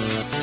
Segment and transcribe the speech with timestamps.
[0.00, 0.39] Hello,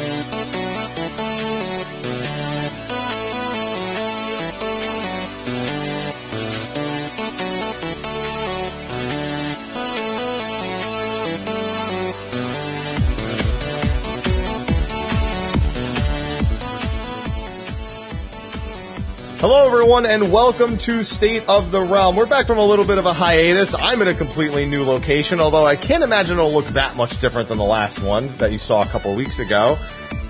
[19.88, 22.18] everyone, and welcome to State of the Realm.
[22.18, 23.74] We're back from a little bit of a hiatus.
[23.74, 27.48] I'm in a completely new location, although I can't imagine it'll look that much different
[27.48, 29.78] than the last one that you saw a couple weeks ago.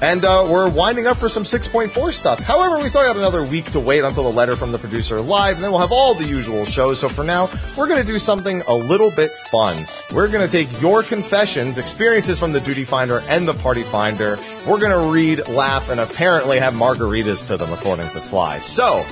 [0.04, 2.40] And uh, we're winding up for some 6.4 stuff.
[2.40, 5.56] However, we still got another week to wait until the letter from the producer live,
[5.56, 7.00] and then we'll have all the usual shows.
[7.00, 9.88] So for now, we're going to do something a little bit fun.
[10.14, 14.38] We're going to take your confessions, experiences from the Duty Finder and the Party Finder.
[14.68, 18.60] We're going to read, laugh, and apparently have margaritas to them, according to Sly.
[18.60, 19.04] So,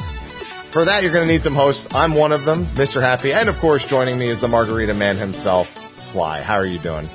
[0.76, 1.88] for that, you're going to need some hosts.
[1.96, 3.00] I'm one of them, Mr.
[3.00, 6.42] Happy, and of course, joining me is the Margarita Man himself, Sly.
[6.42, 7.08] How are you doing?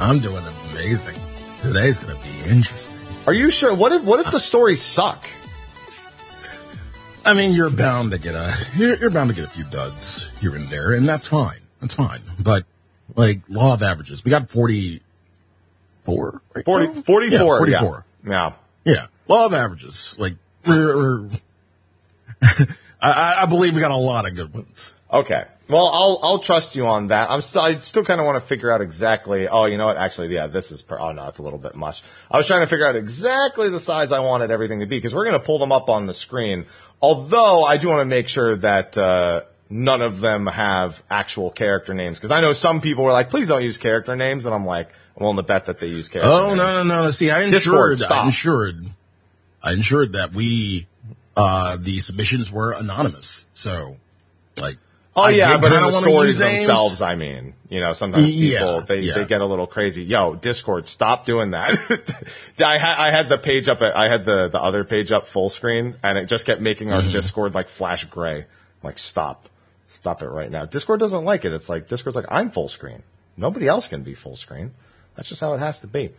[0.00, 0.42] I'm doing
[0.72, 1.14] amazing.
[1.62, 2.98] Today's going to be interesting.
[3.28, 3.72] Are you sure?
[3.72, 5.24] What if what if the stories suck?
[7.24, 10.32] I mean, you're bound to get a you're, you're bound to get a few duds
[10.40, 11.60] here and there, and that's fine.
[11.80, 12.20] That's fine.
[12.40, 12.64] But
[13.14, 15.02] like law of averages, we got forty
[16.02, 16.64] four, right?
[16.64, 17.30] 40, 44.
[17.30, 18.04] yeah, forty four.
[18.26, 18.54] Yeah.
[18.84, 19.06] Yeah.
[19.28, 20.16] law of averages.
[20.18, 20.34] Like
[20.66, 21.30] we're, we're
[23.02, 24.94] I, I believe we got a lot of good ones.
[25.12, 25.44] Okay.
[25.68, 27.30] Well, I'll I'll trust you on that.
[27.30, 29.46] I'm still I still kind of want to figure out exactly.
[29.46, 29.96] Oh, you know what?
[29.96, 30.82] Actually, yeah, this is.
[30.82, 32.02] Per, oh no, it's a little bit much.
[32.28, 35.14] I was trying to figure out exactly the size I wanted everything to be because
[35.14, 36.66] we're going to pull them up on the screen.
[37.00, 41.94] Although I do want to make sure that uh, none of them have actual character
[41.94, 44.66] names because I know some people were like, "Please don't use character names," and I'm
[44.66, 46.30] like, I'm willing to bet that they use character.
[46.30, 46.58] Oh names.
[46.58, 47.10] no no no!
[47.10, 48.10] See, I Discord, stop.
[48.10, 48.86] I ensured,
[49.62, 50.88] I ensured that we,
[51.36, 53.46] uh, the submissions were anonymous.
[53.52, 53.96] So,
[54.60, 54.76] like,
[55.16, 58.80] Oh I yeah, but in the stories themselves, I mean, you know, sometimes Yeah, people
[58.82, 59.14] they, yeah.
[59.14, 60.04] they get a little crazy.
[60.04, 61.70] Yo, Discord, stop doing that.
[62.64, 65.48] I had I had the page up, I had the the other page up full
[65.50, 67.06] screen, and it just kept making Mm-hmm.
[67.06, 68.38] our Discord like flash gray.
[68.38, 68.46] I'm
[68.84, 69.48] like, stop,
[69.88, 70.64] stop it right now.
[70.64, 71.52] Discord doesn't like it.
[71.52, 73.02] It's like Discord's like I'm full screen.
[73.36, 74.70] Nobody else can be full screen.
[75.16, 76.10] That's just how it has to be.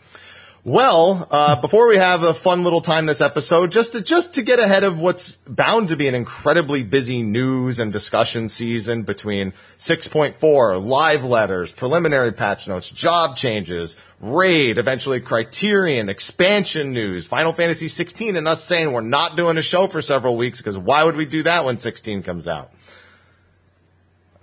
[0.64, 4.44] Well, uh, before we have a fun little time this episode, just to, just to
[4.44, 9.54] get ahead of what's bound to be an incredibly busy news and discussion season between
[9.80, 17.88] 6.4, live letters, preliminary patch notes, job changes, raid, eventually criterion, expansion news, Final Fantasy
[17.88, 21.16] 16, and us saying we're not doing a show for several weeks because why would
[21.16, 22.72] we do that when 16 comes out?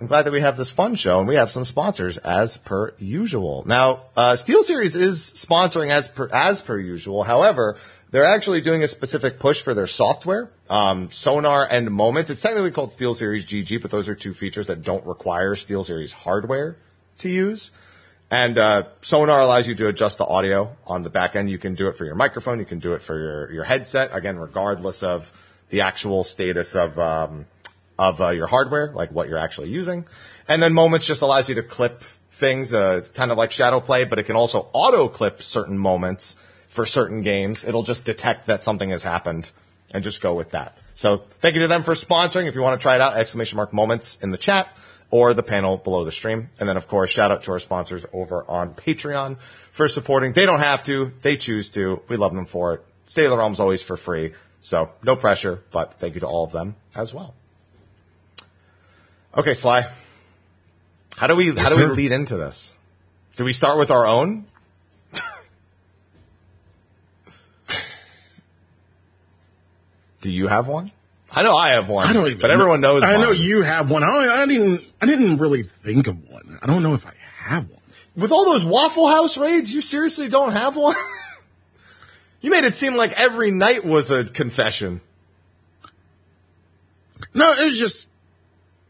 [0.01, 2.93] I'm glad that we have this fun show and we have some sponsors as per
[2.99, 3.63] usual.
[3.65, 7.23] Now, uh, SteelSeries is sponsoring as per, as per usual.
[7.23, 7.77] However,
[8.11, 12.29] they're actually doing a specific push for their software, um, Sonar and Moments.
[12.29, 16.77] It's technically called SteelSeries GG, but those are two features that don't require SteelSeries hardware
[17.17, 17.71] to use.
[18.31, 21.49] And uh, Sonar allows you to adjust the audio on the back end.
[21.49, 22.59] You can do it for your microphone.
[22.59, 24.15] You can do it for your, your headset.
[24.15, 25.33] Again, regardless of
[25.69, 27.45] the actual status of um,
[27.99, 30.05] of uh, your hardware, like what you're actually using.
[30.47, 32.01] And then Moments just allows you to clip
[32.31, 36.37] things, uh, kind of like ShadowPlay, but it can also auto clip certain moments
[36.69, 37.65] for certain games.
[37.65, 39.51] It'll just detect that something has happened
[39.93, 40.77] and just go with that.
[40.93, 42.47] So thank you to them for sponsoring.
[42.47, 44.69] If you want to try it out, exclamation mark moments in the chat
[45.11, 46.49] or the panel below the stream.
[46.57, 50.31] And then of course, shout out to our sponsors over on Patreon for supporting.
[50.31, 52.01] They don't have to, they choose to.
[52.07, 52.85] We love them for it.
[53.07, 54.33] State of the Realm's always for free.
[54.61, 57.33] So no pressure, but thank you to all of them as well.
[59.39, 59.89] Okay, Sly.
[61.15, 62.73] How do we how do we lead into this?
[63.37, 64.45] Do we start with our own?
[70.19, 70.91] do you have one?
[71.31, 72.05] I know I have one.
[72.05, 72.41] I don't even.
[72.41, 73.01] but everyone knows.
[73.01, 74.03] I know you have one.
[74.03, 74.83] I, I didn't.
[75.01, 76.59] I didn't really think of one.
[76.61, 77.79] I don't know if I have one.
[78.17, 80.97] With all those Waffle House raids, you seriously don't have one?
[82.41, 84.99] you made it seem like every night was a confession.
[87.33, 88.08] No, it was just.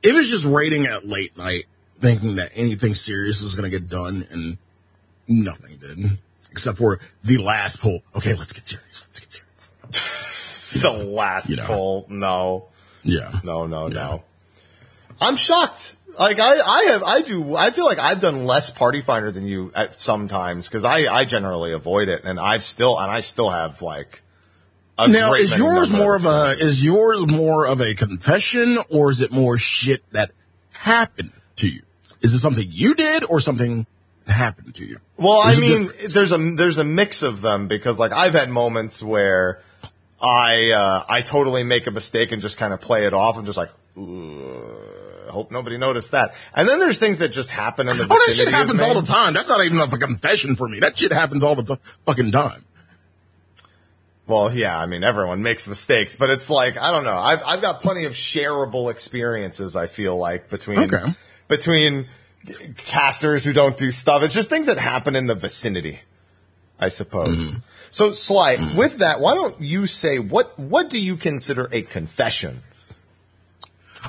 [0.02, 1.66] It was just raiding at late night,
[2.00, 4.58] thinking that anything serious was going to get done, and
[5.28, 6.18] nothing did,
[6.52, 8.02] except for the last poll.
[8.16, 9.08] Okay, let's get serious.
[9.10, 9.32] Let's get
[9.92, 10.82] serious.
[10.82, 11.66] the last You know.
[11.66, 12.06] pull.
[12.10, 12.66] No.
[13.04, 13.40] Yeah.
[13.44, 13.94] No, no, Yeah.
[13.94, 14.24] no.
[15.20, 15.96] I'm shocked.
[16.18, 17.56] Like I, I have, I do.
[17.56, 21.08] I feel like I've done less Party Finder than you at some times because I,
[21.14, 24.22] I generally avoid it, and I've still, and I still have like.
[25.08, 29.32] Now, is yours more of a is yours more of a confession, or is it
[29.32, 30.32] more shit that
[30.72, 31.82] happened to you?
[32.22, 33.86] Is it something you did, or something
[34.26, 34.98] that happened to you?
[35.18, 36.14] Well, I There's a mean, difference.
[36.14, 39.62] there's a there's a mix of them because like I've had moments where
[40.22, 43.38] I uh, I totally make a mistake and just kind of play it off.
[43.38, 46.34] I'm just like, I hope nobody noticed that.
[46.54, 48.16] And then there's things that just happen in the vicinity.
[48.22, 49.34] Oh, that shit happens all the time.
[49.34, 50.80] That's not even a confession for me.
[50.80, 52.66] That shit happens all the t- fucking time.
[54.30, 57.18] Well, yeah, I mean, everyone makes mistakes, but it's like, I don't know.
[57.18, 61.16] I've, I've got plenty of shareable experiences, I feel like, between, Okay.
[61.48, 62.08] between
[62.78, 64.22] casters who don't do stuff.
[64.22, 66.02] It's just things that happen in the vicinity,
[66.80, 67.56] I suppose.
[67.90, 72.62] So, Sly, with that, why don't you say, what, what do you consider a confession?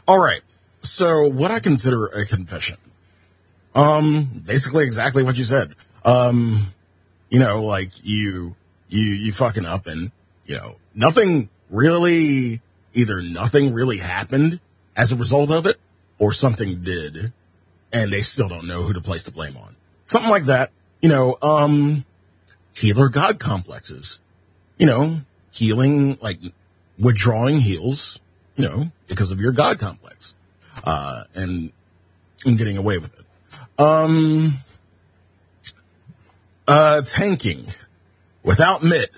[0.06, 0.42] All right.
[0.82, 2.76] So what I consider a confession,
[3.74, 5.74] um, basically exactly what you said.
[6.04, 6.74] Um,
[7.30, 8.54] you know, like you,
[8.90, 10.12] you, you fucking up and,
[10.46, 12.60] you know, nothing really,
[12.92, 14.60] either nothing really happened
[14.96, 15.78] as a result of it
[16.18, 17.32] or something did
[17.92, 19.74] and they still don't know who to place the blame on.
[20.04, 20.70] Something like that.
[21.00, 22.04] You know, um,
[22.74, 24.18] healer God complexes,
[24.76, 25.20] you know,
[25.50, 26.38] healing, like
[26.98, 28.20] withdrawing heals,
[28.56, 30.34] you know, because of your God complex,
[30.84, 31.72] uh, and,
[32.44, 33.24] and getting away with it.
[33.82, 34.58] Um,
[36.68, 37.66] uh, tanking
[38.42, 39.10] without mitt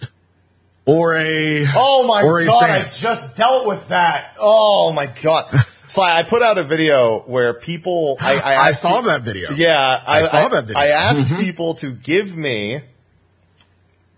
[0.85, 4.35] or a, Oh my or god, I just dealt with that.
[4.39, 5.47] Oh my god.
[5.87, 9.53] Sly, I put out a video where people, I, I, I saw you- that video.
[9.53, 10.81] Yeah, I saw that video.
[10.81, 11.41] I asked Mhm.
[11.41, 12.81] people to give me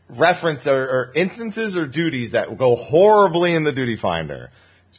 [0.09, 4.51] reference or, or instances or duties that go horribly in the duty finder,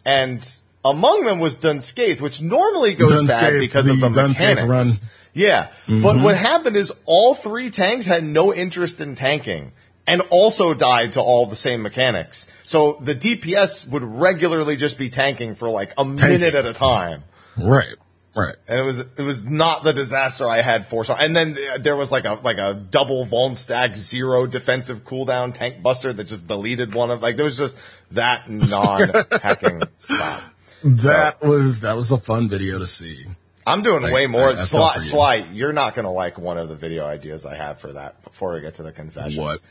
[0.04, 0.48] and
[0.84, 4.16] among them was Dun Scaith, which normally goes bad Dun Scaith, because of the the
[4.22, 4.64] Dun Scaith mechanics.
[4.68, 4.88] run.
[5.34, 9.72] Yeah, but what happened is all three tanks had no interest in tanking.
[10.08, 12.48] And also died to all the same mechanics.
[12.64, 17.24] So the DPS would regularly just be tanking for like a minute at a time
[17.58, 17.96] Right.
[18.36, 18.56] Right.
[18.68, 21.16] and it was it was not the disaster I had foresaw.
[21.16, 25.54] And then uh, there was like a like a double Vuln stack zero defensive cooldown
[25.54, 27.78] tank buster that just deleted one of like there was just
[28.12, 29.10] that non
[29.42, 30.54] hacking stuff.
[30.84, 33.24] That was, that was a fun video to see.
[33.66, 34.50] I'm doing Like, way more.
[34.50, 35.00] I- I Sly, you.
[35.02, 38.22] Sly, you're not gonna like one of the video ideas I have for that.
[38.24, 39.62] Before we get to the confessions, What?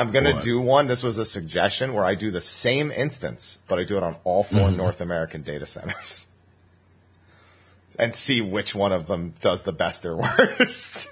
[0.00, 0.86] I'm gonna do one.
[0.86, 4.16] This was a suggestion where I do the same instance, but I do it on
[4.24, 4.76] all 4 Mm-hmm.
[4.76, 6.26] North American data centers.
[7.98, 11.10] And see which one of them does the best or worst.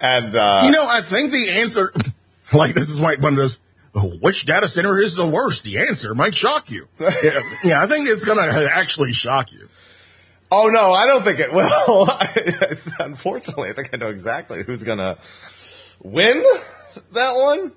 [0.00, 1.92] and uh You know, I think the answer,
[2.52, 3.60] like this is like one of those,
[3.94, 5.64] oh, which data center is the worst?
[5.64, 6.88] The answer might shock you.
[6.98, 9.68] yeah, yeah, I think it's going to actually shock you.
[10.50, 12.08] oh no, I don't think it will.
[13.00, 15.18] Unfortunately, I think I know exactly who's gonna
[16.02, 16.44] win
[17.12, 17.72] that one,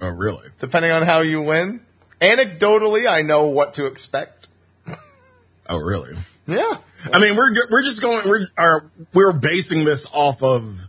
[0.00, 0.48] Oh, really?
[0.58, 1.80] depending on how you win.
[2.20, 4.48] Anecdotally, I know what to expect.
[5.68, 6.16] Oh, really?
[6.46, 6.76] Yeah.
[7.12, 10.86] I mean, we're we're just going we're are we're basing this off of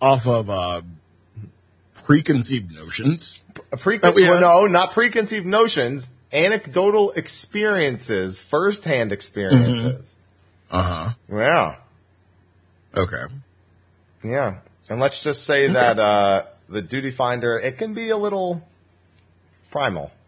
[0.00, 0.82] off of uh
[2.02, 3.40] preconceived notions.
[3.70, 10.16] A pre- well, no, not preconceived notions, anecdotal experiences, firsthand experiences.
[10.72, 11.10] Uh huh.
[11.32, 11.76] Yeah.
[12.96, 13.22] Okay.
[14.24, 14.56] Yeah.
[14.88, 18.66] And let's just say that uh, the duty finder, it can be a little
[19.70, 20.10] primal.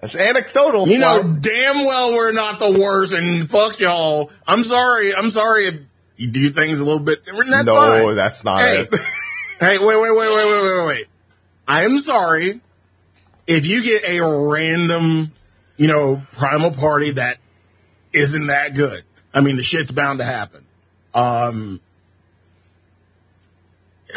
[0.00, 0.88] That's anecdotal.
[0.88, 4.30] You know, damn well we're not the worst, and fuck y'all.
[4.46, 5.14] I'm sorry.
[5.14, 5.74] I'm sorry if
[6.16, 7.18] you do things a little bit.
[7.26, 8.16] That's no, fine.
[8.16, 8.80] that's not Hey.
[8.90, 9.00] it.
[9.60, 11.06] Hey, wait, wait, wait, wait, wait, wait, wait.
[11.68, 12.62] I'm sorry
[13.50, 15.32] if you get a random,
[15.76, 17.38] you know, primal party that
[18.12, 19.02] isn't that good.
[19.34, 20.64] I mean, the shit's bound to happen.
[21.12, 21.80] Um,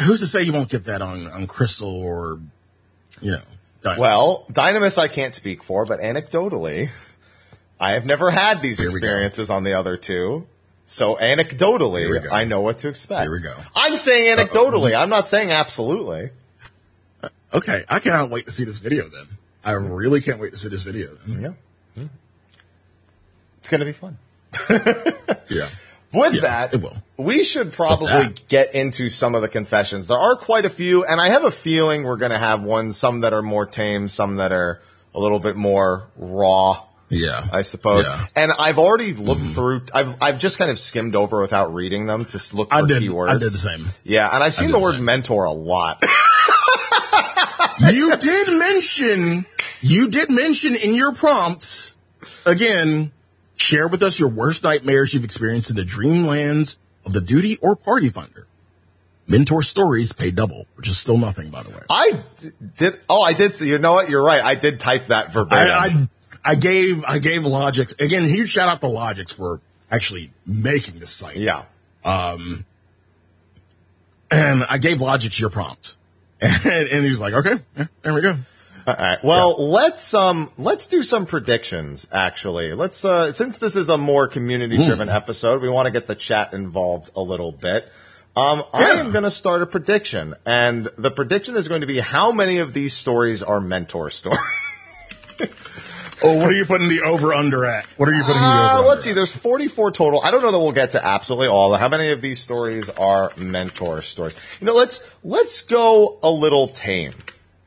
[0.00, 2.38] who's to say you won't get that on, on Crystal or,
[3.20, 3.40] you know,
[3.82, 3.98] Dynamis?
[3.98, 6.90] Well, Dynamis I can't speak for, but anecdotally,
[7.80, 10.46] I have never had these Here experiences on the other two.
[10.86, 12.30] So anecdotally, Here we go.
[12.30, 13.22] I know what to expect.
[13.22, 13.54] Here we go.
[13.74, 14.96] I'm saying anecdotally.
[14.96, 16.30] I'm not saying absolutely.
[17.54, 17.84] Okay.
[17.88, 19.26] I cannot wait to see this video then.
[19.64, 21.40] I really can't wait to see this video then.
[21.40, 21.52] Yeah.
[21.96, 22.08] Yeah.
[23.58, 24.18] It's going to be fun.
[25.48, 25.68] Yeah.
[26.12, 26.84] With Yeah, that,
[27.16, 30.06] we should probably get into some of the confessions.
[30.06, 32.96] There are quite a few, and I have a feeling we're going to have ones,
[32.96, 34.80] some that are more tame, some that are
[35.12, 36.84] a little bit more raw.
[37.08, 37.44] Yeah.
[37.52, 38.06] I suppose.
[38.06, 38.26] Yeah.
[38.36, 39.52] And I've already looked mm-hmm.
[39.52, 39.82] through.
[39.92, 43.02] I've I've just kind of skimmed over without reading them to look for I did,
[43.02, 43.28] keywords.
[43.28, 43.88] I did the same.
[44.04, 45.04] Yeah, and I've seen the the word same.
[45.04, 46.02] mentor a lot.
[47.80, 49.46] you did mention,
[49.80, 51.96] you did mention in your prompts,
[52.44, 53.12] again,
[53.56, 57.76] share with us your worst nightmares you've experienced in the dreamlands of the duty or
[57.76, 58.46] party finder.
[59.26, 61.80] Mentor stories pay double, which is still nothing, by the way.
[61.88, 62.22] I
[62.76, 63.00] did.
[63.08, 63.68] Oh, I did see.
[63.68, 64.10] You know what?
[64.10, 64.42] You're right.
[64.42, 65.72] I did type that verbatim.
[65.72, 66.08] I,
[66.44, 70.98] I, I gave, I gave Logix, again, huge shout out to Logix for actually making
[70.98, 71.36] this site.
[71.36, 71.64] yeah.
[72.04, 72.66] Um,
[74.30, 75.96] and I gave Logic your prompt.
[76.44, 78.36] And, and he was like, okay, yeah, there we go.
[78.86, 79.18] All right.
[79.24, 82.06] Well, let's um let's do some predictions.
[82.12, 86.06] Actually, let's uh since this is a more community driven episode, we want to get
[86.06, 87.90] the chat involved a little bit.
[88.36, 92.00] Um, I am going to start a prediction, and the prediction is going to be
[92.00, 94.40] how many of these stories are mentor stories.
[96.22, 97.86] Oh, what are you putting the over under at?
[97.96, 98.58] What are you putting the over?
[98.58, 98.88] Uh, over?
[98.88, 99.12] let's see.
[99.12, 100.20] There's 44 total.
[100.22, 101.74] I don't know that we'll get to absolutely all.
[101.76, 104.36] How many of these stories are mentor stories?
[104.60, 107.14] You know, let's let's go a little tame.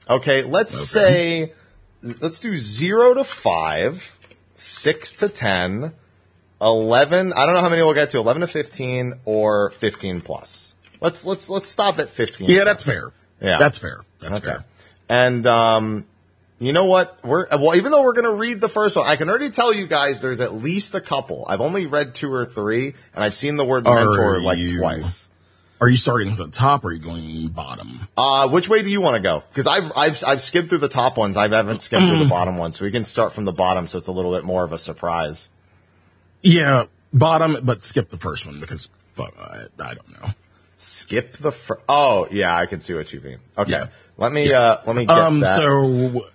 [0.09, 1.53] Okay, let's say
[2.01, 4.17] let's do zero to five,
[4.53, 5.91] six to ten,
[6.61, 7.33] eleven.
[7.33, 8.17] I don't know how many we'll get to.
[8.19, 10.73] Eleven to fifteen or fifteen plus.
[11.01, 12.49] Let's let's let's stop at fifteen.
[12.49, 13.11] Yeah, that's fair.
[13.41, 13.57] Yeah.
[13.59, 14.01] That's fair.
[14.19, 14.47] That's Okay.
[14.47, 14.65] fair.
[15.09, 16.05] And um,
[16.59, 17.17] you know what?
[17.23, 19.73] We're well, even though we're going to read the first one, I can already tell
[19.73, 21.45] you guys there's at least a couple.
[21.47, 24.79] I've only read two or three, and I've seen the word Are mentor like you-
[24.79, 25.25] twice.
[25.79, 28.07] Are you starting from the top or are you going bottom?
[28.17, 29.43] Uh, which way do you want to go?
[29.49, 31.37] Because I've I've I've skimmed through the top ones.
[31.37, 33.99] I haven't skimmed through the bottom ones, so we can start from the bottom, so
[33.99, 35.49] it's a little bit more of a surprise.
[36.41, 40.29] Yeah, bottom, but skip the first one because fuck, I, I don't know.
[40.77, 43.37] Skip the fir- oh yeah, I can see what you mean.
[43.55, 43.87] Okay, Yeah.
[44.17, 45.57] let me uh let me get Um, that.
[45.57, 46.25] so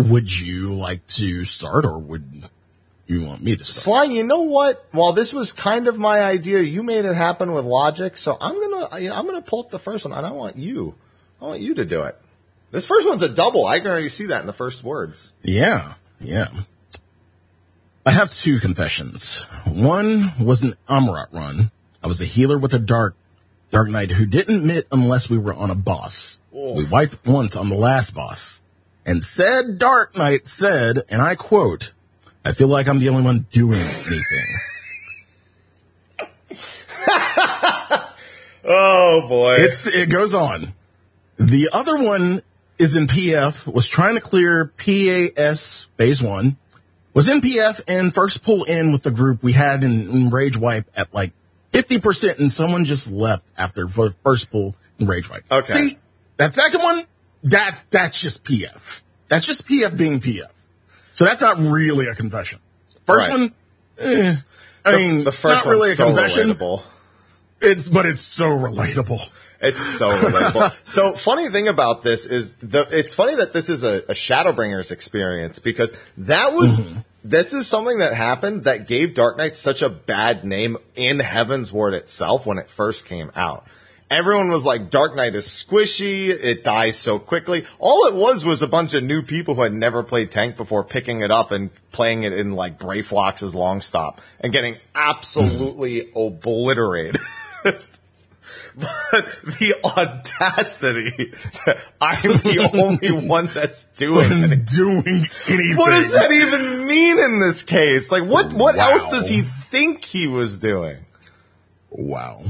[0.00, 2.48] would you like to start or would
[3.06, 4.06] you want me to start?
[4.06, 4.86] Sly, you know what?
[4.92, 8.16] While this was kind of my idea, you made it happen with logic.
[8.16, 10.94] So I'm gonna, I'm gonna pull up the first one, and I want you,
[11.40, 12.18] I want you to do it.
[12.70, 13.66] This first one's a double.
[13.66, 15.32] I can already see that in the first words.
[15.42, 16.48] Yeah, yeah.
[18.06, 19.44] I have two confessions.
[19.66, 21.70] One was an Amaurot run.
[22.02, 23.14] I was a healer with a dark,
[23.70, 26.38] dark knight who didn't mit unless we were on a boss.
[26.54, 26.74] Oh.
[26.74, 28.59] We wiped once on the last boss.
[29.06, 31.92] And said dark knight said, and I quote,
[32.44, 34.46] I feel like I'm the only one doing anything.
[38.62, 39.56] Oh boy!
[39.56, 40.74] It's, it goes on.
[41.38, 42.42] The other one
[42.78, 46.56] is in PF, was trying to clear P8S phase one,
[47.14, 50.56] was in PF and first pull in with the group we had in, in Rage
[50.56, 51.32] Wipe at like
[51.72, 55.44] 50% and someone just left after first pull in Rage Wipe.
[55.50, 55.72] Okay.
[55.72, 55.98] See,
[56.36, 57.04] that second one,
[57.42, 59.02] that's, that's just PF.
[59.28, 60.50] That's just PF being PF.
[61.14, 62.60] So that's not really a confession.
[63.06, 63.38] First Right.
[63.38, 63.54] one,
[63.98, 64.36] eh,
[64.84, 66.50] I mean, the first not really a so confession.
[66.54, 66.82] relatable.
[67.60, 69.20] It's, but it's so relatable.
[69.60, 70.74] It's so relatable.
[70.86, 74.90] so funny thing about this is the it's funny that this is a, a Shadowbringers
[74.90, 76.80] experience because that was
[77.22, 81.92] this is something that happened that gave Dark Knight such a bad name in Heavensward
[81.92, 83.66] itself when it first came out.
[84.10, 87.64] Everyone was like, Dark Knight is squishy, it dies so quickly.
[87.78, 90.82] All it was was a bunch of new people who had never played tank before
[90.82, 97.20] picking it up and playing it in like Brayflox's Longstop and getting absolutely obliterated.
[98.76, 99.26] But
[99.58, 101.34] the audacity
[102.00, 104.64] I'm the only one that's doing it.
[104.64, 105.76] doing anything.
[105.76, 108.10] What does that even mean in this case?
[108.12, 108.92] Like, what, what Wow.
[108.92, 110.98] else does he think he was doing?
[111.90, 112.42] Wow.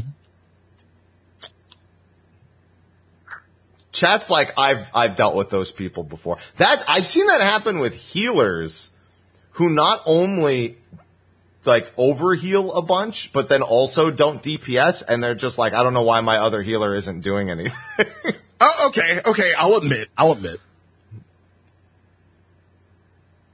[4.01, 6.39] Chat's like, I've, I've dealt with those people before.
[6.57, 8.89] That's, I've seen that happen with healers
[9.53, 10.79] who not only
[11.67, 15.93] like overheal a bunch, but then also don't DPS and they're just like, I don't
[15.93, 17.75] know why my other healer isn't doing anything.
[18.63, 19.55] Oh, okay, okay.
[19.55, 20.11] I'll admit.
[20.19, 20.61] I'll admit.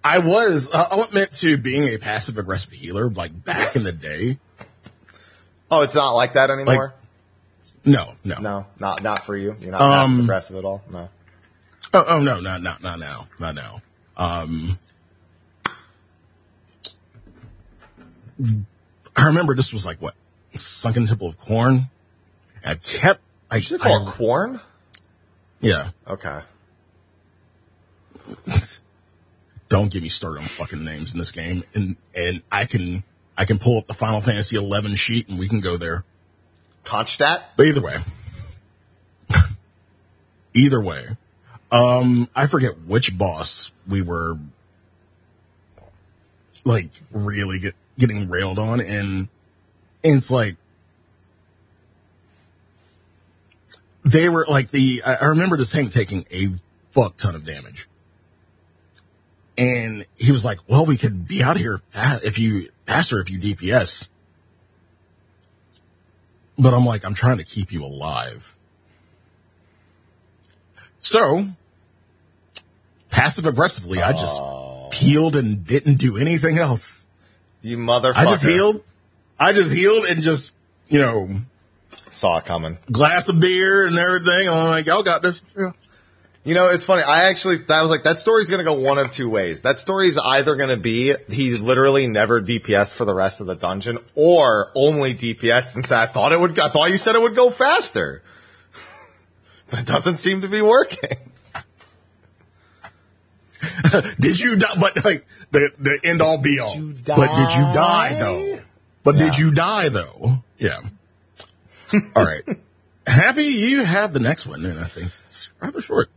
[0.03, 0.69] I was.
[0.69, 4.39] Uh, I'll admit to being a passive aggressive healer, like back in the day.
[5.71, 6.93] oh, it's not like that anymore?
[7.87, 9.55] No, no, No, not not for you.
[9.61, 10.83] You're not Um, passive aggressive at all.
[10.91, 11.09] No.
[11.95, 13.81] Oh, oh no, not not not now, not now.
[14.17, 14.79] Um,
[19.17, 20.15] I remember this was like what
[20.57, 21.89] sunken temple of Qarn.
[22.65, 23.21] I kept.
[23.51, 24.61] I should call I- it corn.
[25.61, 25.91] Yeah.
[26.07, 26.41] Okay.
[29.69, 31.63] don't get me started on fucking names in this game.
[31.75, 33.05] And and I can
[33.39, 36.05] I can pull up the Final Fantasy eleven sheet and we can go there.
[36.87, 37.43] Conchstat.
[37.57, 37.99] But either way.
[40.55, 41.09] either way.
[41.71, 44.39] Um I forget which boss we were
[46.65, 49.29] like really get, getting railed on and,
[50.03, 50.57] and it's like
[54.07, 56.51] they were like the I remember this tank taking a
[56.93, 57.89] fuck ton of damage.
[59.59, 63.31] And he was like, well, we could be out of here if you faster if
[63.31, 64.09] you DPS.
[66.59, 68.57] But I'm like, I'm trying to keep you alive.
[71.01, 71.47] So
[73.11, 77.07] passive aggressively, I just Oh, healed and didn't do anything else.
[77.63, 78.17] you motherfucker.
[78.17, 78.83] I just healed.
[79.39, 80.55] I just healed and just,
[80.89, 81.29] you know,
[82.11, 82.79] Saw it coming.
[82.91, 84.49] glass of beer and everything.
[84.49, 85.43] I'm like, y'all got this.
[85.57, 85.73] Yeah.
[86.47, 87.03] You know, it's funny.
[87.03, 89.63] I actually, that was like, that story's gonna go one of two ways.
[89.63, 93.99] That story's either gonna be he literally never DPS for the rest of the dungeon,
[94.15, 97.35] or only DPS and said, I thought it would, I thought you said it would
[97.35, 98.23] go faster.
[99.69, 101.19] But it doesn't seem to be working.
[104.21, 104.77] Did you die?
[104.79, 106.77] But like the the end all be all.
[106.77, 108.19] you But did you die die?
[108.21, 108.61] though?
[109.03, 110.45] But did you die though?
[110.59, 110.83] Yeah.
[112.15, 112.45] all right.
[113.05, 116.11] Happy you have the next one, and I think it's rather short.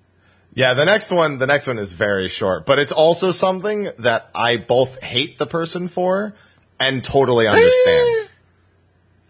[0.54, 4.30] Yeah, the next one, the next one is very short, but it's also something that
[4.34, 6.34] I both hate the person for
[6.80, 8.30] and totally understand.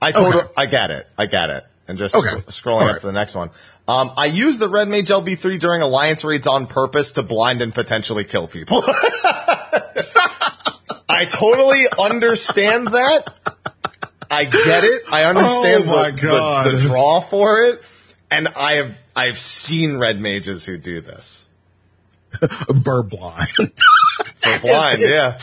[0.02, 0.54] I totally, Okay.
[0.58, 1.08] I get it.
[1.18, 1.66] I get it.
[1.88, 2.40] And just Okay.
[2.48, 3.50] sc- scrolling up to the next one.
[3.88, 7.74] Um, I use the Red Mage LB3 during alliance raids on purpose to blind and
[7.74, 8.84] potentially kill people.
[11.10, 13.34] I totally understand that.
[14.32, 15.04] I get it.
[15.12, 16.12] I understand Oh the.
[16.70, 17.82] The, the draw for it.
[18.32, 21.48] And I have, I've seen red mages who do this.
[22.34, 23.72] Verblind.
[24.36, 25.40] For blind, yeah.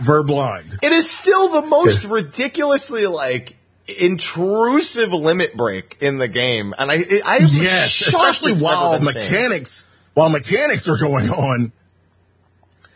[0.00, 0.82] Verblind.
[0.82, 3.56] It is still the most ridiculously like
[3.86, 10.88] intrusive limit break in the game, and I, I Yes, especially while mechanics while mechanics
[10.88, 11.72] are going on.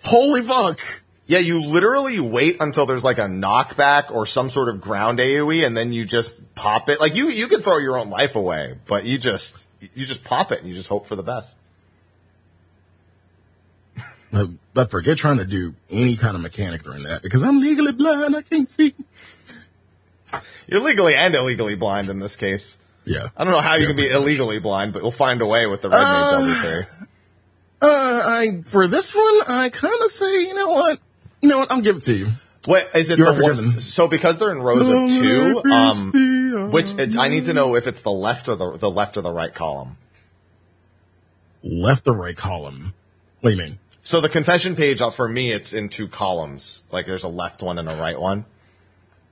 [0.03, 0.81] Holy fuck.
[1.27, 5.65] Yeah, you literally wait until there's like a knockback or some sort of ground AoE,
[5.65, 7.01] and then you just pop it.
[7.01, 10.51] Like you, you can throw your own life away, but you just, you just pop
[10.53, 11.57] it and you just hope for the best.
[14.75, 18.35] But forget trying to do any kind of mechanic during that because I'm legally blind.
[18.35, 18.95] I can't see.
[20.67, 22.79] You're legally and illegally blind in this case.
[23.05, 23.29] Yeah.
[23.37, 25.67] I don't know how you Yeah, can be illegally blind, but we'll find a way
[25.67, 26.87] with the red Uh, mage LB3.
[27.83, 30.99] Uh, I for this one, I kind of say, you know what,
[31.43, 32.29] you know what, I'll give it to you.
[32.67, 35.63] Wait, is it You're the one, so because they're in rows of two?
[35.71, 39.23] Um, which I need to know if it's the left or the the left or
[39.23, 39.97] the right column.
[41.65, 42.95] Left or right column?
[43.41, 43.79] What do you mean?
[44.05, 46.83] So the confession page uh, for me, it's in two columns.
[46.93, 48.45] Like there's a left one and a right one.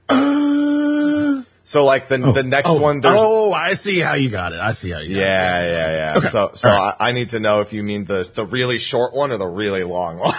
[0.09, 4.53] Uh, So like the the next oh, one, there's oh, I see how you got
[4.53, 4.59] it.
[4.59, 5.70] I see how you got yeah, it.
[5.70, 6.18] yeah, yeah.
[6.18, 6.29] Okay.
[6.29, 6.94] So so right.
[6.99, 9.46] I, I need to know if you mean the the really short one or the
[9.46, 10.35] really long one.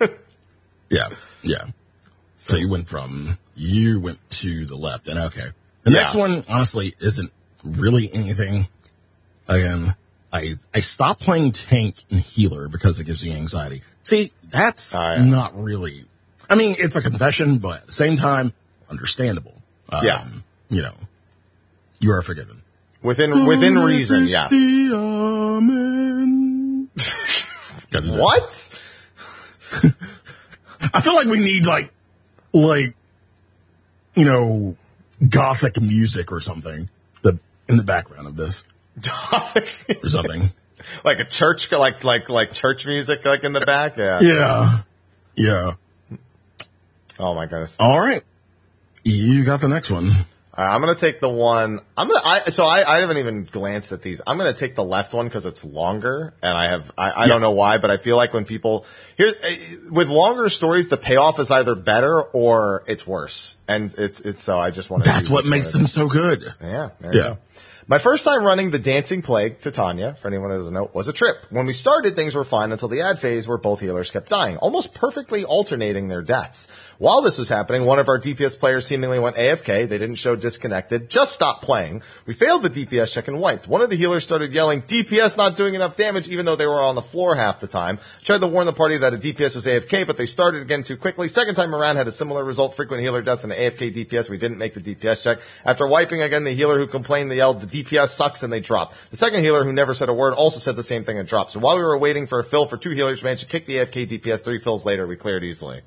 [0.90, 1.08] Yeah,
[1.42, 1.66] yeah.
[2.36, 5.48] So you went from you went to the left, and okay.
[5.82, 7.32] The next one, honestly, isn't
[7.64, 8.68] really anything.
[9.48, 9.94] Again,
[10.32, 13.82] I I stopped playing tank and healer because it gives me anxiety.
[14.02, 15.22] See, that's yeah.
[15.24, 16.04] not really.
[16.48, 18.52] I mean, it's a confession, but at the same time,
[18.88, 19.54] understandable.
[19.88, 20.26] Um, Yeah.
[20.68, 20.94] you know,
[22.00, 22.62] you are forgiven.
[23.02, 24.50] within within reason, yes.
[27.90, 28.20] Gotta do that.
[28.20, 28.70] What?
[30.94, 31.90] I feel like we need like,
[32.52, 32.94] like,
[34.14, 34.76] you know,
[35.28, 36.88] gothic music or something
[37.22, 37.38] the
[37.68, 38.64] in the background of this
[40.02, 40.50] or something.
[41.04, 43.96] like a church, like like like church music, like in the back.
[43.96, 44.20] Yeah.
[44.20, 44.78] yeah,
[45.34, 45.74] yeah.
[47.18, 47.76] Oh my goodness.
[47.78, 48.22] All right,
[49.04, 50.12] you got the next one.
[50.52, 51.80] All right, I'm gonna take the one.
[51.96, 52.20] I'm gonna.
[52.24, 54.20] I, so I, I haven't even glanced at these.
[54.26, 56.90] I'm gonna take the left one because it's longer, and I have.
[56.98, 58.84] I, I don't know why, but I feel like when people
[59.16, 59.56] here eh,
[59.90, 64.42] with longer stories, the payoff is either better or it's worse, and it's it's.
[64.42, 65.10] So I just want to.
[65.10, 66.42] That's what makes them so good.
[66.60, 66.90] Yeah.
[66.98, 67.36] There you Yeah.
[67.90, 71.12] My first time running the Dancing Plague, Titania, for anyone who doesn't know, was a
[71.12, 71.44] trip.
[71.50, 74.58] When we started, things were fine until the ad phase where both healers kept dying,
[74.58, 76.68] almost perfectly alternating their deaths.
[76.98, 79.88] While this was happening, one of our DPS players seemingly went AFK.
[79.88, 82.02] They didn't show disconnected, just stopped playing.
[82.26, 83.66] We failed the DPS check and wiped.
[83.66, 86.84] One of the healers started yelling, DPS not doing enough damage, even though they were
[86.84, 87.98] on the floor half the time.
[88.22, 90.96] Tried to warn the party that a DPS was AFK, but they started again too
[90.96, 91.26] quickly.
[91.26, 94.30] Second time around had a similar result, frequent healer deaths and an AFK DPS.
[94.30, 95.40] We didn't make the DPS check.
[95.64, 98.94] After wiping again, the healer who complained, they yelled, the DPS sucks, and they drop.
[99.10, 101.52] The second healer who never said a word also said the same thing and dropped.
[101.52, 103.66] So while we were waiting for a fill for two healers, we managed to kick
[103.66, 104.42] the AFK DPS.
[104.42, 105.82] Three fills later, we cleared easily.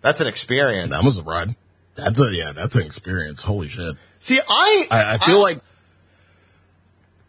[0.00, 0.90] That's an experience.
[0.90, 1.54] That was a ride.
[1.94, 2.52] That's a yeah.
[2.52, 3.42] That's an experience.
[3.42, 3.96] Holy shit.
[4.18, 5.60] See, I, I, I feel like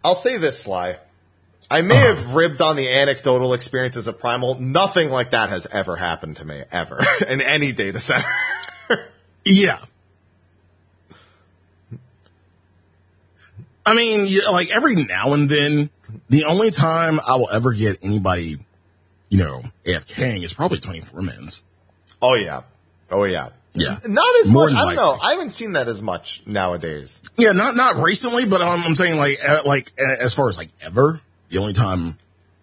[0.04, 0.98] I'll say this, Sly.
[1.70, 2.16] I may uh-huh.
[2.16, 4.60] have ribbed on the anecdotal experiences of Primal.
[4.60, 8.28] Nothing like that has ever happened to me, ever, in any data center.
[9.46, 9.80] Yeah.
[13.86, 15.90] I mean, like every now and then,
[16.30, 18.60] the only time I will ever get anybody,
[19.30, 21.64] you know, AFKing is probably 24 mins.
[22.22, 22.62] oh yeah.
[23.12, 23.50] Oh yeah.
[23.74, 23.98] Yeah.
[24.08, 24.74] Not as More much.
[24.76, 25.18] I don't know.
[25.20, 27.20] I haven't seen that as much nowadays.
[27.38, 30.58] Yeah, not, not recently, but um, I'm saying like, uh, like, uh, as far as
[30.58, 31.20] like ever,
[31.50, 32.18] the only time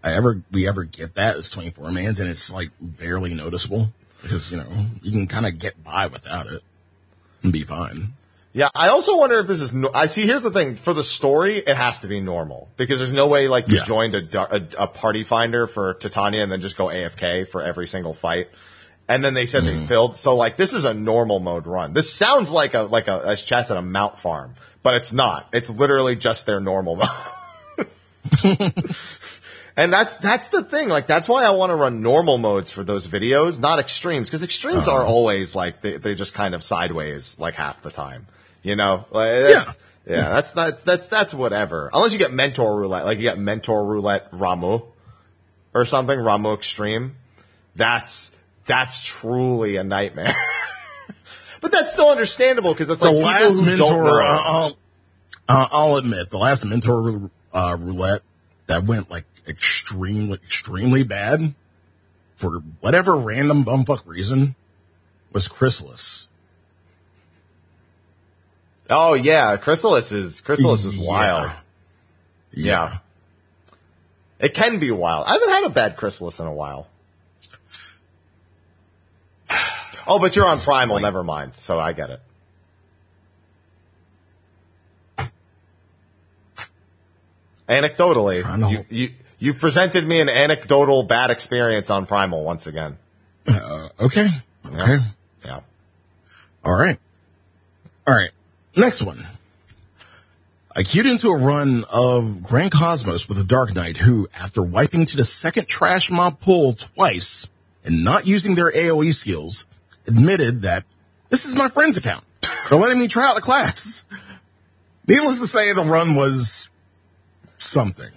[0.05, 4.51] I ever, we ever get that is 24 mans and it's like barely noticeable because,
[4.53, 6.63] you know, you can kind of get by without it.
[7.43, 8.13] and be fine.
[8.53, 9.73] Yeah, I also wonder if this is.
[9.73, 10.27] No- I see.
[10.27, 13.47] Here's the thing: for the story, it has to be normal because there's no way
[13.47, 13.85] like you Yeah.
[13.85, 17.87] joined a, a a party finder for Titania and then just go AFK for every
[17.87, 18.49] single fight.
[19.09, 19.81] And then they said Mm-hmm.
[19.83, 20.17] they filled.
[20.17, 21.93] So like this is a normal mode run.
[21.93, 25.49] This sounds like a like a as Chad said a mount farm, but it's not.
[25.53, 27.87] It's literally just their normal mode.
[29.77, 30.89] And that's that's the thing.
[30.89, 34.43] Like that's why I want to run normal modes for those videos, not extremes, because
[34.43, 34.97] extremes Uh-huh.
[34.99, 38.27] are always like they they just kind of sideways like half the time.
[38.62, 40.29] You know, like, that's, yeah.
[40.29, 41.90] that's that's that's that's whatever.
[41.92, 44.85] Unless you get mentor roulette, like you get mentor roulette Ramuh
[45.73, 47.16] or something, Ramuh Extreme.
[47.77, 48.33] That's
[48.66, 50.35] that's truly a nightmare.
[51.61, 54.20] but that's still understandable because it's The like people last who don't mentor, know.
[54.20, 54.77] uh, I'll,
[55.49, 58.23] uh, I'll admit, the last mentor uh, roulette
[58.66, 61.55] that went like extremely, extremely bad
[62.37, 64.55] for whatever random bumfuck reason
[65.33, 66.29] was Chrysalis.
[68.90, 71.09] Oh yeah, Chrysalis is Chrysalis is Yeah.
[71.09, 71.50] wild.
[72.53, 72.98] Yeah.
[74.38, 75.26] It can be wild.
[75.26, 76.88] I haven't had a bad chrysalis in a while.
[80.07, 80.96] Oh, but you're on primal.
[80.96, 81.55] like- Never mind.
[81.55, 82.20] So I get it.
[87.68, 88.68] Anecdotally, know.
[88.68, 92.98] you, you you presented me an anecdotal bad experience on primal once again.
[93.46, 94.26] Uh, okay.
[94.66, 94.98] Okay.
[95.44, 95.61] Yeah.
[96.64, 96.98] All right.
[98.07, 98.31] All right.
[98.77, 99.27] Next one.
[100.75, 105.05] I queued into a run of Grand Cosmos with a Dark Knight who, after wiping
[105.07, 107.49] to the second trash mob pool twice
[107.85, 109.67] and not using their AoE skills,
[110.07, 110.85] admitted that
[111.29, 112.25] this is my friend's account.
[112.69, 114.07] They're letting me try out the class.
[115.09, 116.71] Needless to say, the run was
[117.57, 118.11] something.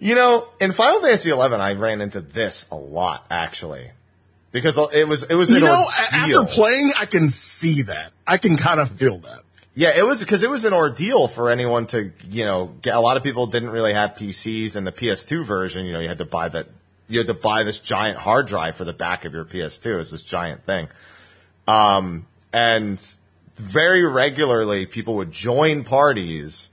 [0.00, 3.90] You know, in Final Fantasy XI, I ran into this a lot actually,
[4.50, 6.42] because it was it was You know, ordeal.
[6.42, 8.12] after playing, I can see that.
[8.26, 9.43] I can kind of feel that.
[9.76, 12.94] Yeah, it was because it was an ordeal for anyone to, you know, get.
[12.94, 16.08] A lot of people didn't really have PCs, and the PS2 version, you know, you
[16.08, 16.68] had to buy that.
[17.08, 20.00] You had to buy this giant hard drive for the back of your PS2.
[20.00, 20.88] It's this giant thing,
[21.66, 23.04] um, and
[23.56, 26.70] very regularly people would join parties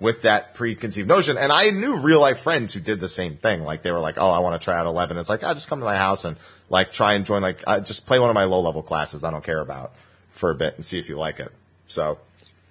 [0.00, 1.38] with that preconceived notion.
[1.38, 3.62] And I knew real life friends who did the same thing.
[3.62, 5.68] Like they were like, "Oh, I want to try out 11." It's like, "I just
[5.68, 6.36] come to my house and
[6.68, 7.42] like try and join.
[7.42, 9.92] Like, I just play one of my low level classes I don't care about
[10.32, 11.52] for a bit and see if you like it."
[11.86, 12.18] So.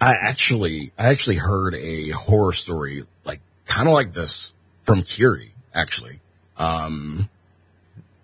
[0.01, 5.51] I actually, I actually heard a horror story, like, kind of like this from Curie,
[5.73, 6.19] actually.
[6.57, 7.29] Um,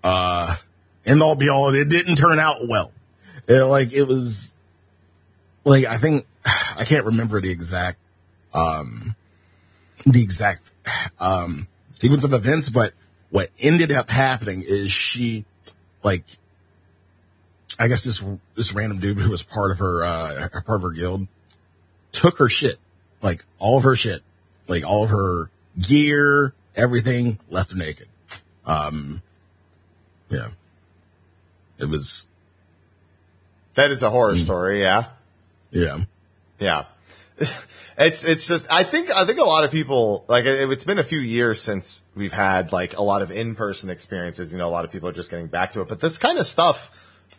[0.04, 0.56] uh,
[1.06, 2.92] and all be all, it didn't turn out well.
[3.48, 4.54] It, like, it was,
[5.66, 8.00] like, I think, I can't remember the exact,
[8.54, 9.16] um,
[10.06, 10.72] the exact,
[11.20, 12.94] um, sequence of events, but
[13.32, 15.44] what ended up happening is she,
[16.04, 16.24] like,
[17.78, 18.24] I guess this,
[18.56, 21.28] this random dude who was part of her, uh, part of her guild,
[22.16, 22.78] took her shit,
[23.22, 24.22] like all of her shit,
[24.68, 25.50] like all of her
[25.80, 28.08] gear, everything, left her naked.
[28.66, 29.22] Um,
[30.30, 30.50] yeah,
[31.78, 32.28] it was,
[33.76, 35.06] That is a horror story, yeah.
[35.72, 36.04] yeah,
[36.60, 36.86] Yeah.
[37.98, 41.00] It's, it's just, I think, I think a lot of people, like, it, it's been
[41.00, 44.52] a few years since we've had, like, a lot of in-person experiences.
[44.52, 45.88] You know, a lot of people are just getting back to it.
[45.88, 46.92] But this kind of stuff,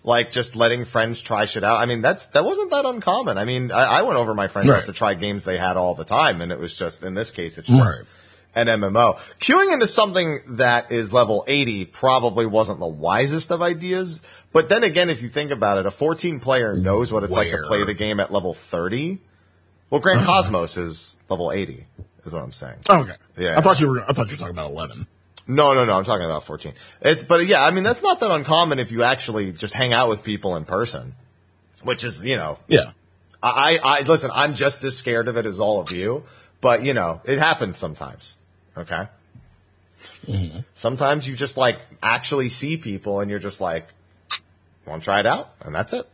[0.03, 3.39] like, just letting friends try shit out, I mean, that's, that wasn't that uncommon.
[3.39, 5.95] I mean, I, I went over my friends' house to try games they had all
[5.95, 8.05] the time, and it was just, in this case, it's just, Right.
[8.55, 9.19] an MMO.
[9.41, 14.23] Queuing into something that is level 80 probably wasn't the wisest of ideas.
[14.53, 17.51] But then again, if you think about it, a 14 player knows what it's like
[17.51, 19.19] to play the game at level 30.
[19.91, 20.27] Well, Grand uh-huh.
[20.43, 21.85] Cosmos is level 80,
[22.25, 22.77] is what I'm saying.
[22.89, 23.13] okay.
[23.37, 23.59] Yeah.
[23.59, 25.07] I thought you were, I thought you were talking about 11.
[25.49, 26.73] No, no, no, I'm talking about 14.
[27.03, 30.09] It's, but yeah, I mean, that's not that uncommon if you actually just hang out
[30.09, 31.15] with people in person.
[31.83, 32.93] Which is, you know, Yeah.
[33.43, 36.25] I, I, listen, I'm just as scared of it as all of you,
[36.61, 38.35] but you know, it happens sometimes.
[38.77, 39.07] Okay.
[40.27, 40.61] Mm-hmm.
[40.73, 43.87] Sometimes you just like actually see people and you're just like,
[44.85, 45.55] want to try it out?
[45.61, 46.09] And that's it.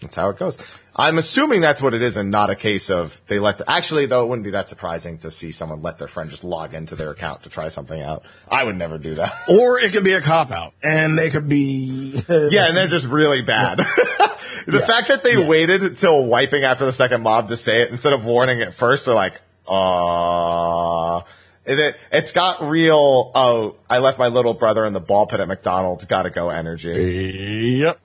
[0.00, 0.58] That's how it goes.
[0.94, 4.04] I'm assuming that's what it is and not a case of they let, the, actually
[4.06, 6.96] though, it wouldn't be that surprising to see someone let their friend just log into
[6.96, 8.24] their account to try something out.
[8.46, 9.32] I would never do that.
[9.48, 13.06] Or it could be a cop out and they could be, Yeah, and they're just
[13.06, 13.78] really bad.
[14.66, 14.78] the Yeah.
[14.86, 18.26] fact that they waited until wiping after the second mob to say it instead of
[18.26, 21.22] warning it first, they're like, uh,
[21.64, 25.48] it, it's got real, oh, I left my little brother in the ball pit at
[25.48, 27.78] McDonald's, gotta go energy.
[27.80, 27.98] yep.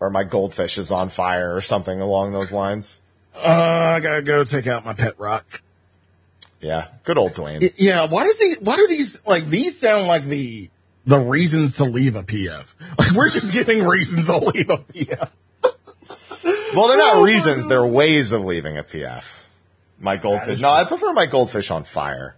[0.00, 3.00] Or my goldfish is on fire or something along those lines.
[3.36, 5.62] Uh, I gotta go take out my pet rock.
[6.60, 7.72] Yeah, good old Dwayne.
[7.76, 10.68] Yeah, why does he, why do these, like, these sound like the,
[11.06, 12.74] the reasons to leave a PF?
[12.98, 15.30] Like, we're just giving reasons to leave a PF.
[16.74, 19.24] Well, they're not reasons; they're ways of leaving a PF.
[19.98, 20.60] My goldfish.
[20.60, 22.36] No, I prefer my goldfish on fire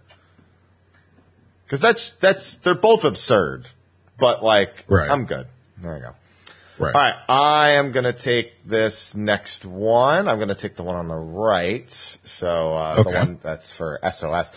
[1.65, 3.69] because that's that's they're both absurd,
[4.19, 5.09] but like Right.
[5.09, 5.47] I'm good.
[5.77, 6.15] There you go.
[6.79, 6.95] Right.
[6.95, 10.27] All right, I am gonna take this next one.
[10.27, 11.89] I'm gonna take the one on the right.
[11.89, 13.17] So uh, the Okay.
[13.19, 14.51] one that's for SOS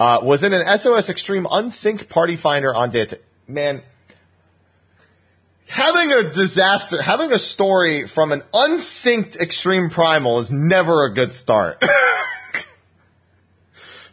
[0.00, 3.06] uh, was in an SOS Extreme Unsync Party Finder on day.
[3.46, 3.82] Man,
[5.68, 11.32] having a disaster, having a story from an unsynced Extreme Primal is never a good
[11.32, 11.82] start.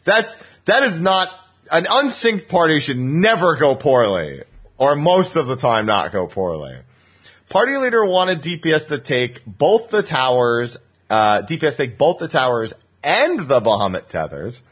[0.03, 1.29] That's that is not
[1.71, 4.43] an unsynced party should never go poorly,
[4.77, 6.77] or most of the time not go poorly.
[7.51, 10.77] Party leader wanted DPS to take both the towers,
[11.09, 14.63] uh, DPS take both the towers and the Bahamut tethers.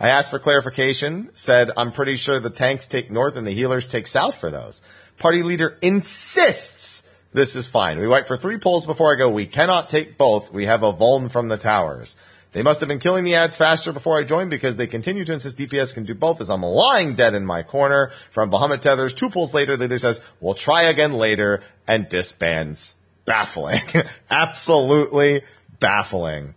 [0.00, 3.86] I asked for clarification, said I'm pretty sure the tanks take north and the healers
[3.86, 4.82] take south for those.
[5.16, 8.00] Party leader insists this is fine.
[8.00, 9.28] We wait for three pulls before I go.
[9.28, 10.52] We cannot take both.
[10.52, 12.16] We have a vuln from the towers.
[12.54, 15.32] They must have been killing the ads faster before I joined because they continue to
[15.32, 19.12] insist DPS can do both as I'm lying dead in my corner from Bahamut Tethers.
[19.12, 22.94] Two pulls later, the leader says, we'll try again later and disbands.
[23.26, 23.82] Baffling.
[24.30, 25.42] Absolutely
[25.80, 26.54] baffling.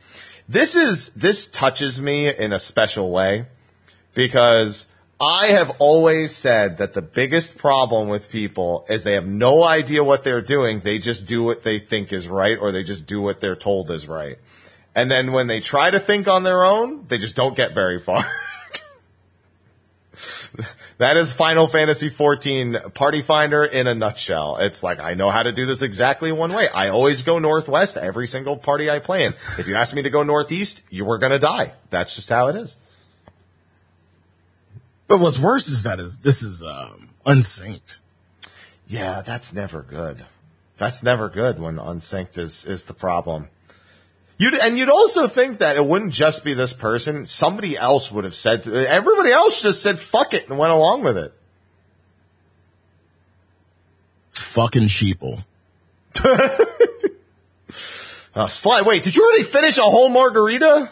[0.48, 3.48] This is, this touches me in a special way
[4.14, 4.86] because
[5.20, 10.04] I have always said that the biggest problem with people is they have no idea
[10.04, 10.82] what they're doing.
[10.82, 13.90] They just do what they think is right or they just do what they're told
[13.90, 14.38] is right.
[14.98, 18.00] And then when they try to think on their own, they just don't get very
[18.00, 18.26] far.
[20.98, 24.58] that is Final Fantasy XIV Party Finder in a nutshell.
[24.60, 26.68] It's like, I know how to do this exactly one way.
[26.70, 29.36] I always go northwest every single party I play in.
[29.60, 31.74] If you ask me to go northeast, you were gonna die.
[31.92, 32.76] That's just how it is.
[35.08, 38.00] But what's worse is that is this is um, unsynced.
[38.88, 40.26] Yeah, that's never good.
[40.80, 43.50] That's never good when unsynced is, is the problem.
[44.38, 47.26] You'd, and you'd also think that it wouldn't just be this person.
[47.26, 51.18] Somebody else would have said, everybody else just said fuck it and went along with
[51.18, 51.34] it.
[54.32, 55.44] Fucking sheeple.
[58.38, 60.92] Uh, Sly, wait, did you already finish a whole margarita?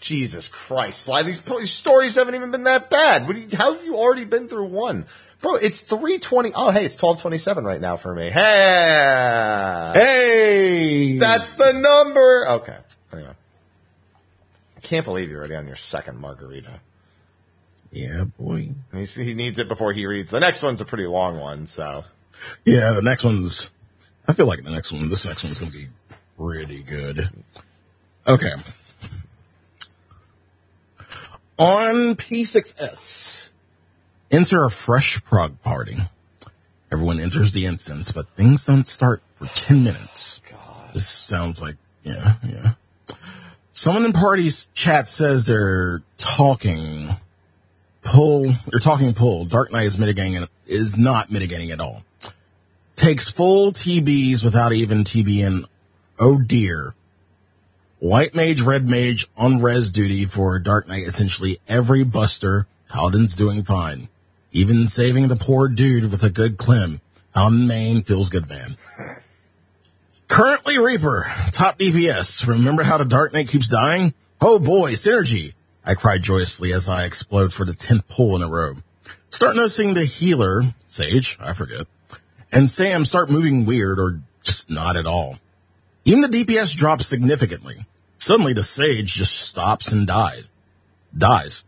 [0.00, 3.28] Jesus Christ, Sly, these, these stories haven't even been that bad.
[3.28, 5.06] What you, how have you already been through one?
[5.40, 6.52] Bro, it's 320.
[6.54, 8.30] Oh, hey, it's 1227 right now for me.
[8.30, 9.90] Hey!
[9.94, 12.46] Hey, That's the number.
[12.48, 12.76] Okay.
[13.12, 13.32] Anyway.
[14.76, 16.80] I can't believe you're already on your second margarita.
[17.90, 18.68] yeah, boy.
[18.92, 20.30] He's, he needs it before he reads.
[20.30, 22.04] The next one's a pretty long one, so.
[22.64, 23.70] Yeah, the next one's.
[24.28, 25.08] I feel like the next one.
[25.08, 25.88] This next one's gonna be
[26.38, 27.30] pretty good.
[28.26, 28.52] Okay.
[31.58, 33.39] On P6S,
[34.30, 35.98] enter a fresh prog party.
[36.92, 40.40] Everyone enters the instance, but things don't start for 10 minutes.
[40.92, 42.72] This sounds like, yeah, yeah.
[43.70, 47.16] Someone in party's chat says they're talking
[48.02, 49.44] pull, they're talking pull.
[49.44, 52.02] Dark Knight is mitigating, and is not mitigating at all.
[52.96, 55.64] Takes full TBs without even TBN.
[56.18, 56.94] Oh dear.
[57.98, 61.06] White mage, red mage on res duty for Dark Knight.
[61.06, 62.66] Essentially every buster.
[62.88, 64.08] Paladin's doing fine.
[64.52, 67.00] Even saving the poor dude with a good clim.
[67.34, 68.76] Paladin main feels good, man.
[70.26, 72.46] Currently Reaper, top DPS.
[72.46, 74.14] Remember how the Dark Knight keeps dying?
[74.40, 75.54] Oh boy, synergy.
[75.84, 78.76] I cried joyously as I explode for the 10th pull in a row.
[79.30, 81.86] Start noticing the healer, Sage, I forget,
[82.50, 85.38] and Sam start moving weird or just not at all.
[86.04, 87.86] Even the DPS drops significantly.
[88.18, 90.44] Suddenly the Sage just stops and dies.
[91.16, 91.64] Dies.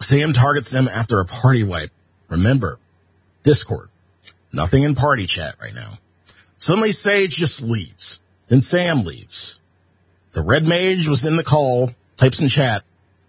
[0.00, 1.92] Sam targets them after a party wipe.
[2.28, 2.78] Remember,
[3.42, 3.88] Discord.
[4.52, 5.98] Nothing in party chat right now.
[6.58, 8.20] Suddenly Sage just leaves.
[8.48, 9.60] Then Sam leaves.
[10.32, 12.82] The red mage was in the call, types in chat.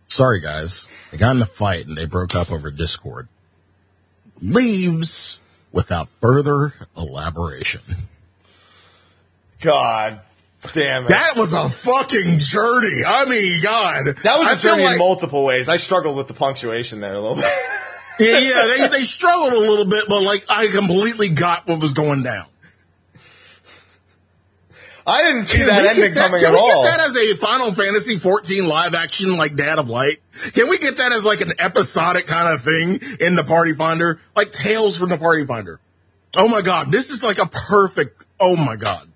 [0.07, 3.27] Sorry guys, they got in a fight and they broke up over Discord.
[4.41, 5.39] Leaves
[5.71, 7.81] without further elaboration.
[9.61, 10.21] God
[10.73, 11.07] damn it.
[11.09, 13.03] That was a fucking journey.
[13.05, 14.05] I mean, God.
[14.23, 15.69] That was a journey in multiple ways.
[15.69, 17.45] I struggled with the punctuation there a little bit.
[18.19, 21.93] Yeah, yeah, they, they struggled a little bit, but like I completely got what was
[21.93, 22.45] going down.
[25.07, 26.83] I didn't see Can that ending that- coming can at we all.
[26.83, 30.19] get that as a Final Fantasy 14 live action like Dad of Light?
[30.53, 34.19] Can we get that as like an episodic kind of thing in the Party Finder?
[34.35, 35.79] Like Tales from the Party Finder.
[36.35, 39.10] Oh my god, this is like a perfect, oh my god.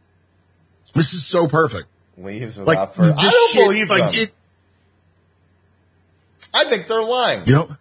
[0.96, 1.88] This is so perfect.
[2.18, 3.14] Leaves Like, further.
[3.18, 4.22] I don't shit, believe like them.
[4.22, 4.34] it,
[6.54, 7.46] I think they're lying.
[7.46, 7.78] you know,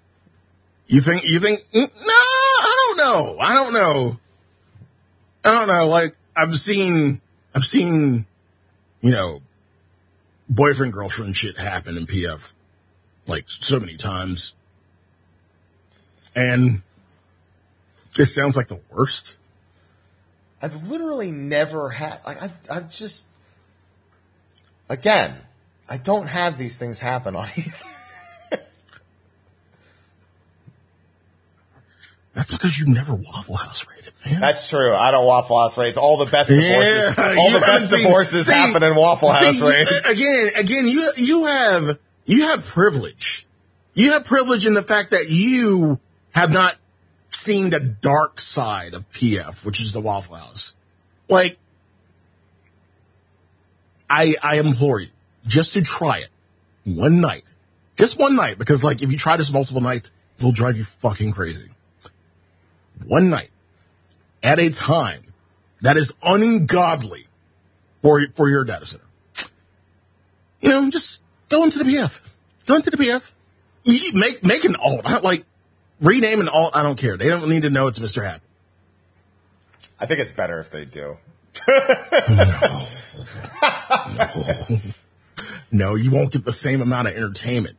[0.88, 3.38] you think, you think, no, I don't know.
[3.38, 4.18] I don't know.
[5.44, 5.86] I don't know.
[5.86, 7.20] Like I've seen,
[7.54, 8.26] I've seen
[9.00, 9.42] you know,
[10.48, 12.54] boyfriend girlfriend shit happen in PF
[13.26, 14.54] like so many times.
[16.34, 16.82] And
[18.18, 19.36] it sounds like the worst.
[20.64, 23.24] I've literally never had like I've I've just
[24.88, 25.36] again,
[25.88, 27.72] I don't have these things happen on either.
[32.32, 34.40] That's because you never Waffle House rated, man.
[34.40, 34.92] That's true.
[34.94, 35.96] I don't Waffle House rates.
[35.96, 39.58] All the best divorces, Yeah, all the best seen- divorces see- happen in Waffle House
[39.60, 39.90] See, rates.
[39.90, 43.46] Uh, again, again, you you have you have privilege.
[43.94, 46.00] You have privilege in the fact that you
[46.32, 46.74] have not
[47.34, 50.74] seen the dark side of PF, which is the Waffle House.
[51.28, 51.58] Like,
[54.08, 55.08] I I implore you
[55.46, 56.28] just to try it
[56.84, 57.44] one night,
[57.96, 61.32] just one night, because like if you try this multiple nights, it'll drive you fucking
[61.32, 61.68] crazy.
[63.06, 63.50] One night
[64.42, 65.22] at a time
[65.80, 67.26] that is ungodly
[68.02, 69.04] for for your data center.
[70.60, 72.34] You know, just go into the PF.
[72.66, 73.30] Go into the PF.
[74.14, 75.04] Make make an alt.
[75.22, 75.44] Like
[76.04, 76.76] rename an alt.
[76.76, 77.16] I don't care.
[77.16, 78.24] They don't need to know it's Mr.
[78.24, 78.42] Happy.
[79.98, 81.16] I think it's better if they do.
[81.68, 82.86] No,
[84.12, 84.80] no.
[85.70, 87.76] no, you won't get the same amount of entertainment.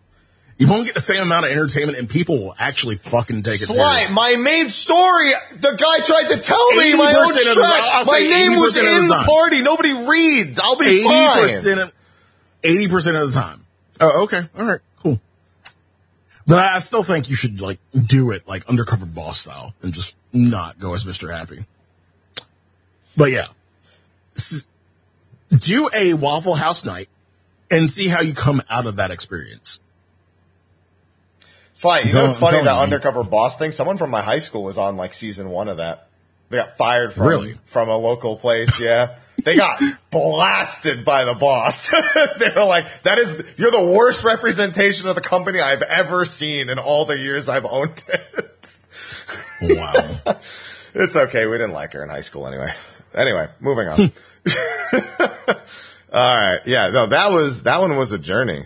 [0.57, 3.65] You won't get the same amount of entertainment, and people will actually fucking take it.
[3.65, 4.11] Sly, serious.
[4.11, 5.31] my main story.
[5.51, 8.05] The guy tried to tell me my own of the- track.
[8.05, 9.61] My name was 80% the in the party.
[9.61, 10.57] Nobody reads.
[10.59, 11.41] I'll be Eighty fine.
[11.41, 11.93] percent of
[12.63, 13.65] eighty percent of the time.
[13.99, 14.79] Oh, okay, all right,
[16.47, 20.15] But I still think you should like do it like undercover boss style and just
[20.31, 21.35] not go as Mr.
[21.35, 21.65] Happy.
[23.17, 23.47] But yeah,
[25.49, 27.09] do a Waffle House night
[27.71, 29.79] and see how you come out of that experience.
[31.73, 32.63] Sly, you know what's funny?
[32.63, 33.71] That undercover boss thing.
[33.71, 36.07] Someone from my high school was on like season one of that.
[36.49, 37.57] They got fired from Really?
[37.65, 38.79] from a local place.
[38.79, 39.81] Yeah, they got
[40.11, 41.89] blasted by the boss.
[42.39, 46.69] they were like, "That is you're the worst representation of the company I've ever seen
[46.69, 48.77] in all the years I've owned it."
[49.61, 50.19] Wow.
[50.97, 51.45] It's okay.
[51.45, 52.73] We didn't like her in high school anyway.
[53.13, 53.97] Anyway, moving on.
[53.97, 54.07] Hmm.
[56.13, 56.61] All right.
[56.65, 56.89] Yeah.
[56.91, 58.65] No, that was that one was a journey.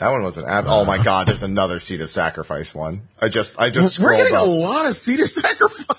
[0.00, 1.26] That one was an ab- oh my god.
[1.28, 3.02] There's another Seat of Sacrifice one.
[3.20, 5.96] I just I just We're getting a lot of Seat of Sacrifice.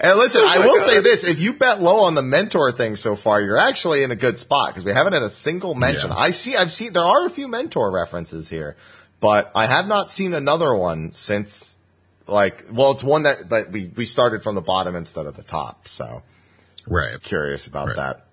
[0.00, 0.86] And listen, Oh I will God.
[0.86, 4.10] say this: if you bet low on the mentor thing so far, you're actually in
[4.10, 6.10] a good spot because we haven't had a single mention.
[6.10, 6.16] Yeah.
[6.16, 8.76] I see, I've seen there are a few mentor references here,
[9.20, 11.76] but I have not seen another one since.
[12.28, 15.42] Like, well, it's one that that we we started from the bottom instead of the
[15.42, 15.88] top.
[15.88, 16.22] So
[16.86, 17.20] Right.
[17.22, 17.96] curious about Right.
[17.96, 18.26] that.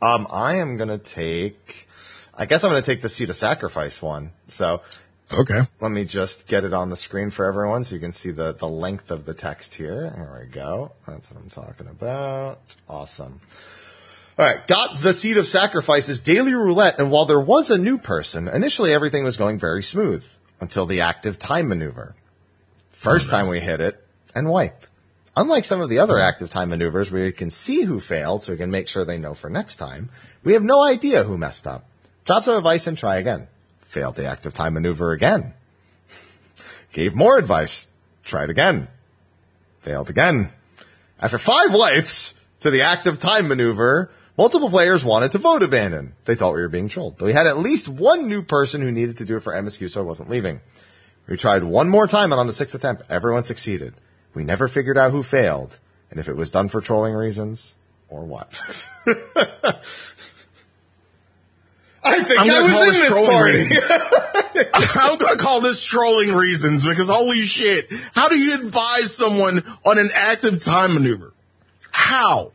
[0.00, 1.87] Um, I am gonna take.
[2.38, 4.30] I guess I'm gonna take the Seat of Sacrifice one.
[4.46, 4.80] So
[5.30, 5.60] Okay.
[5.80, 8.52] let me just get it on the screen for everyone so you can see the,
[8.52, 10.12] the length of the text here.
[10.16, 10.92] There we go.
[11.06, 12.60] That's what I'm talking about.
[12.88, 13.40] Awesome.
[14.38, 14.66] All right.
[14.66, 16.98] Got the Seat of Sacrifices daily roulette.
[16.98, 20.24] And while there was a new person, initially everything was going very smooth
[20.60, 22.14] until the active time maneuver.
[22.92, 23.32] First hmm.
[23.32, 24.02] time we hit it
[24.34, 24.86] and wipe.
[25.36, 26.24] Unlike some of the other hmm.
[26.24, 29.18] active time maneuvers where you can see who failed so we can make sure they
[29.18, 30.08] know for next time,
[30.42, 31.84] we have no idea who messed up.
[32.28, 33.48] Drop some advice and try again.
[33.80, 35.54] Failed the active time maneuver again.
[36.92, 37.86] Gave more advice.
[38.22, 38.88] Tried again.
[39.80, 40.50] Failed again.
[41.18, 46.12] After five wipes to the active time maneuver, multiple players wanted to vote abandon.
[46.26, 47.16] They thought we were being trolled.
[47.16, 49.88] But we had at least one new person who needed to do it for MSQ
[49.88, 50.60] so I wasn't leaving.
[51.26, 53.94] We tried one more time and on the sixth attempt, everyone succeeded.
[54.34, 57.74] We never figured out who failed and if it was done for trolling reasons
[58.10, 58.52] or what.
[62.08, 64.70] I think I'm I was in this party.
[65.02, 69.98] I'm gonna call this trolling reasons because holy shit, how do you advise someone on
[69.98, 71.32] an active time maneuver?
[71.90, 72.52] How?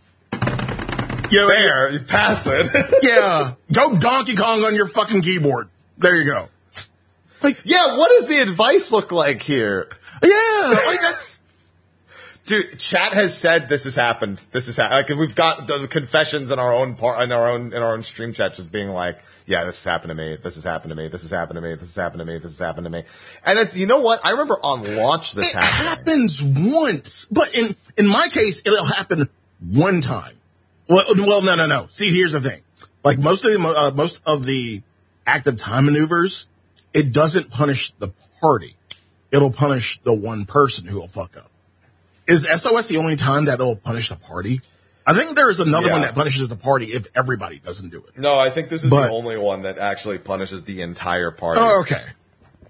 [1.32, 2.70] Yeah, there, you pass it.
[3.04, 3.52] yeah.
[3.72, 5.70] Go Donkey Kong on your fucking keyboard.
[5.98, 6.50] There you go.
[7.42, 9.90] Like, yeah, what does the advice look like here?
[10.22, 11.42] Yeah, like that's
[12.46, 14.38] Dude, chat has said this has happened.
[14.52, 15.10] This has happened.
[15.10, 18.04] Like we've got the confessions in our own part, in our own, in our own
[18.04, 20.38] stream chat, just being like, "Yeah, this has happened to me.
[20.42, 21.08] This has happened to me.
[21.08, 21.74] This has happened to me.
[21.76, 22.38] This has happened to me.
[22.38, 23.04] This has happened to me."
[23.46, 24.26] And it's, you know what?
[24.26, 25.88] I remember on launch this it happening.
[25.88, 29.30] happens once, but in in my case, it'll happen
[29.60, 30.36] one time.
[30.88, 31.88] Well, well, no, no, no.
[31.92, 32.62] See, here's the thing.
[33.04, 34.82] Like most of the uh, most of the
[35.26, 36.48] active time maneuvers,
[36.94, 38.10] it doesn't punish the
[38.42, 38.76] party.
[39.32, 41.50] It'll punish the one person who will fuck up.
[42.28, 44.62] Is SOS the only time that it'll punish the party?
[45.06, 45.94] I think there is another Yeah.
[45.94, 48.18] one that punishes the party if everybody doesn't do it.
[48.18, 51.60] No, I think this is But- the only one that actually punishes the entire party.
[51.62, 52.04] Oh, okay.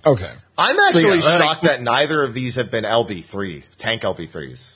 [0.06, 0.32] Okay.
[0.58, 4.74] I'm actually So, yeah, like- shocked that neither of these have been LB3, tank LB3s.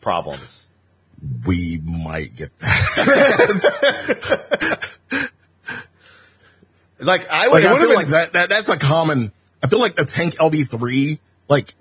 [0.00, 0.66] Problems.
[1.44, 2.80] we might get that.
[6.98, 9.32] Like I would, it I feel have like that, that, that's a common,
[9.62, 11.74] I feel like the tank LB3, like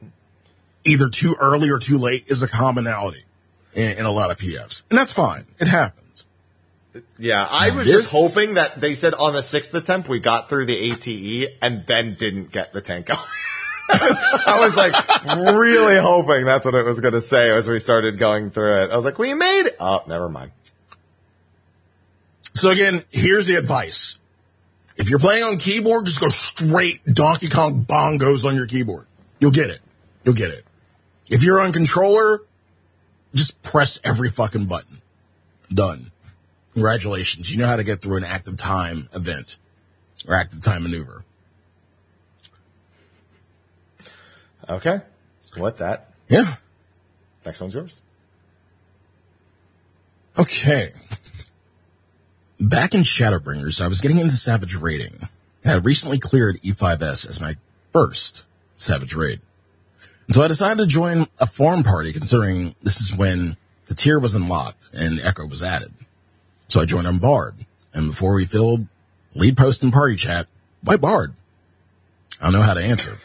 [0.86, 3.24] either too early or too late is a commonality
[3.80, 4.84] in, in a lot of PFs.
[4.90, 5.46] And that's fine.
[5.60, 6.26] It happens.
[7.18, 7.48] yeah.
[7.50, 10.66] I was This- just hoping that they said on the sixth attempt we got through
[10.66, 13.20] the ATE and then didn't get the tank going.
[13.92, 14.94] I was like
[15.38, 18.92] really hoping that's what it was going to say as we started going through it.
[18.92, 19.78] I was like, we made it.
[19.80, 20.52] Oh, never mind.
[22.54, 24.20] So again, here's the advice.
[24.98, 29.06] If you're playing on keyboard, just go straight Donkey Kong bongos on your keyboard.
[29.40, 29.80] You'll get it.
[30.26, 30.66] You'll get it.
[31.30, 32.42] If you're on controller,
[33.34, 35.02] just press every fucking button.
[35.72, 36.12] Done.
[36.74, 37.52] Congratulations.
[37.52, 39.58] You know how to get through an active time event
[40.28, 41.24] or active time maneuver.
[44.68, 45.02] Okay.
[45.58, 46.14] What that?
[46.28, 46.56] Yeah.
[47.46, 48.00] Next one's yours.
[50.38, 50.92] Okay.
[52.60, 55.16] Back in Shadowbringers, I was getting into Savage raiding
[55.64, 57.56] and had recently cleared E5S as my
[57.92, 58.46] first
[58.78, 59.42] Savage raid.
[60.30, 63.58] And so I decided to join a farm party considering this is when
[63.88, 65.92] the tier was unlocked and Echo was added.
[66.68, 67.56] So I joined on Bard.
[67.96, 68.86] And before we filled
[69.34, 70.46] lead post and party chat,
[70.84, 71.34] why Bard?
[72.40, 73.18] I don't know how to answer.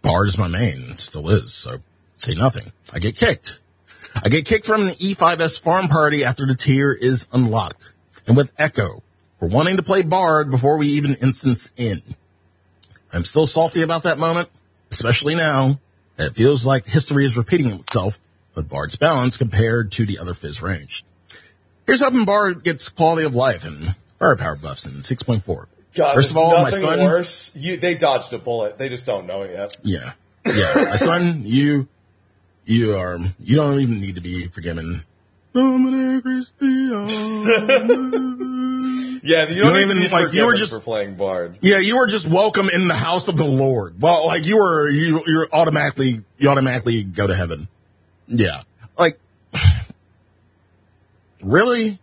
[0.00, 1.80] Bard is my main, it still is, so
[2.16, 2.72] say nothing.
[2.90, 3.60] I get kicked.
[4.14, 7.92] I get kicked from the E5S farm party after the tier is unlocked.
[8.26, 9.02] And with Echo,
[9.38, 12.00] for wanting to play Bard before we even instance in.
[13.12, 14.48] I'm still salty about that moment,
[14.90, 15.78] especially now
[16.18, 18.18] it feels like history is repeating itself
[18.54, 21.04] with Bard's balance compared to the other phys range.
[21.86, 25.66] Here's hoping Bard gets quality of life and firepower buffs in 6.4.
[25.94, 27.54] God, First of all, my son, worse.
[27.56, 28.78] You, they dodged a bullet.
[28.78, 29.76] They just don't know it yet.
[29.82, 30.12] yeah,
[30.44, 31.88] yeah, my son, you,
[32.66, 35.04] you are, you don't even need to be forgiven.
[35.54, 37.06] Dominic Cristiano.
[39.28, 41.58] Yeah, you don't don't, even, even like, you were for just- playing Bard.
[41.60, 44.00] Yeah, you were just welcome in the house of the Lord.
[44.00, 47.68] Well, like you were, you, you're automatically, you automatically go to heaven.
[48.26, 48.62] Yeah.
[48.98, 49.18] Like,
[51.42, 51.98] really?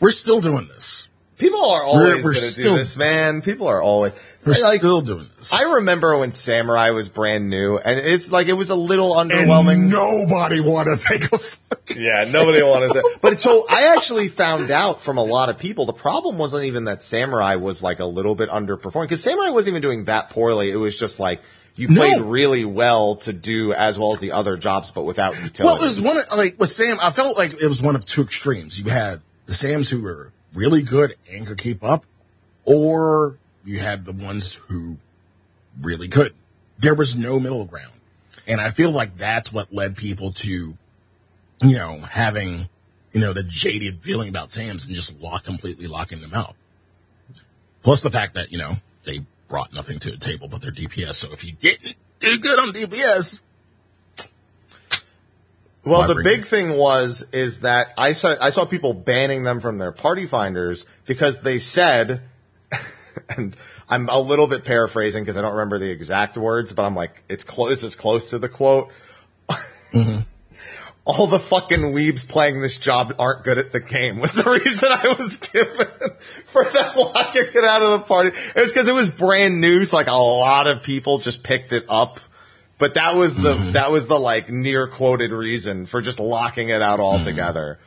[0.00, 1.10] We're still doing this.
[1.36, 3.42] People are always going to do this, man.
[3.42, 4.14] People are always.
[4.46, 5.52] We're like, still doing this.
[5.52, 9.30] I remember when Samurai was brand new, and it's like it was a little and
[9.30, 9.88] underwhelming.
[9.88, 13.18] nobody wanted to take a fucking, Yeah, nobody wanted that.
[13.22, 16.84] But so I actually found out from a lot of people the problem wasn't even
[16.84, 20.70] that Samurai was like a little bit underperforming because Samurai wasn't even doing that poorly.
[20.70, 21.40] It was just like
[21.76, 22.00] you No.
[22.02, 25.62] played really well to do as well as the other jobs, but without utility.
[25.64, 28.04] well, it was one of, like with Sam, I felt like it was one of
[28.04, 28.78] two extremes.
[28.78, 32.04] You had the Sams who were really good and could keep up,
[32.64, 34.98] or you had the ones who
[35.80, 36.34] really could.
[36.78, 37.92] There was no middle ground.
[38.46, 40.76] And I feel like that's what led people to,
[41.62, 42.68] you know, having,
[43.12, 46.54] you know, the jaded feeling about Sam's and just lock, completely locking them out.
[47.82, 51.14] Plus the fact that, you know, they brought nothing to the table but their DPS.
[51.14, 53.40] So if you didn't do good on DPS,
[55.84, 56.46] Well, the big it?
[56.46, 60.86] thing was is that I saw I saw people banning them from their party finders
[61.04, 62.22] because they said,
[63.36, 63.56] and
[63.88, 67.22] I'm a little bit paraphrasing because I don't remember the exact words, but I'm like,
[67.28, 67.70] it's close.
[67.70, 68.92] This is close to the quote.
[69.48, 70.20] Mm-hmm.
[71.06, 74.88] All the fucking weebs playing this job aren't good at the game was the reason
[74.90, 75.86] I was given
[76.46, 78.30] for them locking it out of the party.
[78.30, 81.72] It was because it was brand new, so like a lot of people just picked
[81.72, 82.20] it up.
[82.78, 83.72] But that was the mm-hmm.
[83.72, 87.18] that was the like near quoted reason for just locking it out mm-hmm.
[87.18, 87.78] altogether.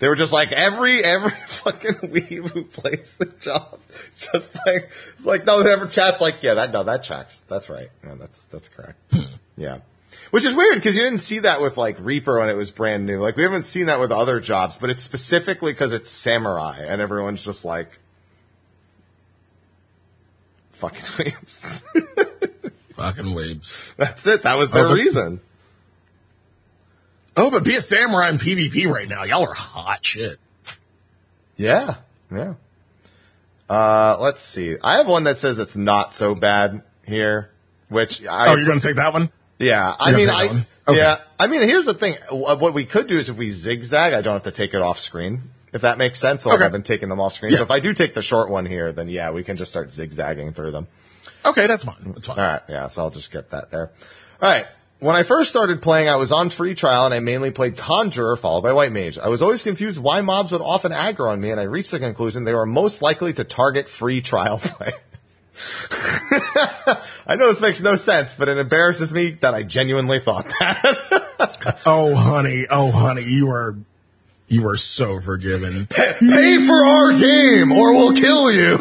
[0.00, 3.78] They were just like every every fucking weeb who plays the job
[4.16, 4.82] just playing.
[5.12, 8.44] It's like no, never chats like yeah that no that checks that's right no that's
[8.46, 9.20] that's correct hmm.
[9.56, 9.78] yeah.
[10.32, 13.06] Which is weird because you didn't see that with like Reaper when it was brand
[13.06, 13.20] new.
[13.20, 17.00] Like we haven't seen that with other jobs, but it's specifically because it's samurai and
[17.00, 17.98] everyone's just like
[20.72, 21.82] fucking weebs.
[22.94, 23.82] fucking waves.
[23.96, 24.42] That's it.
[24.42, 25.40] That was their Oh, but- reason.
[27.36, 29.24] Oh, but be a samurai in PvP right now.
[29.24, 30.38] Y'all are hot shit.
[31.56, 31.96] Yeah,
[32.34, 32.54] yeah.
[33.68, 34.76] Uh, let's see.
[34.82, 37.50] I have one that says it's not so bad here,
[37.88, 39.30] which I, Oh, you're gonna take that one?
[39.58, 40.66] yeah, I mean, I?
[40.88, 40.98] Okay.
[40.98, 42.16] yeah, I mean, here's the thing.
[42.30, 44.82] Uh, What we could do is if we zigzag, I don't have to take it
[44.82, 45.42] off screen.
[45.72, 46.42] If that makes sense.
[46.42, 46.64] So Okay.
[46.64, 47.52] I've been taking them off screen.
[47.52, 47.58] Yeah.
[47.58, 49.92] So if I do take the short one here, then yeah, we can just start
[49.92, 50.88] zigzagging through them.
[51.44, 52.12] Okay, that's fine.
[52.14, 52.38] That's fine.
[52.40, 53.90] All right, yeah, so I'll just get that there.
[54.42, 54.66] All right.
[55.00, 58.36] When I first started playing, I was on free trial and I mainly played Conjurer
[58.36, 59.18] followed by White Mage.
[59.18, 61.98] I was always confused why mobs would often aggro on me and I reached the
[61.98, 64.94] conclusion they were most likely to target free trial players.
[67.26, 71.26] I know this makes no sense, but it embarrasses me that I genuinely thought that.
[71.86, 72.66] Oh, honey.
[72.70, 73.22] Oh, honey.
[73.22, 73.74] You are,
[74.48, 75.86] you are so forgiven.
[75.86, 78.78] Pay for our game or we'll kill you.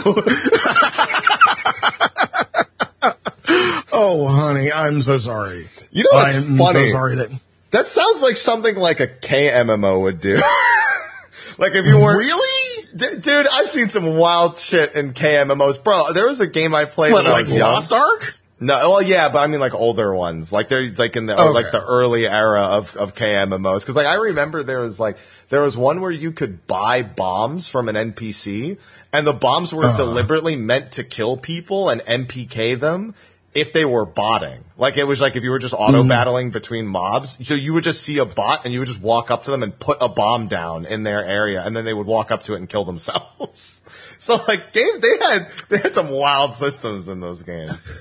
[3.91, 4.71] Oh, honey.
[4.73, 5.67] I'm so sorry.
[5.91, 6.85] You know what's I'm funny?
[6.87, 7.29] so sorry that.
[7.71, 10.35] That sounds like something like a KMMO would do.
[11.59, 12.85] like if you were Really?
[12.95, 16.11] D- dude, I've seen some wild shit in KMMOs, bro.
[16.13, 17.73] There was a game I played What, when I like was young.
[17.73, 18.39] Lost Ark?
[18.59, 21.49] No, well, yeah, but I mean like older ones, like they're like in the Okay.
[21.49, 23.81] like the early era of of KMMOs.
[23.81, 25.17] Because like I remember there was like
[25.49, 28.77] there was one where you could buy bombs from an NPC,
[29.13, 29.97] and the bombs were uh-huh.
[29.97, 33.15] deliberately meant to kill people and MPK them
[33.53, 34.63] if they were botting.
[34.77, 36.09] Like it was like if you were just auto mm-hmm.
[36.09, 39.31] battling between mobs, so you would just see a bot and you would just walk
[39.31, 42.07] up to them and put a bomb down in their area, and then they would
[42.07, 43.83] walk up to it and kill themselves.
[44.17, 47.91] so like game, they had they had some wild systems in those games.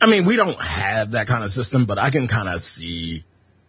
[0.00, 3.24] I mean, we don't have that kind of system, but I can kind of see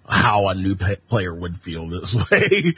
[0.07, 2.74] how a new player would feel this way.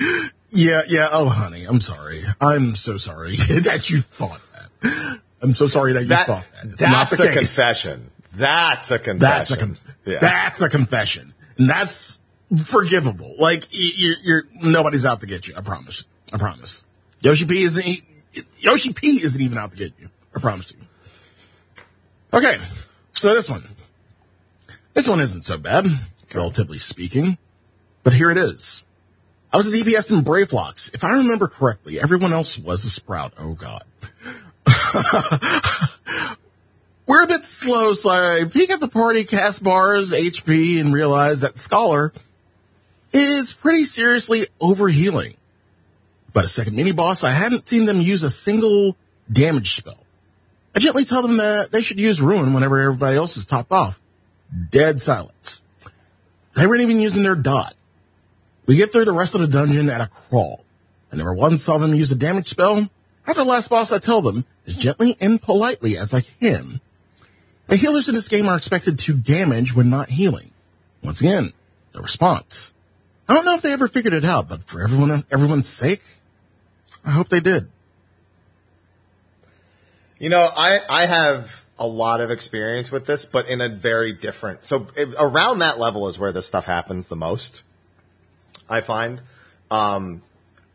[0.49, 1.09] yeah, yeah.
[1.11, 2.23] Oh, honey, I'm sorry.
[2.41, 4.41] I'm so sorry that you thought
[4.81, 5.21] that.
[5.43, 6.65] I'm so sorry that you That, thought that.
[6.71, 7.35] It's that's a case.
[7.35, 8.09] confession.
[8.35, 9.19] That's a confession.
[9.19, 10.19] That's a con- yeah.
[10.19, 12.19] that's a confession, and that's
[12.65, 13.35] forgivable.
[13.37, 15.53] Like you're, you're nobody's out to get you.
[15.55, 16.07] I promise.
[16.31, 16.83] I promise.
[17.21, 18.01] Yoshi P isn't
[18.57, 20.09] Yoshi P isn't even out to get you.
[20.35, 20.79] I promise you.
[22.33, 22.57] Okay,
[23.11, 23.63] so this one,
[24.93, 25.85] this one isn't so bad,
[26.33, 27.37] relatively speaking,
[28.01, 28.83] but here it is.
[29.51, 30.91] I was at EPS in Brayflox.
[30.95, 33.33] If I remember correctly, everyone else was a Sprout.
[33.37, 33.83] Oh God.
[37.05, 41.41] We're a bit slow, so I peek at the party, cast bars, HP, and realize
[41.41, 42.14] that Scholar
[43.11, 45.36] is pretty seriously overhealing.
[46.32, 48.97] But a second mini boss, I hadn't seen them use a single
[49.32, 49.97] damage spell.
[50.76, 54.01] I gently tell them that they should use Ruin whenever everybody else is topped off.
[54.72, 55.64] Dead silence.
[56.55, 57.76] They weren't even using their dot.
[58.66, 60.64] We get through the rest of the dungeon at a crawl.
[61.11, 62.89] I never once saw them use a damage spell.
[63.26, 66.82] After the last boss, I tell them, as gently and politely as I can,
[67.67, 70.51] the healers in this game are expected to damage when not healing.
[71.01, 71.53] Once again,
[71.93, 72.74] the response.
[73.28, 76.03] I don't know if they ever figured it out, but for everyone, everyone's sake,
[77.05, 77.69] I hope they did.
[80.19, 84.13] You know, I, I have a lot of experience with this, but in a very
[84.13, 84.63] different.
[84.63, 87.63] So it, around that level is where this stuff happens the most.
[88.69, 89.21] I find.
[89.71, 90.21] Um,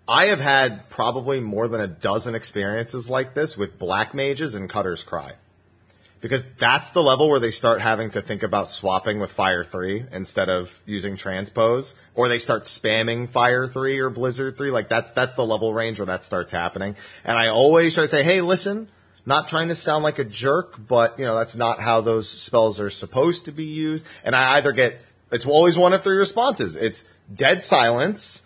[0.08, 4.68] I have had probably more than a dozen experiences like this with black mages and
[4.68, 5.34] Cutter's Cry.
[6.20, 10.06] Because that's the level where they start having to think about swapping with Fire 3
[10.10, 14.70] instead of using Transpose, or they start spamming Fire 3 or Blizzard 3.
[14.70, 16.96] Like that's, that's the level range where that starts happening.
[17.22, 18.88] And I always try to say, hey, listen,
[19.26, 22.80] not trying to sound like a jerk, but you know, that's not how those spells
[22.80, 24.06] are supposed to be used.
[24.24, 24.98] And I either get,
[25.30, 26.74] it's always one of three responses.
[26.76, 28.42] It's dead silence,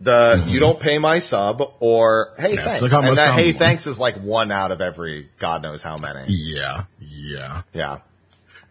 [0.00, 0.48] the mm-hmm.
[0.50, 2.82] you don't pay my sub, or hey Yeah, it's thanks.
[2.82, 5.96] like almost and that hey thanks is like one out of every god knows how
[5.96, 6.26] many.
[6.28, 7.62] Yeah, yeah.
[7.72, 7.98] Yeah.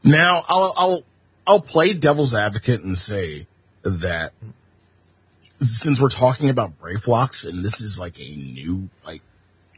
[0.04, 1.04] Now I'll I'll
[1.48, 3.48] I'll play devil's advocate and say
[3.84, 4.34] that
[5.62, 9.22] since we're talking about brave Brayflox and this is like a new like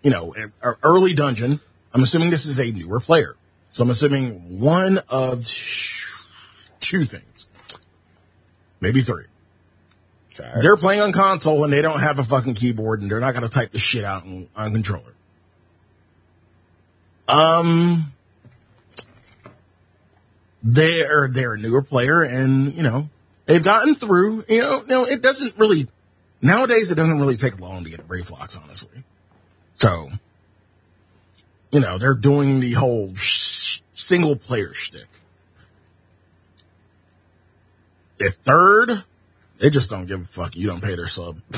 [0.03, 1.61] you know a- a er, early dungeon,
[1.93, 3.35] I'm assuming this is a newer player.
[3.69, 5.45] So I'm assuming one of
[6.79, 7.47] two things,
[8.79, 9.25] maybe three.
[10.39, 10.51] Okay.
[10.61, 13.47] They're playing on console and they don't have a fucking keyboard and they're not going
[13.47, 15.13] to type the shit out on, on controller.
[17.27, 18.13] Um,
[20.63, 23.09] they're they're a newer player and you know
[23.45, 24.45] they've gotten through.
[24.47, 25.87] You know, no, it doesn't really
[26.41, 26.91] nowadays.
[26.91, 29.03] It doesn't really take long to get a Brayflox, honestly.
[29.75, 30.09] So,
[31.71, 35.07] you know, they're doing the whole sh- single player shtick.
[38.19, 39.03] If third,
[39.59, 40.55] they just don't give a fuck.
[40.55, 41.41] You don't pay their sub.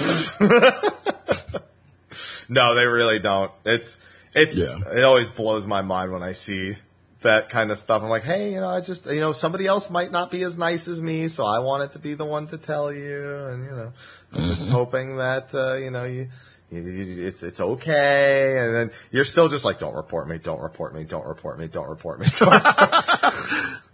[2.51, 3.51] No, they really don't.
[3.63, 3.97] It's
[4.33, 4.79] it's Yeah.
[4.91, 6.75] it always blows my mind when I see
[7.21, 8.01] that kind of stuff.
[8.01, 10.57] I'm like, hey, you know, I just you know somebody else might not be as
[10.57, 13.71] nice as me, so I wanted to be the one to tell you, and you
[13.71, 13.93] know,
[14.33, 16.29] I'm just hoping that uh, you know you,
[16.71, 21.03] it's it's okay, and then you're still just like, don't report me, don't report me,
[21.03, 22.27] don't report me, don't report me.
[22.35, 23.59] Don't report me.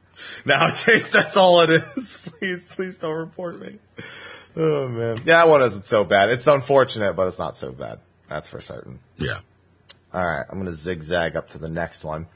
[0.46, 2.18] Nowadays, that's all it is.
[2.40, 3.80] Please, please don't report me.
[4.56, 6.30] Oh man, yeah, that one isn't so bad.
[6.30, 8.00] It's unfortunate, but it's not so bad.
[8.30, 9.00] That's for certain.
[9.18, 9.40] Yeah.
[10.14, 12.28] All right, I'm going to zigzag up to the next one.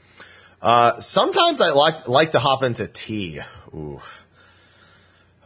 [0.60, 3.40] Uh, sometimes I like like to hop into T.
[3.72, 4.00] Ooh.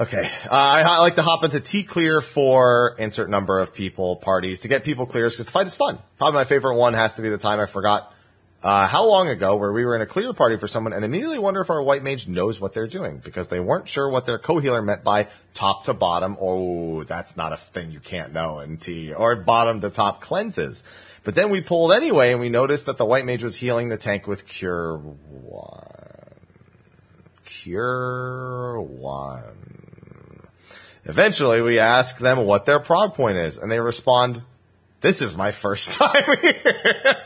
[0.01, 4.17] Okay, uh, I, I like to hop into T clear for insert number of people
[4.17, 5.99] parties to get people clears because the fight is fun.
[6.19, 8.13] Probably my favorite one has to be the time I forgot
[8.65, 11.39] Uh, how long ago where we were in a clear party for someone and immediately
[11.39, 14.39] wonder if our white mage knows what they're doing because they weren't sure what their
[14.39, 16.39] co-healer meant by top to bottom.
[16.41, 20.83] Oh, that's not a thing you can't know in T or bottom to top cleanses.
[21.25, 23.99] But then we pulled anyway and we noticed that the white mage was healing the
[23.99, 25.85] tank with cure one.
[27.45, 30.47] Cure one.
[31.05, 34.43] Eventually we ask them what their prog point is and they respond,
[35.05, 37.23] this is my first time here.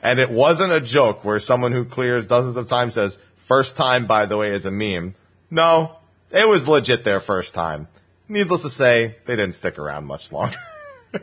[0.00, 4.06] and it wasn't a joke where someone who clears dozens of times says, first time,
[4.06, 5.16] by the way, is a meme.
[5.50, 5.96] No,
[6.30, 7.88] it was legit their first time.
[8.28, 10.58] Needless to say, they didn't stick around much longer.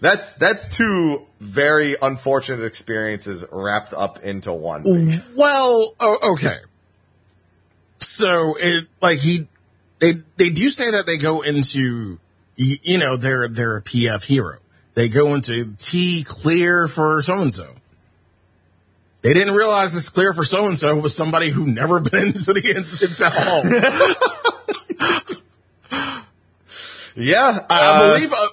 [0.00, 4.82] that's, that's two very unfortunate experiences wrapped up into one.
[5.36, 6.58] Well, okay.
[8.00, 9.46] So it, like he,
[10.00, 12.18] they, they do say that they go into,
[12.58, 14.58] y- you know, they're, they're a PF hero.
[14.94, 17.68] They go into T clear for so and so.
[19.22, 22.52] They didn't realize this clear for so and so was somebody who never been into
[22.52, 23.64] the instance at all.
[27.16, 27.64] Yeah.
[27.68, 28.46] I uh, believe, uh,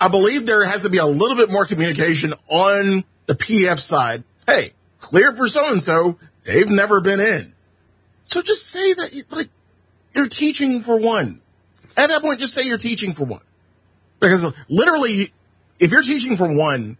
[0.00, 4.24] I believe there has to be a little bit more communication on the PF side.
[4.46, 6.18] Hey, clear for so and so.
[6.44, 7.52] They've never been in.
[8.26, 9.48] So just say that, like,
[10.14, 11.40] you're teaching for one.
[11.96, 13.42] At that point, just say you're teaching for one.
[14.20, 15.32] Because literally,
[15.78, 16.96] if you're teaching for one,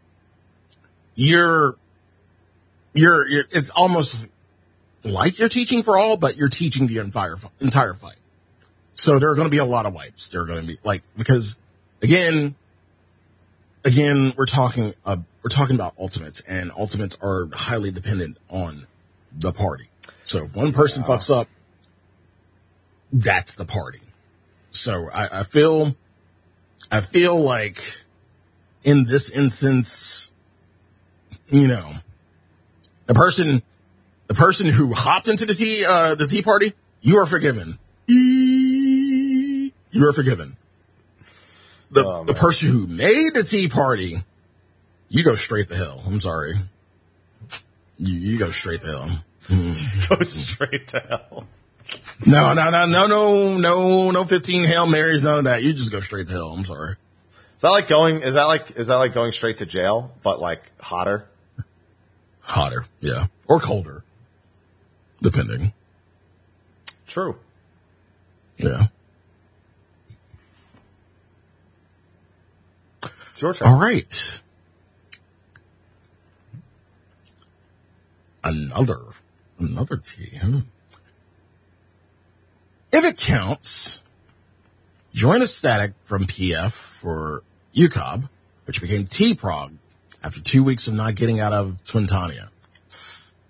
[1.15, 1.77] you're,
[2.93, 4.29] you're, you're, it's almost
[5.05, 8.17] like you're teaching for all, but you're teaching the entire, entire fight.
[8.95, 10.29] So there are going to be a lot of wipes.
[10.29, 11.59] There are going to be like, because
[12.03, 12.55] again,
[13.85, 18.87] again, we're talking, uh, we're talking about ultimates and ultimates are highly dependent on
[19.33, 19.89] the party.
[20.25, 21.49] So if one person fucks up,
[23.13, 24.01] that's the party.
[24.73, 25.95] So I, I feel,
[26.91, 27.83] I feel like
[28.83, 30.33] in this instance,
[31.49, 31.93] you know,
[33.07, 33.63] the person,
[34.29, 37.79] the person who hopped into the tea, uh, the tea party, you are forgiven.
[38.07, 39.73] You
[40.09, 40.57] are forgiven.
[41.91, 44.23] The, Oh, the person who made the tea party,
[45.11, 46.03] you go straight to hell.
[46.07, 46.55] I'm sorry.
[47.99, 49.25] You, you go straight to hell.
[50.09, 51.47] go straight to hell.
[52.27, 55.63] No, no, no, no, no, no, no 15 Hail Marys, none of that.
[55.63, 56.53] You just go straight to hell.
[56.53, 56.97] I'm sorry.
[57.57, 60.41] Is that like going, is that like, is that like going straight to jail, but
[60.41, 61.29] like hotter?
[62.41, 62.85] Hotter.
[63.01, 63.27] Yeah.
[63.47, 64.03] Or colder.
[65.21, 65.73] Depending.
[67.07, 67.37] True.
[68.57, 68.87] Yeah.
[73.31, 73.69] It's your turn.
[73.69, 74.41] All right.
[78.45, 78.99] Another,
[79.59, 80.37] another T.
[80.37, 80.61] Huh?
[82.93, 84.03] If it counts,
[85.15, 87.43] join a static from PF for
[87.75, 88.29] UCOB,
[88.67, 89.73] which became T-Prog
[90.23, 92.51] after two weeks of not getting out of Twintania.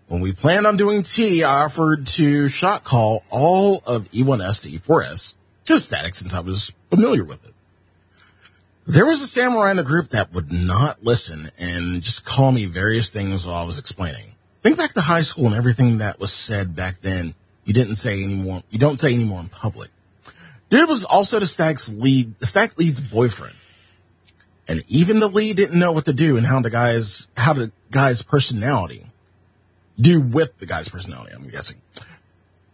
[0.06, 4.70] When we planned on doing T, I offered to shot call all of E1S to
[4.70, 5.34] E4S,
[5.64, 7.54] just static since I was familiar with it.
[8.86, 12.66] There was a samurai in the group that would not listen and just call me
[12.66, 14.34] various things while I was explaining.
[14.62, 17.34] Think back to high school and everything that was said back then.
[17.64, 18.62] You didn't say anymore.
[18.70, 19.90] You don't say anymore in public.
[20.68, 23.54] Dude was also the stack's lead, the stack lead's boyfriend.
[24.68, 27.72] And even the lead didn't know what to do and how the guy's, how the
[27.90, 29.04] guy's personality
[30.00, 31.76] do with the guy's personality, I'm guessing.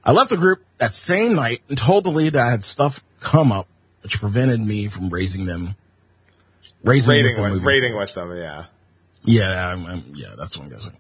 [0.05, 3.03] I left the group that same night and told the lead that I had stuff
[3.20, 3.66] come up
[4.03, 5.74] which prevented me from raising them
[6.82, 8.66] raising Rating them with, moving rating with them, yeah.
[9.22, 10.97] yeah, I'm, I'm, yeah, that's what I'm guessing.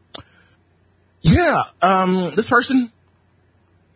[1.22, 2.92] Yeah, um, this person,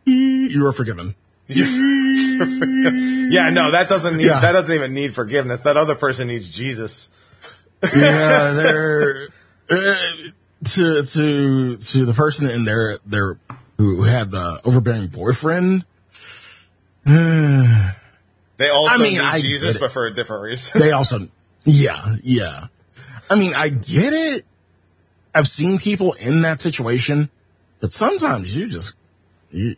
[0.04, 1.14] you are forgiven.
[1.48, 1.64] yeah,
[3.50, 4.40] no, that doesn't need, Yeah.
[4.40, 5.62] that doesn't even need forgiveness.
[5.62, 7.10] That other person needs Jesus.
[7.82, 7.90] Yeah,
[8.52, 9.28] they're
[9.68, 9.94] uh,
[10.64, 13.38] to to to the person in there, there
[13.78, 15.84] who had the overbearing boyfriend.
[18.58, 20.80] They also I mean, need I Jesus, but for a different reason.
[20.80, 21.28] They also,
[21.64, 22.66] yeah, yeah.
[23.28, 24.44] I mean, I get it.
[25.34, 27.28] I've seen people in that situation,
[27.80, 28.94] but sometimes you just,
[29.50, 29.74] you,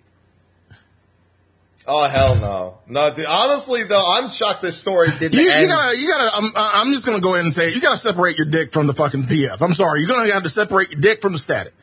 [1.86, 2.78] oh, hell no.
[2.86, 5.68] No, the, honestly though, I'm shocked this story didn't You, you end.
[5.68, 7.74] gotta, you gotta, I'm, I'm just gonna go ahead and say, it.
[7.74, 9.60] you gotta separate your dick from the fucking PF.
[9.62, 10.00] I'm sorry.
[10.00, 11.74] You're gonna have to separate your dick from the static.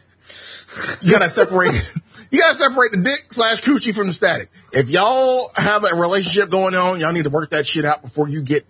[1.01, 1.73] You gotta separate,
[2.31, 4.49] you gotta separate the dick slash coochie from the static.
[4.71, 8.29] If y'all have a relationship going on, y'all need to work that shit out before
[8.29, 8.65] you get,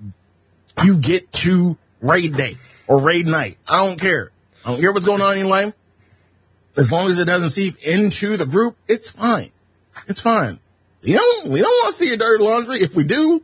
[0.84, 2.58] you get to raid day
[2.88, 3.58] or raid night.
[3.68, 4.32] I don't care.
[4.66, 5.74] I don't care what's going on in your life.
[6.78, 9.52] As long as it doesn't seep into the group, it's fine.
[10.08, 10.60] It's fine.
[11.02, 12.82] You know, we don't want to see your dirty laundry.
[12.82, 13.42] If we do,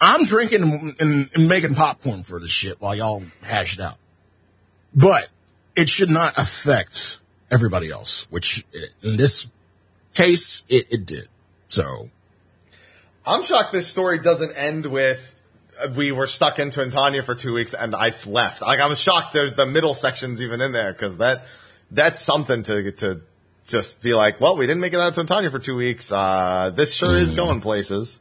[0.00, 3.96] I'm drinking and, and, making popcorn for this shit while y'all hash it out.
[4.94, 5.28] but
[5.74, 7.20] it should not affect
[7.50, 8.64] everybody else, which
[9.02, 9.48] in this
[10.12, 11.28] case, it, it did.
[11.66, 12.10] So
[13.26, 15.34] I'm shocked this story doesn't end with
[15.80, 18.60] uh, we were stuck in Twintania for two weeks and I left.
[18.62, 21.46] Like I was shocked there's the middle sections even in there because that
[21.90, 23.22] that's something to to
[23.66, 26.12] just be like, well, we didn't make it out of Twintania for two weeks.
[26.12, 28.20] Uh, this sure is going places.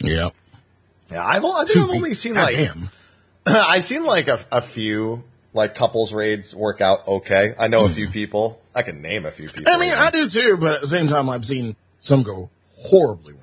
[0.00, 0.30] yeah,
[1.10, 2.70] Yeah, I've, I think I've only seen like.
[3.46, 7.54] I've seen like a, a few like couples raids work out okay.
[7.58, 8.60] I know a few people.
[8.74, 9.72] I can name a few people.
[9.72, 13.32] I mean, I do too, but at the same time, I've seen some go horribly
[13.32, 13.42] wrong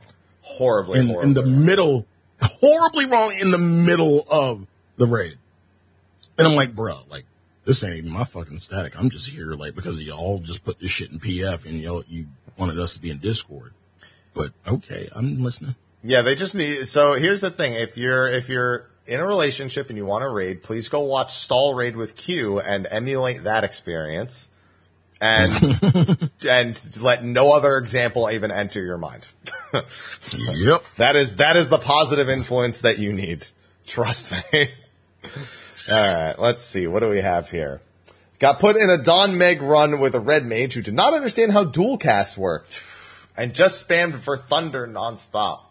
[0.49, 1.65] horribly, in, horribly in the wrong.
[1.65, 2.07] middle,
[2.41, 4.65] horribly wrong in the middle of
[4.97, 5.37] the raid.
[6.37, 7.25] And I'm like, bro, like,
[7.69, 8.99] this ain't even my fucking static.
[8.99, 12.25] I'm just here, like, because y'all just put this shit in PF and y'all, you
[12.57, 13.73] wanted us to be in Discord.
[14.33, 15.75] But okay, I'm listening.
[16.03, 16.87] Yeah, they just need.
[16.87, 20.29] So here's the thing: if you're if you're in a relationship and you want to
[20.29, 24.47] raid, please go watch Stall Raid with Q and emulate that experience,
[25.21, 25.53] and
[26.49, 29.27] and let no other example even enter your mind.
[30.33, 30.85] Yep.
[30.95, 33.45] that is that is the positive influence that you need.
[33.85, 34.69] Trust me.
[35.91, 36.87] All right, let's see.
[36.87, 37.81] What do we have here?
[38.39, 41.51] Got put in a Dohn Mheg run with a red mage who did not understand
[41.51, 42.81] how dual casts worked
[43.35, 45.61] and just spammed Verthunder nonstop.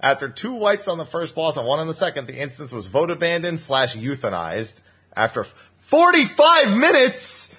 [0.00, 2.86] After two wipes on the first boss and one on the second, the instance was
[2.86, 4.80] vote abandoned slash euthanized.
[5.16, 7.54] After 45 minutes,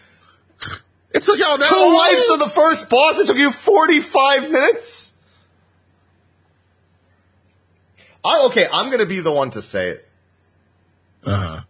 [1.14, 1.94] It took y'all that two long?
[1.96, 5.14] wipes on the first boss, it took you 45 minutes?
[8.26, 10.10] I, okay, I'm gonna be the one to say it.
[11.26, 11.62] Uh-huh.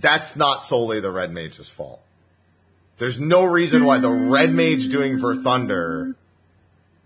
[0.00, 2.00] That's not solely the Red Mage's fault.
[2.98, 6.14] There's no reason why the Red Mage doing Verthunder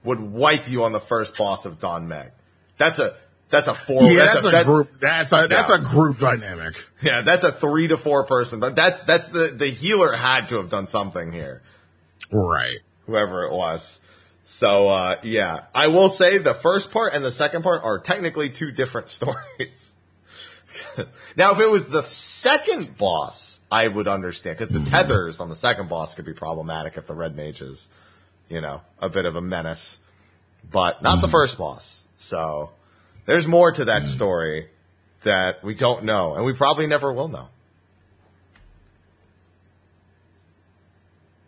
[0.04, 2.30] would wipe you on the first boss of Dohn Mheg.
[2.78, 3.14] That's a
[3.50, 4.02] that's a four.
[4.04, 4.98] Yeah, that's, a, that- group.
[5.00, 5.76] That's a that's Yeah.
[5.76, 6.74] a group dynamic.
[7.02, 8.58] Yeah, that's a three to four person.
[8.60, 11.62] But that's that's the the healer had to have done something here.
[12.30, 12.78] Right.
[13.06, 14.00] whoever it was.
[14.44, 18.48] So uh, yeah, I will say the first part and the second part are technically
[18.48, 19.94] two different stories.
[21.36, 24.90] now, if it was the second boss, I would understand because the mm-hmm.
[24.90, 27.88] tethers on the second boss could be problematic if the red mage is,
[28.48, 30.00] you know, a bit of a menace,
[30.70, 31.32] but not the mm-hmm.
[31.32, 32.02] first boss.
[32.16, 32.70] So
[33.26, 34.06] there's more to that mm.
[34.06, 34.68] story
[35.22, 37.48] that we don't know, and we probably never will know.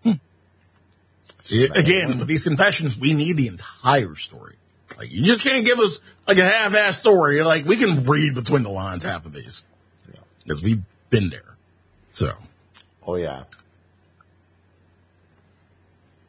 [0.03, 0.13] Hmm.
[1.47, 4.57] Yeah, again, with these confessions, we need the entire story.
[4.99, 7.43] Like, you just can't give us like a half-ass story.
[7.43, 9.65] Like, we can read between the lines half of these
[10.43, 11.57] because we've been there.
[12.11, 12.33] So,
[13.07, 13.45] Oh yeah,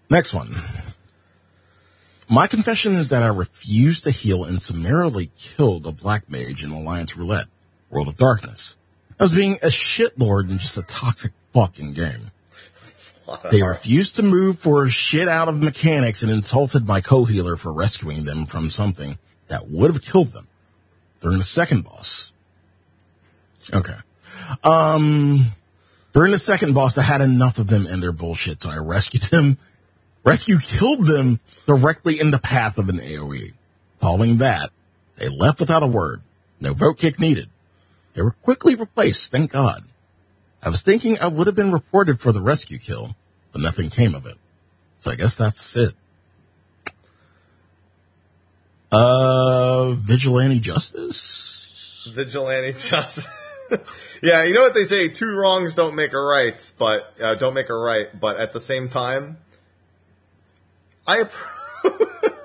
[0.09, 0.55] next one.
[2.27, 6.71] My confession is that I refused to heal and summarily killed a black mage in
[6.71, 7.45] Alliance Roulette,
[7.91, 8.77] World of Darkness.
[9.19, 12.31] I was being a shitlord in just a toxic fucking game.
[13.51, 18.23] They refused to move for shit out of mechanics and insulted my co-healer for rescuing
[18.23, 20.47] them from something that would have killed them
[21.21, 22.31] during the second boss.
[23.73, 23.95] Okay.
[24.63, 25.45] Um,
[26.13, 29.23] during the second boss, I had enough of them and their bullshit, so I rescued
[29.23, 29.57] them.
[30.23, 33.53] Rescue killed them directly in the path of an AoE.
[33.99, 34.71] Following that,
[35.17, 36.21] they left without a word.
[36.59, 37.49] No vote kick needed.
[38.13, 39.83] They were quickly replaced, thank God.
[40.65, 43.15] I was thinking I would have been reported for the rescue kill,
[43.51, 44.35] but nothing came of it.
[44.99, 45.93] So I guess that's it.
[48.91, 52.11] Uh, vigilante justice?
[52.13, 53.27] vigilante justice.
[54.23, 57.53] yeah, you know what they say: two wrongs don't make a right, but uh, don't
[57.53, 58.07] make a right.
[58.19, 59.37] But at the same time,
[61.05, 61.51] I approve.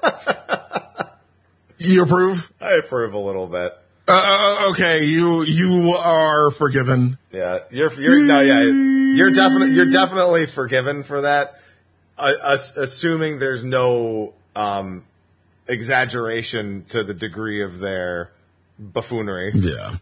[1.83, 2.53] You approve?
[2.61, 3.73] I approve a little bit.
[4.13, 7.19] Uh, okay, you, you are forgiven.
[7.33, 11.61] Yeah, you're you're no, yeah, you're definitely you're definitely forgiven for that,
[12.19, 15.05] uh, as- assuming there's no um,
[15.69, 18.31] exaggeration to the degree of their
[18.79, 19.53] buffoonery.
[19.55, 19.97] Yeah.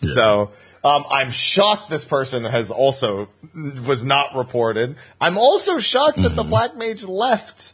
[0.00, 0.50] So
[0.82, 4.96] um, I'm shocked this person has also was not reported.
[5.20, 7.72] I'm also shocked that the black mage left.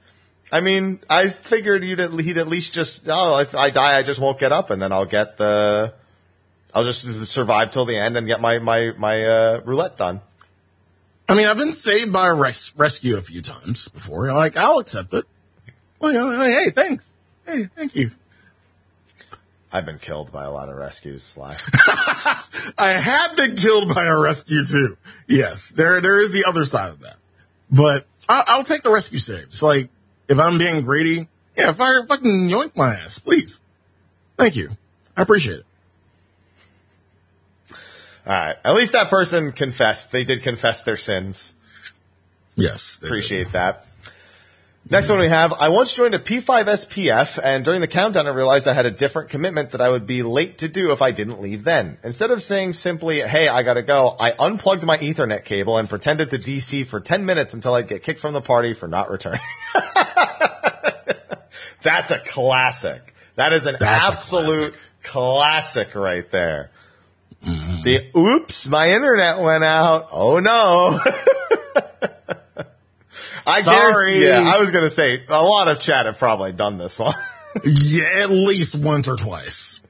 [0.52, 4.02] I mean, I figured he'd at, he'd at least just oh, if I die, I
[4.02, 5.94] just won't get up, and then I'll get the,
[6.74, 10.20] I'll just survive till the end and get my my my uh, roulette done.
[11.28, 14.32] I mean, I've been saved by a res- rescue a few times before.
[14.32, 15.24] Like, I'll accept it.
[16.00, 17.08] Well, you know, hey, thanks.
[17.46, 18.10] Hey, thank you.
[19.72, 21.56] I've been killed by a lot of rescues, Sly.
[22.76, 24.96] I have been killed by a rescue too.
[25.28, 27.16] Yes, there, there is the other side of that.
[27.70, 29.62] But I, I'll take the rescue saves.
[29.62, 29.88] Like,
[30.30, 33.62] if I'm being greedy, yeah, fire fucking yoink my ass, please.
[34.38, 34.70] Thank you.
[35.16, 35.66] I appreciate it.
[38.26, 38.56] All right.
[38.64, 40.12] At least that person confessed.
[40.12, 41.52] They did confess their sins.
[42.54, 42.96] Yes.
[42.96, 43.08] they did.
[43.08, 43.86] Appreciate that.
[44.88, 48.30] Next one we have, I once joined a P5S PF and during the countdown I
[48.30, 51.12] realized I had a different commitment that I would be late to do if I
[51.12, 51.98] didn't leave then.
[52.02, 56.30] Instead of saying simply, hey, I gotta go, I unplugged my ethernet cable and pretended
[56.30, 59.40] to DC for 10 minutes until I'd get kicked from the party for not returning.
[61.82, 63.14] That's a classic.
[63.36, 65.94] That is an That's absolute classic.
[65.94, 66.70] right there.
[67.44, 67.82] Mm-hmm.
[67.82, 70.08] The oops, my internet went out.
[70.10, 71.00] Oh no.
[73.50, 73.92] I Sorry.
[73.92, 77.14] guarantee, yeah, I was gonna say a lot of chat have probably done this one.
[77.64, 79.80] Yeah, at least once or twice.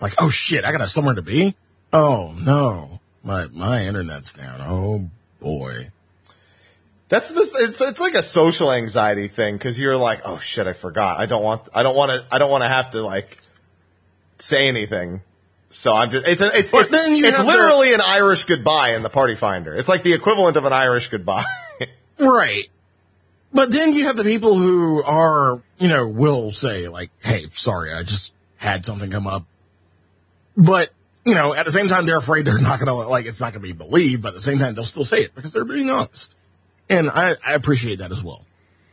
[0.00, 1.56] Like, oh shit, I gotta have somewhere to be?
[1.92, 3.00] Oh no.
[3.24, 4.60] My, my internet's down.
[4.60, 5.88] Oh boy.
[7.08, 7.54] That's this.
[7.54, 11.18] It's it's like a social anxiety thing because you're like, oh shit, I forgot.
[11.18, 11.68] I don't want.
[11.74, 12.24] I don't want to.
[12.34, 13.38] I don't want to have to like
[14.38, 15.22] say anything.
[15.70, 16.26] So I'm just.
[16.26, 19.74] It's a, it's it's, it's literally an Irish goodbye in the Party Finder.
[19.74, 21.44] It's like the equivalent of an Irish goodbye.
[22.16, 22.68] Right.
[23.54, 27.92] But then you have the people who are, you know, will say like, Hey, sorry,
[27.92, 29.44] I just had something come up.
[30.56, 30.90] But,
[31.24, 33.52] you know, at the same time, they're afraid they're not going to, like, it's not
[33.52, 35.64] going to be believed, but at the same time, they'll still say it because they're
[35.64, 36.36] being honest.
[36.88, 38.44] And I, I appreciate that as well.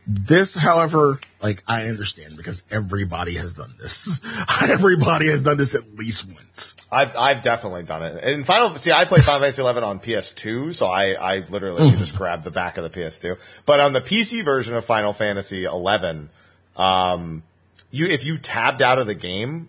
[0.04, 4.20] This, however, like, I understand because everybody has done this.
[4.60, 6.76] everybody has done this at least once.
[6.90, 8.24] I've I've definitely done it.
[8.24, 11.98] In Final, see, I play Final Fantasy Eleven on PS2, so I I literally can
[12.00, 13.38] just grabbed the back of the PS2.
[13.64, 16.30] But on the PC version of Final Fantasy Eleven,
[16.76, 17.44] um,
[17.92, 19.68] you if you tabbed out of the game,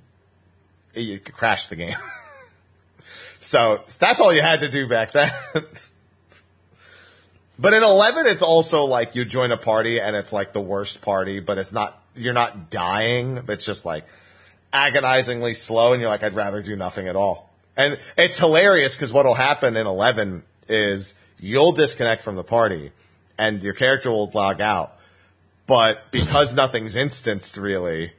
[0.95, 1.97] you could crash the game.
[3.39, 5.31] so that's all you had to do back then.
[7.57, 11.01] But in 11, it's also like you join a party and it's like the worst
[11.01, 13.43] party, but it's not, you're not dying.
[13.47, 14.05] It's just like
[14.71, 17.51] agonizingly slow and you're like, I'd rather do nothing at all.
[17.77, 22.91] And it's hilarious because what'll happen in 11 is you'll disconnect from the party
[23.37, 24.97] and your character will log out.
[25.65, 28.13] But because nothing's instanced really,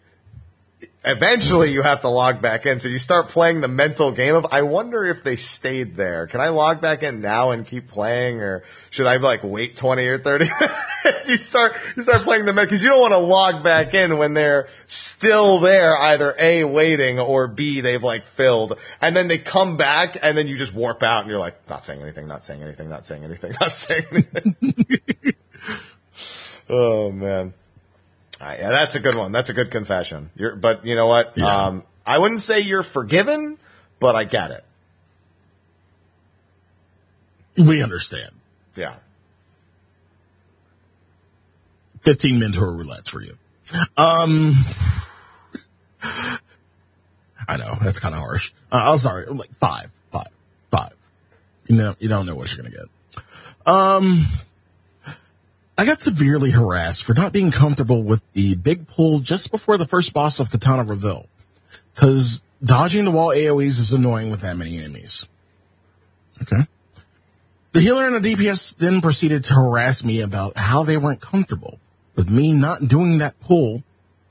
[1.05, 2.81] eventually you have to log back in.
[2.81, 6.27] So you start playing the mental game of, I wonder if they stayed there.
[6.27, 10.05] Can I log back in now and keep playing or should I like wait 20
[10.07, 10.45] or 30
[11.05, 11.29] minutes?
[11.29, 14.35] you start, you start playing the, cause you don't want to log back in when
[14.35, 19.77] they're still there, either A, waiting or B, they've like filled and then they come
[19.77, 22.63] back and then you just warp out and you're like, not saying anything, not saying
[22.63, 25.35] anything, not saying anything, not saying anything.
[26.69, 27.53] oh man.
[28.45, 29.32] Right, yeah, that's a good one.
[29.32, 30.30] That's a good confession.
[30.36, 31.32] You're, but you know what?
[31.34, 31.66] Yeah.
[31.66, 33.57] Um, I wouldn't say you're forgiven,
[34.01, 34.64] but I get it.
[37.57, 38.32] We understand.
[38.76, 38.97] Yeah.
[42.03, 43.34] 15 mentor roulettes for you.
[43.97, 44.55] Um,
[46.03, 48.53] I know that's kind of harsh.
[48.70, 50.28] Uh, I'm sorry, like five, five,
[50.70, 50.92] five.
[51.66, 53.24] You know, you don't know what you're gonna get.
[53.64, 54.26] Um,
[55.77, 59.87] I got severely harassed for not being comfortable with the big pull just before the
[59.87, 61.27] first boss of Katana Reveal,
[61.95, 65.29] because dodging the wall AOE's is annoying with that many enemies.
[66.43, 66.68] Okay.
[67.72, 71.81] The healer and the DPS then proceeded to harass me about how they weren't comfortable
[72.14, 73.83] with me not doing that pull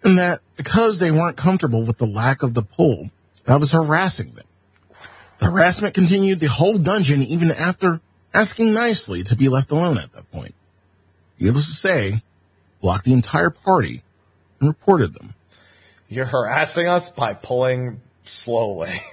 [0.02, 3.10] and that because they weren't comfortable with the lack of the pull,
[3.46, 4.46] I was harassing them.
[5.40, 8.00] The harassment continued the whole dungeon even after
[8.34, 10.56] asking nicely to be left alone at that point.
[11.40, 12.24] Needless to say,
[12.82, 14.02] blocked the entire party
[14.60, 15.34] and reported them.
[16.10, 19.02] You're harassing us by pulling slowly.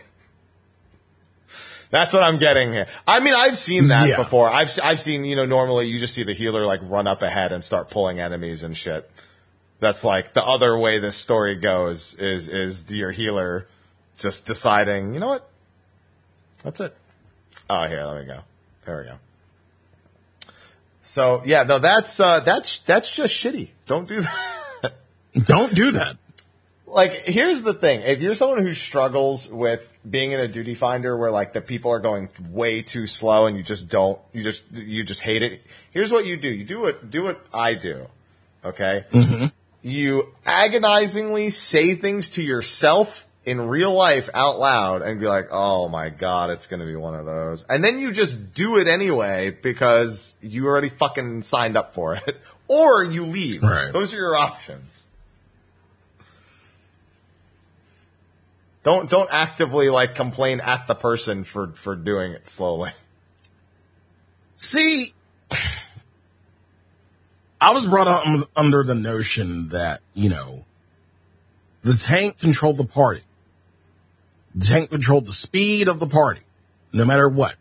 [1.91, 2.87] That's what I'm getting here.
[3.07, 4.17] I mean, I've seen that Yeah.
[4.17, 4.49] before.
[4.49, 7.53] I've I've seen you know normally you just see the healer like run up ahead
[7.53, 9.11] and start pulling enemies and shit.
[9.81, 13.67] That's like the other way this story goes is is your healer
[14.19, 15.51] just deciding you know what
[16.63, 16.95] that's it.
[17.69, 18.41] Oh here let me go.
[18.87, 19.17] There we go.
[21.03, 23.71] So yeah no that's uh that's that's just shitty.
[23.87, 24.21] Don't do
[24.83, 24.95] that.
[25.47, 26.17] Don't do that.
[26.87, 31.17] like here's the thing if you're someone who struggles with being in a duty finder
[31.17, 34.65] where like the people are going way too slow and you just don't you just
[34.73, 38.07] you just hate it here's what you do you do what do what i do
[38.65, 39.05] okay
[39.83, 45.89] you agonizingly say things to yourself in real life out loud and be like oh
[45.89, 49.51] my god it's gonna be one of those and then you just do it anyway
[49.51, 53.93] because you already fucking signed up for it or you leave Right.
[53.93, 55.07] those are your options
[58.83, 62.93] Don't don't actively like complain at the person for for doing it slowly.
[64.57, 65.13] See,
[67.61, 70.65] I was brought up under the notion that, you know,
[71.83, 73.23] the tank controlled the party.
[74.55, 76.41] The tank controlled the speed of the party.
[76.93, 77.55] no matter what.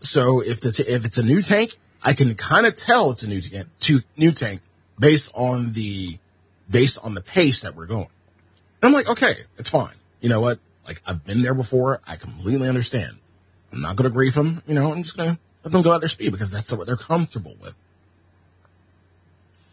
[0.00, 3.28] So if the, if it's a new tank, I can kind of tell it's a
[3.28, 3.68] new tank,
[4.16, 4.60] new tank
[4.98, 6.18] based on the,
[6.70, 8.08] based on the pace that we're going.
[8.82, 9.94] And I'm like, okay, it's fine.
[10.20, 10.58] You know what?
[10.86, 12.00] Like I've been there before.
[12.06, 13.16] I completely understand.
[13.72, 14.62] I'm not going to grief them.
[14.66, 16.96] You know, I'm just to let them go at their speed because that's what they're
[16.96, 17.74] comfortable with.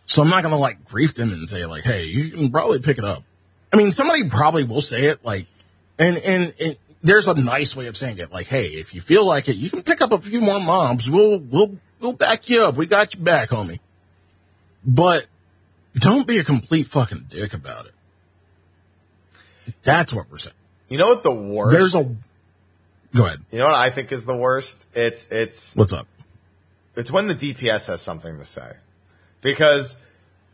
[0.06, 2.80] So I'm not going to like grief them and say like, Hey, you can probably
[2.80, 3.24] pick it up.
[3.72, 5.48] I mean, somebody probably will say it like,
[6.04, 8.32] and, and, and there's a nice way of saying it.
[8.32, 11.10] Like, Hey, if you feel like it, you can pick up a few more mobs.
[11.10, 12.76] We'll, we'll, we'll back you up.
[12.76, 13.80] We got you back, homie.
[14.86, 15.26] But
[15.96, 17.94] don't be a complete fucking dick about it.
[19.84, 20.56] That's what we're saying.
[20.90, 21.78] You know what the worst?
[21.78, 22.16] There's a,
[23.16, 23.40] go ahead.
[23.52, 24.86] You know what I think is the worst?
[24.94, 26.08] It's it's What's up?
[26.96, 28.74] it's when the DPS has something to say.
[29.42, 29.98] Because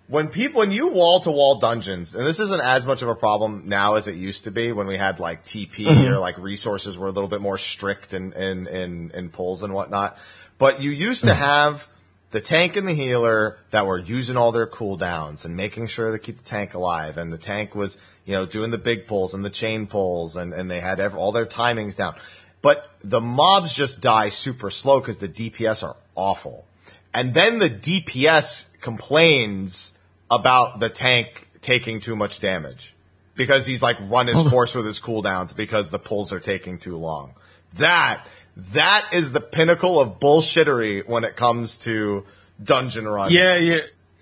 [0.09, 3.15] when people when you wall to wall dungeons, and this isn't as much of a
[3.15, 6.13] problem now as it used to be when we had like TP Mm-hmm.
[6.13, 9.73] or like resources were a little bit more strict in in in, in pulls and
[9.73, 10.17] whatnot.
[10.57, 11.87] But you used to have
[12.31, 16.19] the tank and the healer that were using all their cooldowns and making sure to
[16.19, 17.17] keep the tank alive.
[17.17, 20.53] And the tank was, you know, doing the big pulls and the chain pulls and,
[20.53, 22.15] and they had all their timings down.
[22.61, 26.65] But the mobs just die super slow because the DPS are awful.
[27.13, 29.93] And then the DPS complains
[30.29, 32.93] about the tank taking too much damage
[33.35, 36.97] because he's like run his course with his cooldowns because the pulls are taking too
[36.97, 37.33] long.
[37.75, 38.25] That
[38.73, 42.25] that is the pinnacle of bullshittery when it comes to
[42.61, 43.31] dungeon runs.
[43.31, 43.79] Yeah, yeah.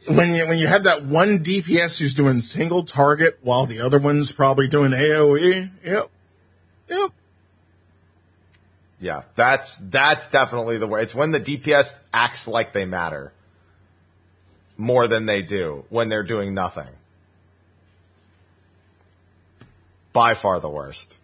[0.08, 3.99] When you when you have that one DPS who's doing single target while the other
[3.99, 5.70] one's probably doing AOE.
[5.84, 6.10] Yep.
[6.89, 7.12] Yep.
[8.99, 11.01] Yeah, that's that's definitely the way.
[11.01, 13.34] It's when the DPS acts like they matter
[14.78, 16.88] more than they do when they're doing nothing.
[20.13, 21.17] By far the worst.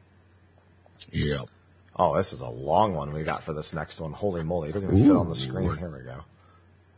[1.12, 1.50] Yep.
[1.96, 4.14] Oh, this is a long one we got for this next one.
[4.14, 5.76] Holy moly, it doesn't even fit on the screen.
[5.78, 6.24] Here we go.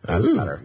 [0.03, 0.37] That's Ooh.
[0.37, 0.61] better.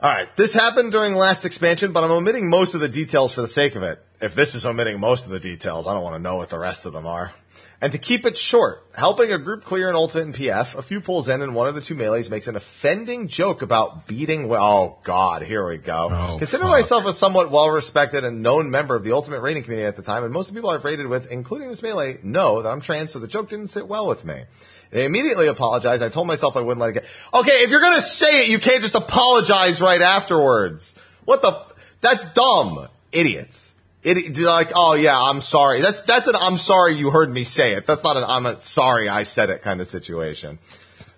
[0.00, 3.32] All right, this happened during the last expansion, but I'm omitting most of the details
[3.32, 4.04] for the sake of it.
[4.20, 6.58] If this is omitting most of the details, I don't want to know what the
[6.58, 7.32] rest of them are.
[7.78, 11.02] And to keep it short, helping a group clear an ultimate in PF, a few
[11.02, 14.64] pulls in and one of the two melees makes an offending joke about beating, well,
[14.64, 16.08] oh god, here we go.
[16.10, 16.70] Oh, Consider fuck.
[16.72, 20.24] myself a somewhat well-respected and known member of the ultimate rating community at the time,
[20.24, 23.12] and most of the people I've rated with, including this melee, know that I'm trans,
[23.12, 24.44] so the joke didn't sit well with me.
[24.90, 26.02] They immediately apologized.
[26.02, 27.04] I told myself I wouldn't let it get.
[27.34, 30.96] Okay, if you're gonna say it, you can't just apologize right afterwards.
[31.26, 31.48] What the?
[31.48, 33.74] F- that's dumb, idiots.
[34.06, 35.80] It like, oh yeah, I'm sorry.
[35.80, 37.86] That's that's an I'm sorry you heard me say it.
[37.86, 40.60] That's not an I'm sorry I said it kind of situation.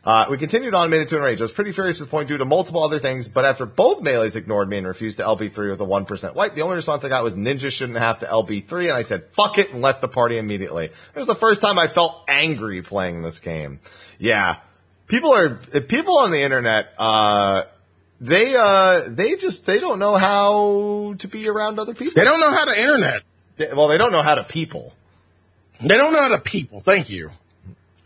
[0.04, 1.38] Uh, we continued on, made it to an rage.
[1.38, 4.00] I was pretty furious at the point due to multiple other things, but after both
[4.00, 7.10] melees ignored me and refused to LB3 with a 1% wipe, the only response I
[7.10, 10.08] got was ninja shouldn't have to LB3, and I said, fuck it, and left the
[10.08, 10.86] party immediately.
[10.86, 13.80] It was the first time I felt angry playing this game.
[14.18, 14.56] Yeah.
[15.08, 17.64] People are, people on the internet, uh,
[18.20, 22.14] they, uh, they just, they don't know how to be around other people.
[22.16, 23.22] They don't know how to internet.
[23.56, 24.92] They- well, they don't know how to people.
[25.80, 26.80] They don't know how to people.
[26.80, 27.30] Thank you.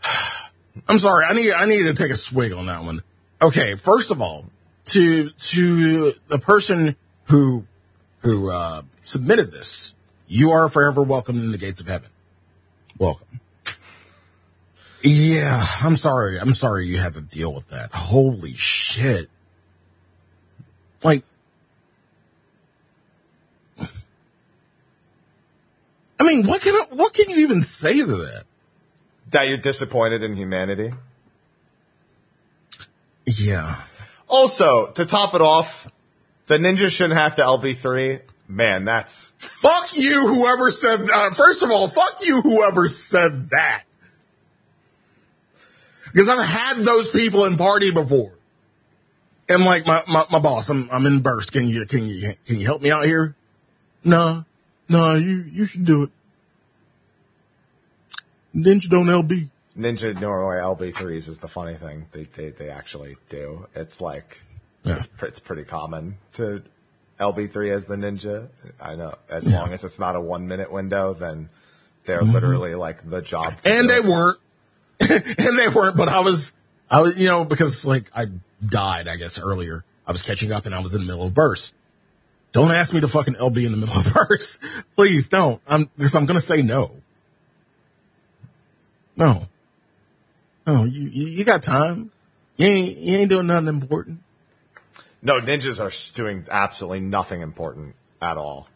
[0.89, 1.25] I'm sorry.
[1.27, 3.03] I need I need to take a swig on that one.
[3.41, 4.47] Okay, first of all,
[4.87, 7.65] to to the person who
[8.21, 9.95] who uh, submitted this,
[10.29, 12.09] you are forever welcome in the gates of heaven.
[12.99, 13.41] Welcome.
[15.03, 16.39] Yeah, I'm sorry.
[16.39, 17.93] I'm sorry you had to deal with that.
[17.93, 19.29] Holy shit.
[21.03, 21.25] Like,
[26.21, 28.45] I mean, what can what can you even say to that?
[29.31, 30.93] That you're disappointed in humanity.
[33.25, 33.77] Yeah.
[34.29, 35.91] Also, to top it off,
[36.47, 38.21] the ninja shouldn't have to LB3.
[38.49, 39.33] Man, that's
[39.63, 43.85] Fuck you, whoever said, uh, first of all, fuck you, whoever said that.
[46.13, 48.33] Because I've had those people in party before.
[49.53, 51.53] And like my, my, my boss, I'm, I'm in burst.
[51.53, 53.35] Can you, can you, can you help me out here?
[54.05, 54.45] No,
[54.89, 56.11] no, you, you should do it.
[58.55, 59.49] Ninja don't LB.
[59.79, 62.07] Ninja normally LB3s is the funny thing.
[62.13, 63.67] They, they, they actually do.
[63.75, 64.43] It's like,
[64.85, 64.97] Yeah.
[64.97, 66.63] it's, it's pretty common to
[67.19, 68.49] LB3 as the ninja.
[68.81, 69.15] I know.
[69.31, 71.49] As long as it's not a one minute window, then
[72.05, 73.55] they're literally like the job.
[73.63, 73.69] Mm-hmm.
[73.69, 74.39] and they weren't.
[75.01, 76.53] and they weren't, but I was,
[76.91, 78.27] I was, you know, because like I
[78.67, 79.85] died, I guess earlier.
[80.07, 81.73] I was catching up and I was in the middle of verse.
[82.53, 84.59] Don't ask me to fucking LB in the middle of verse.
[84.97, 85.61] Please don't.
[85.67, 86.91] I'm, because I'm going to say no.
[89.17, 89.47] No.
[90.67, 92.11] No, you, you, you got time.
[92.57, 94.21] You ain't, you ain't doing nothing important.
[95.23, 98.69] No, ninjas are doing absolutely nothing important at all.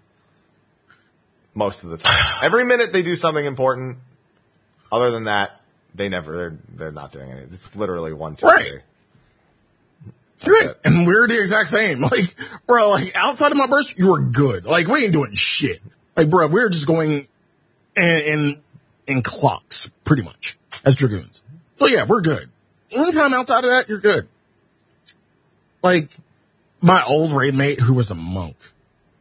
[1.54, 2.14] Most of the time.
[2.42, 3.98] Every minute they do something important.
[4.92, 5.60] Other than that,
[5.94, 6.36] They never.
[6.36, 7.50] They're they're not doing anything.
[7.52, 8.70] It's literally one, two, Right.
[8.70, 8.80] three.
[10.44, 10.70] Right.
[10.84, 12.00] And we're the exact same.
[12.06, 12.34] Like,
[12.66, 14.64] bro, like outside of my burst, you were good.
[14.64, 15.80] Like, we ain't doing shit.
[16.16, 17.26] Like, bro, we're just going
[17.96, 18.60] in, in,
[19.06, 21.42] in clocks, pretty much, as dragoons.
[21.78, 22.48] So yeah, we're good.
[22.90, 24.28] Anytime outside of that, you're good.
[25.82, 26.10] Like,
[26.80, 28.56] my old raid mate who was a monk,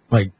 [0.09, 0.32] like,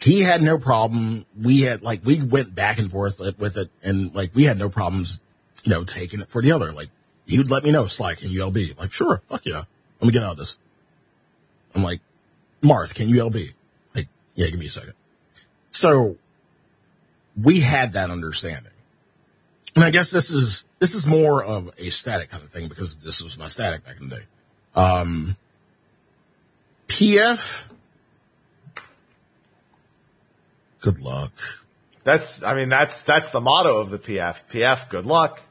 [0.00, 1.26] he had no problem.
[1.40, 4.68] We had, like, we went back and forth with it and like, we had no
[4.68, 5.20] problems,
[5.64, 6.72] you know, taking it for the other.
[6.72, 6.88] Like,
[7.28, 8.78] he would let me know, Sly, can you LB?
[8.78, 9.64] Like, sure, fuck yeah.
[10.00, 10.56] Let me get out of this.
[11.74, 12.00] I'm like,
[12.62, 13.52] Marth, can you LB?
[13.94, 14.94] Like, yeah, give me a second.
[15.70, 16.16] So
[17.40, 18.72] we had that understanding.
[19.76, 22.96] And I guess this is, this is more of a static kind of thing because
[22.96, 24.22] this was my static back in the day.
[24.74, 25.36] Um,
[26.88, 27.66] PF,
[30.80, 31.32] good luck.
[32.04, 32.42] That's.
[32.42, 34.44] I mean, that's that's the motto of the PF.
[34.50, 34.88] PF.
[34.88, 35.42] Good luck.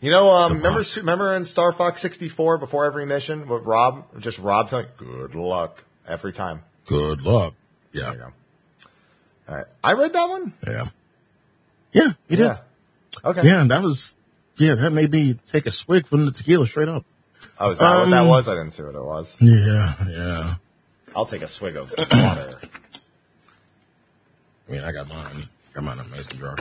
[0.00, 4.38] You know, um, remember remember in Star Fox 64 before every mission, with Rob just
[4.38, 6.62] Rob telling good luck every time.
[6.86, 7.54] Good luck.
[7.92, 8.14] Yeah.
[8.14, 8.32] go.
[9.48, 10.54] All right, I read that one.
[10.66, 10.86] Yeah.
[11.92, 12.44] Yeah, you did.
[12.46, 12.58] Yeah.
[13.24, 13.42] Okay.
[13.44, 14.14] Yeah, that was,
[14.56, 17.04] yeah, that made me take a swig from the tequila straight up.
[17.58, 18.48] Oh, is that what that Um, was?
[18.48, 19.36] I didn't see what it was.
[19.42, 20.54] Yeah, yeah.
[21.14, 22.58] I'll take a swig of water.
[24.68, 25.48] I mean, I got mine.
[25.48, 26.56] I got mine in a mason jar.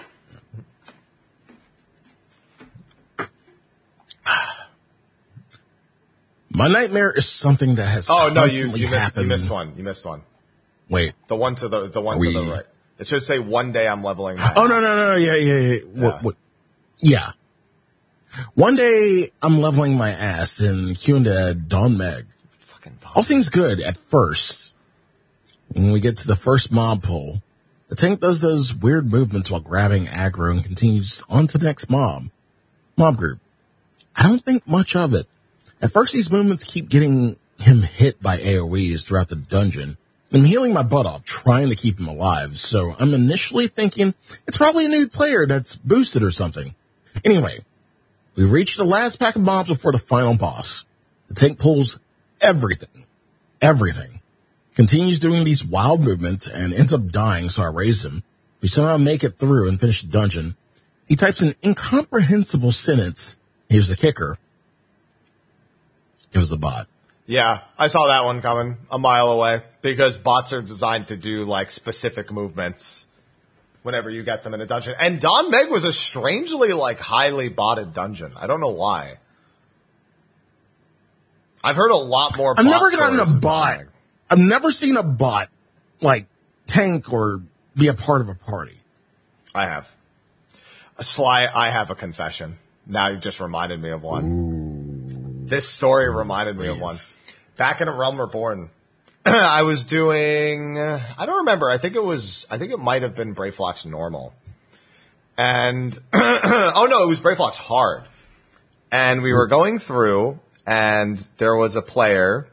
[6.60, 9.78] My nightmare is something that has Oh no, you you missed, you missed one.
[9.78, 10.24] You missed one.
[10.90, 11.14] Wait.
[11.30, 12.66] The one to the the one Are to the right.
[12.98, 14.36] It should say one day I'm leveling.
[14.36, 14.84] My Oh no house.
[14.84, 15.80] no no yeah yeah yeah.
[15.96, 16.06] Yeah.
[16.06, 16.36] What, what,
[16.98, 17.32] yeah.
[18.56, 22.26] One day I'm leveling my ass and queuing to Dohn Mheg.
[22.60, 24.74] Fucking All seems good at first.
[25.70, 27.42] When we get to the first mob pull,
[27.88, 31.90] the tank does those weird movements while grabbing aggro and continues on to the next
[31.90, 32.30] mob.
[32.98, 33.40] Mob group.
[34.14, 35.26] I don't think much of it.
[35.82, 39.98] At first these movements keep getting him hit by AoEs throughout the dungeon.
[40.32, 44.14] I'm healing my butt off trying to keep him alive, so I'm initially thinking
[44.48, 46.76] it's probably a new player that's boosted or something.
[47.26, 47.60] Anyway,
[48.36, 50.86] we reach the last pack of mobs before the final boss.
[51.30, 52.00] The tank pulls
[52.40, 53.06] everything.
[53.62, 54.22] Everything.
[54.76, 58.24] Continues doing these wild movements and ends up dying, so I raise him.
[58.62, 60.56] We somehow make it through and finish the dungeon.
[61.08, 63.36] He types an incomprehensible sentence.
[63.68, 64.38] Here's the kicker.
[66.34, 66.88] It was a bot.
[67.26, 71.46] Yeah, I saw that one coming a mile away because bots are designed to do
[71.46, 73.06] like specific movements
[73.84, 74.96] whenever you get them in a dungeon.
[75.00, 78.34] And Dohn Mheg was a strangely like highly botted dungeon.
[78.36, 79.18] I don't know why.
[81.64, 82.56] I've heard a lot more.
[82.58, 83.82] I've never gotten a bot.
[84.30, 85.50] I've never seen a bot
[86.02, 86.26] like
[86.68, 87.42] tank or
[87.76, 88.80] be a part of a party.
[89.54, 89.94] I have.
[91.00, 92.58] Sly, I have a confession.
[92.86, 94.24] Now you've just reminded me of one.
[95.50, 96.98] This story reminded me of one.
[97.58, 98.70] Back in A Realm Reborn,
[99.26, 101.72] I was doing, I don't remember.
[101.72, 104.36] I think it was, I think it might have been Brayflox normal.
[105.40, 108.04] And, oh no, it was Brayflox hard.
[108.92, 112.48] And we were going through and there was a player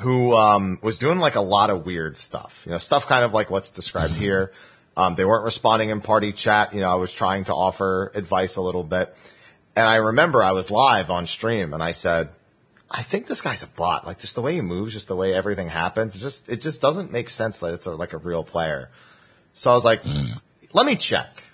[0.00, 2.62] who um, was doing like a lot of weird stuff.
[2.64, 4.52] You know, stuff kind of like what's described here.
[4.96, 6.72] Um, they weren't responding in party chat.
[6.72, 9.14] You know, I was trying to offer advice a little bit.
[9.80, 12.28] And I remember I was live on stream and I said,
[12.90, 14.06] I think this guy's a bot.
[14.06, 16.82] Like just the way he moves, just the way everything happens, it just, it just
[16.82, 18.90] doesn't make sense that it's a, like a real player.
[19.54, 20.32] So I was like, hmm.
[20.74, 21.44] let me check.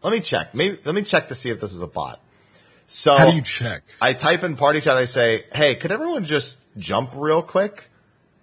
[0.00, 0.54] Let me check.
[0.54, 2.20] Maybe, let me check to see if this is a bot.
[2.86, 3.82] So How do you check?
[4.00, 4.96] I type in party chat.
[4.96, 7.90] I say, "Hey, could everyone just jump real quick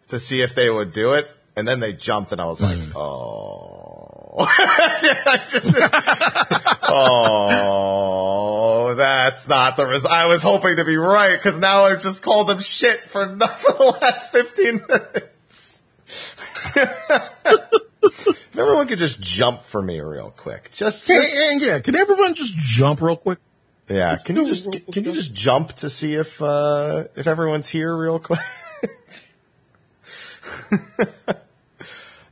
[0.10, 2.78] to see if they would do it?" And then they jumped, and I was like,
[2.78, 2.98] hmm.
[2.98, 3.73] "Oh,
[7.86, 12.24] oh, that's not the result." I was hoping to be right because now I've just
[12.24, 15.84] called them shit for, for the last fifteen minutes.
[16.76, 21.80] if everyone could just jump for me real quick, just, Yeah, just yeah, yeah.
[21.80, 23.40] Can everyone just jump real quick?
[23.90, 27.96] yeah, can you just can you just jump to see if uh if everyone's here
[27.96, 28.40] real quick?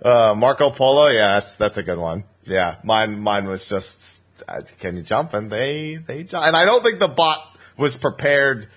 [0.02, 2.24] uh Marco Polo, yeah, that's that's a good one.
[2.44, 6.46] Yeah, mine mine was just uh, can you jump and they they jump.
[6.46, 8.68] And I don't think the bot was prepared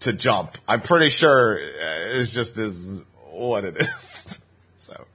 [0.00, 0.58] to jump.
[0.66, 4.40] I'm pretty sure uh, it just is what it is.
[4.76, 5.06] so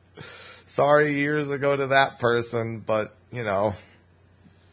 [0.65, 3.75] sorry years ago to that person, but you know,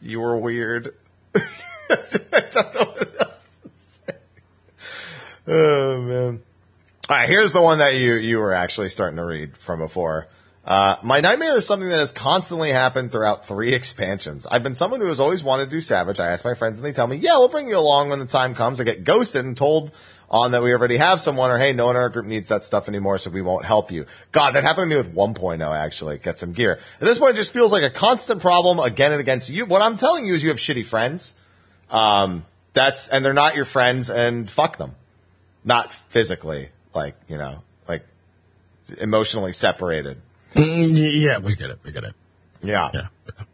[0.01, 0.95] you were weird.
[1.35, 4.13] I don't know what else to say.
[5.47, 6.41] Oh man.
[7.09, 10.27] All right, here's the one that you you were actually starting to read from before.
[10.63, 14.45] Uh, my nightmare is something that has constantly happened throughout three expansions.
[14.45, 16.19] I've been someone who has always wanted to do Savage.
[16.19, 18.25] I ask my friends and they tell me, yeah, we'll bring you along when the
[18.25, 18.79] time comes.
[18.79, 19.91] I get ghosted and told
[20.29, 22.63] on that we already have someone or hey, no one in our group needs that
[22.63, 24.05] stuff anymore, so we won't help you.
[24.31, 26.19] God, that happened to me with 1.0 actually.
[26.19, 26.73] Get some gear.
[26.73, 29.41] At this point, it just feels like a constant problem again and again.
[29.41, 31.33] So you, what I'm telling you is you have shitty friends.
[31.89, 34.95] Um, that's, and they're not your friends and fuck them.
[35.65, 38.05] Not physically, like, you know, like
[38.99, 40.21] emotionally separated.
[40.53, 41.79] Mm, yeah, we get it.
[41.83, 42.13] We get it.
[42.63, 42.91] Yeah.
[42.93, 43.07] Yeah.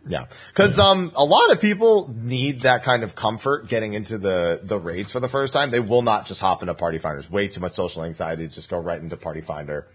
[0.07, 0.25] Yeah.
[0.53, 4.79] Cause, um, a lot of people need that kind of comfort getting into the, the
[4.79, 5.71] raids for the first time.
[5.71, 7.29] They will not just hop into Party Finders.
[7.29, 9.87] Way too much social anxiety to just go right into Party Finder.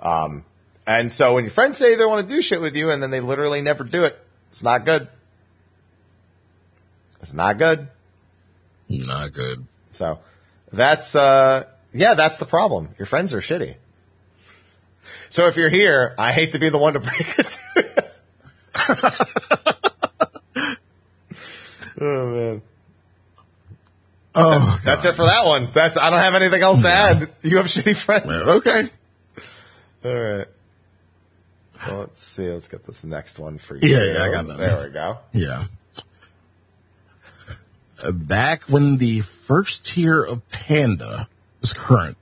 [0.00, 0.44] Um,
[0.86, 3.10] and so when your friends say they want to do shit with you and then
[3.10, 4.18] they literally never do it,
[4.50, 5.08] it's not good.
[7.22, 7.88] It's not good.
[8.88, 9.66] Not good.
[9.92, 10.20] So
[10.72, 12.90] that's, uh, yeah, that's the problem.
[12.98, 13.76] Your friends are shitty.
[15.30, 18.10] So if you're here, I hate to be the one to break it to
[22.00, 22.62] oh man.
[24.34, 25.70] Oh, That's it for that one.
[25.72, 27.30] That's I don't have anything else to add.
[27.42, 28.26] You have shitty friends.
[28.48, 28.88] okay.
[30.04, 30.46] All right.
[31.86, 32.48] Well, let's see.
[32.48, 33.88] Let's get this next one for you.
[33.88, 34.58] Yeah, yeah, I got that.
[34.58, 35.18] There we go.
[35.32, 35.64] Yeah.
[38.02, 41.28] Uh, Back when the first tier of Panda
[41.60, 42.16] was current,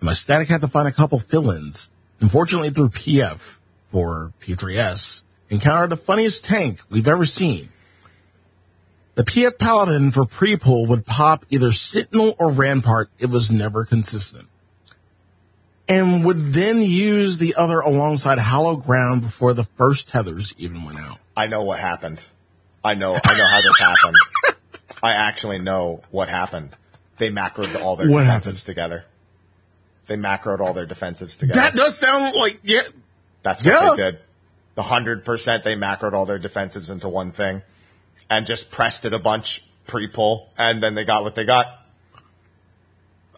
[0.00, 1.90] my static had to find a couple fill-ins.
[2.20, 3.60] Unfortunately, through PF
[3.90, 7.68] for P3S, encountered the funniest tank we've ever seen.
[9.14, 13.08] The PF Paladin for pre-pull would pop either Sentinel or Rampart.
[13.18, 14.48] It was never consistent.
[15.88, 20.98] And would then use the other alongside Hallowed Ground before the first tethers even went
[20.98, 21.18] out.
[21.36, 22.20] I know what happened.
[22.84, 23.14] I know.
[23.14, 24.16] I know how this happened.
[25.02, 26.70] I actually know what happened.
[27.18, 28.56] They macroed all their What defensives happened?
[28.58, 29.04] together.
[30.06, 31.60] They macroed all their defensives together.
[31.60, 32.82] That does sound like, yeah,
[33.42, 33.90] That's what Yeah.
[33.90, 34.18] they did.
[34.76, 37.62] The hundred percent they macroed all their defensives into one thing
[38.28, 41.66] and just pressed it a bunch pre-pull and then they got what they got.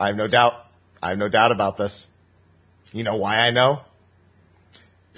[0.01, 0.67] I have no doubt.
[1.03, 2.09] I have no doubt about this.
[2.93, 3.83] You know why I know?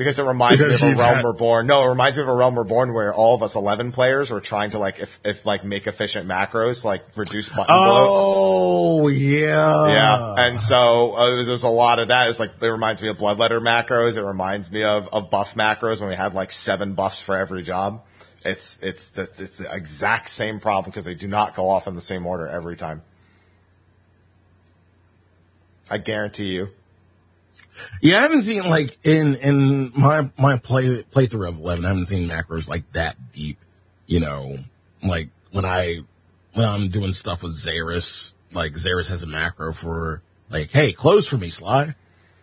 [0.01, 1.67] Because it reminds Because me of a Realm had- Reborn.
[1.67, 4.41] No, it reminds me of a Realm Reborn where all of us 11 players were
[4.41, 8.09] trying to like, if, if like make efficient macros, like reduce button bloat.
[8.11, 9.89] Oh, yeah.
[9.89, 12.31] Yeah, and so uh, there's a lot of that.
[12.31, 14.17] It's like it reminds me of bloodletter macros.
[14.17, 17.63] It reminds me of, of buff macros when we had like seven buffs for every
[17.63, 18.03] job.
[18.43, 21.95] It's it's the, it's the exact same problem because they do not go off in
[21.95, 23.03] the same order every time.
[25.91, 26.71] I guarantee you.
[28.03, 31.85] Yeah, I haven't seen like in in my my play playthrough of eleven.
[31.85, 33.59] I haven't seen macros like that deep.
[34.07, 34.59] You know,
[35.03, 36.01] like when I
[36.55, 41.27] when I'm doing stuff with Zaris, like Zaris has a macro for like, hey, close
[41.27, 41.95] for me, Sly.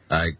[0.10, 0.38] Like,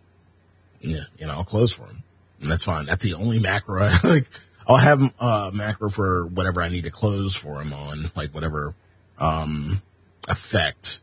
[0.82, 2.04] yeah, you know, I'll close for him,
[2.42, 2.86] and that's fine.
[2.86, 3.84] That's the only macro.
[3.84, 4.30] I, like,
[4.68, 8.74] I'll have a macro for whatever I need to close for him on, like whatever
[9.20, 9.82] um
[10.28, 11.02] effect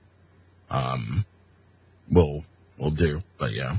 [0.71, 1.25] um
[2.09, 2.45] will
[2.79, 3.23] will do.
[3.39, 3.77] But yeah.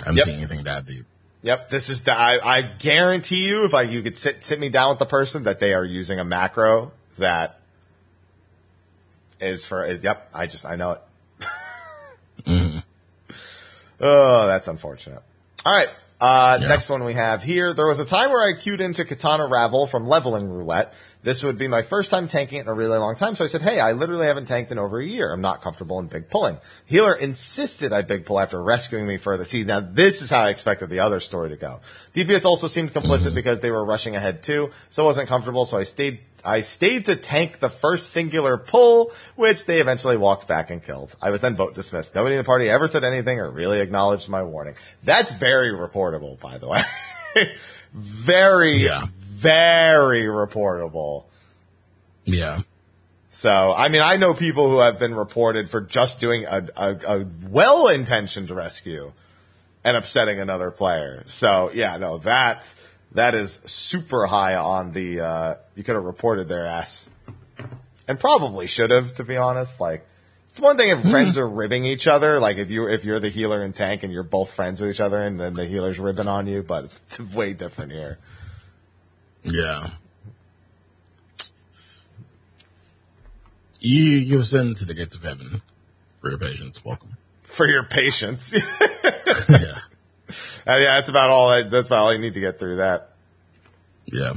[0.00, 0.26] I haven't Yep.
[0.26, 1.04] seen anything that deep.
[1.42, 2.12] Yep, this is the.
[2.12, 5.42] I, I guarantee you, if I you could sit sit me down with the person
[5.42, 7.58] that they are using a macro that
[9.40, 10.04] is for is.
[10.04, 10.98] Yep, I just I know
[12.46, 12.82] it.
[14.04, 15.22] Oh, that's unfortunate.
[15.64, 15.88] All right.
[16.20, 16.68] Uh, Yeah.
[16.68, 17.72] next one we have here.
[17.72, 20.92] There was a time where I queued into Qitana Ravel from leveling roulette.
[21.22, 23.34] This would be my first time tanking it in a really long time.
[23.34, 25.32] So I said, Hey, I literally haven't tanked in over a year.
[25.32, 26.58] I'm not comfortable in big pulling.
[26.86, 29.44] Healer insisted I big pull after rescuing me further.
[29.44, 31.80] See, now this is how I expected the other story to go.
[32.14, 33.34] DPS also seemed complicit mm-hmm.
[33.36, 34.70] because they were rushing ahead too.
[34.88, 35.64] So I wasn't comfortable.
[35.64, 40.48] So I stayed I stayed to tank the first singular pull, which they eventually walked
[40.48, 41.14] back and killed.
[41.22, 42.16] I was then vote dismissed.
[42.16, 44.74] Nobody in the party ever said anything or really acknowledged my warning.
[45.04, 46.82] That's very reportable, by the way.
[47.92, 49.06] very, Yeah.
[49.42, 51.24] Very reportable.
[52.24, 52.62] Yeah.
[53.28, 57.18] So, I mean, I know people who have been reported for just doing a, a,
[57.20, 59.12] a well-intentioned rescue
[59.84, 61.24] and upsetting another player.
[61.26, 62.76] So, yeah, no, that's,
[63.12, 67.08] that is super high on the, uh, you could have reported their ass.
[68.06, 69.80] And probably should have, to be honest.
[69.80, 70.06] Like,
[70.52, 73.30] it's one thing if friends are ribbing each other, like if you if you're the
[73.30, 76.28] healer and tank and you're both friends with each other and then the healer's ribbing
[76.28, 78.18] on you, but it's way different here.
[79.44, 79.90] Yeah.
[83.80, 85.60] You you ascend to the gates of heaven
[86.20, 86.84] for your patience.
[86.84, 87.16] Welcome.
[87.42, 88.52] For your patience.
[89.48, 89.78] yeah.
[90.66, 91.50] Uh, yeah, that's about all.
[91.50, 93.10] I, that's about all you need to get through that.
[94.06, 94.34] Yeah.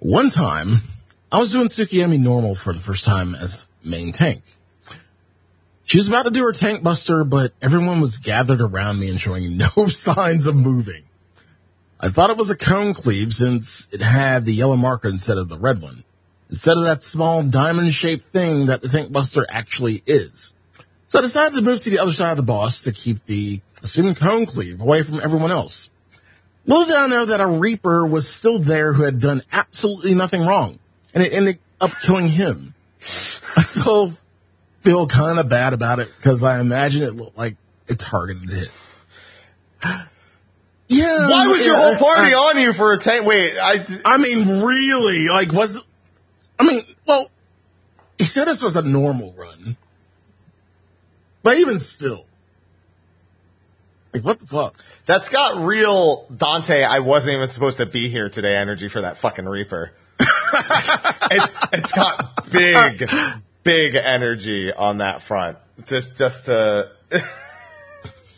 [0.00, 0.78] One time,
[1.30, 4.42] I was doing Tsukuyomi normal for the first time as main tank.
[5.84, 9.20] She was about to do her tank buster, but everyone was gathered around me and
[9.20, 11.04] showing no signs of moving.
[12.04, 15.48] I thought it was a cone cleave since it had the yellow marker instead of
[15.48, 16.02] the red one.
[16.50, 20.52] Instead of that small diamond shaped thing that the tank buster actually is.
[21.06, 23.60] So I decided to move to the other side of the boss to keep the
[23.84, 25.90] assumed cone cleave away from everyone else.
[26.66, 30.44] Little did I know that a Reaper was still there who had done absolutely nothing
[30.44, 30.80] wrong,
[31.14, 32.74] and it ended up killing him.
[33.56, 34.12] I still
[34.80, 37.56] feel kind of bad about it because I imagine it looked like
[37.86, 38.70] it targeted hit.
[40.92, 41.28] Yeah.
[41.28, 43.24] Why was your whole party I, on you for a tank?
[43.24, 43.84] Wait, I.
[44.04, 45.28] I mean, really?
[45.28, 45.82] Like, was
[46.58, 47.30] I mean, well,
[48.18, 49.76] he said this was a normal run,
[51.42, 52.26] but even still,
[54.12, 54.76] like, what the fuck?
[55.06, 56.84] That's got real Dante.
[56.84, 58.54] I wasn't even supposed to be here today.
[58.56, 59.92] Energy for that fucking Reaper.
[60.20, 60.30] it's,
[61.30, 63.08] it's it's got big,
[63.64, 65.56] big energy on that front.
[65.78, 66.90] It's Just just to.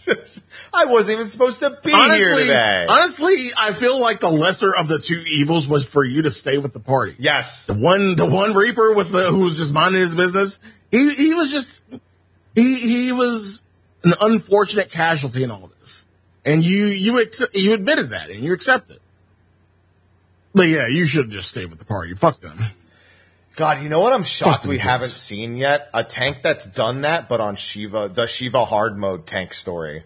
[0.75, 2.87] I wasn't even supposed to be here today.
[2.89, 6.59] honestly, I feel like the lesser of the two evils was for you to stay
[6.59, 7.15] with the party.
[7.19, 7.67] yes.
[7.67, 10.61] The one, the one Reaper with the, who was just minding his business,
[10.91, 11.83] he, he was just,
[12.55, 13.63] he, he was
[14.03, 16.07] an unfortunate casualty in all this.
[16.45, 19.01] And you, you, accept, you admitted that and you accept it.
[20.55, 22.15] But yeah, you should just stay with the party.
[22.15, 22.59] Fuck them.
[23.57, 25.89] God, you know what I'm shocked Fucking we haven't seen yet?
[25.95, 30.03] A tank that's done that, but on Shiva, the Shiva hard mode tank story.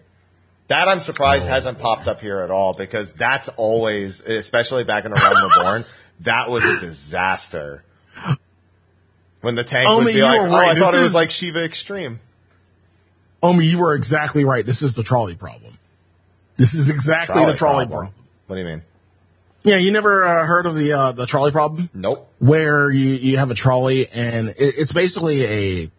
[0.67, 5.05] That I'm surprised Oh, hasn't popped up here at all because that's always, especially back
[5.05, 5.85] in the Realm Reborn,
[6.19, 7.83] that was a disaster.
[9.41, 10.69] When the tank Omi, would be like, were oh, right.
[10.69, 12.19] I This thought it was like Shiva Extreme.
[13.41, 14.63] Omi, you were exactly right.
[14.65, 15.77] This is the trolley problem.
[16.57, 18.13] This is exactly the trolley problem.
[18.45, 18.83] What do you mean?
[19.63, 21.89] Yeah, you never uh, heard of the, uh, the trolley problem?
[21.93, 22.31] Nope.
[22.39, 25.91] where you, you have a trolley and it, it's basically a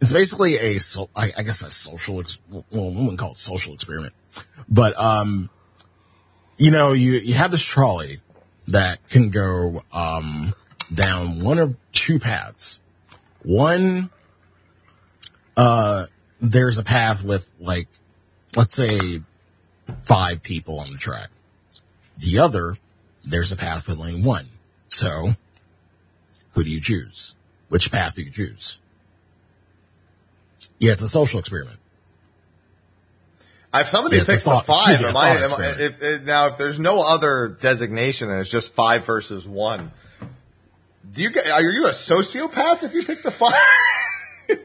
[0.00, 3.36] it's basically a so, I, I guess a social ex, well we wouldn't call it
[3.38, 4.12] social experiment
[4.68, 5.48] but um
[6.58, 8.20] you know you you have this trolley
[8.68, 10.54] that can go um
[10.92, 12.80] down one of two paths
[13.42, 14.10] one
[15.56, 16.06] uh
[16.40, 17.88] there's a path with like
[18.56, 19.22] let's say
[20.04, 21.30] five people on the track
[22.20, 22.76] the other
[23.24, 24.48] there's a path with lane one
[24.88, 25.34] so
[26.52, 27.34] who do you choose?
[27.68, 28.78] Which path do you choose?
[30.78, 31.78] Yeah, it's a social experiment.
[33.72, 36.56] If somebody It's a picks the five, am I, am I if, if, now if
[36.58, 39.92] there's no other designation and it's just five versus one,
[41.12, 43.54] do you are you a sociopath if you pick the five?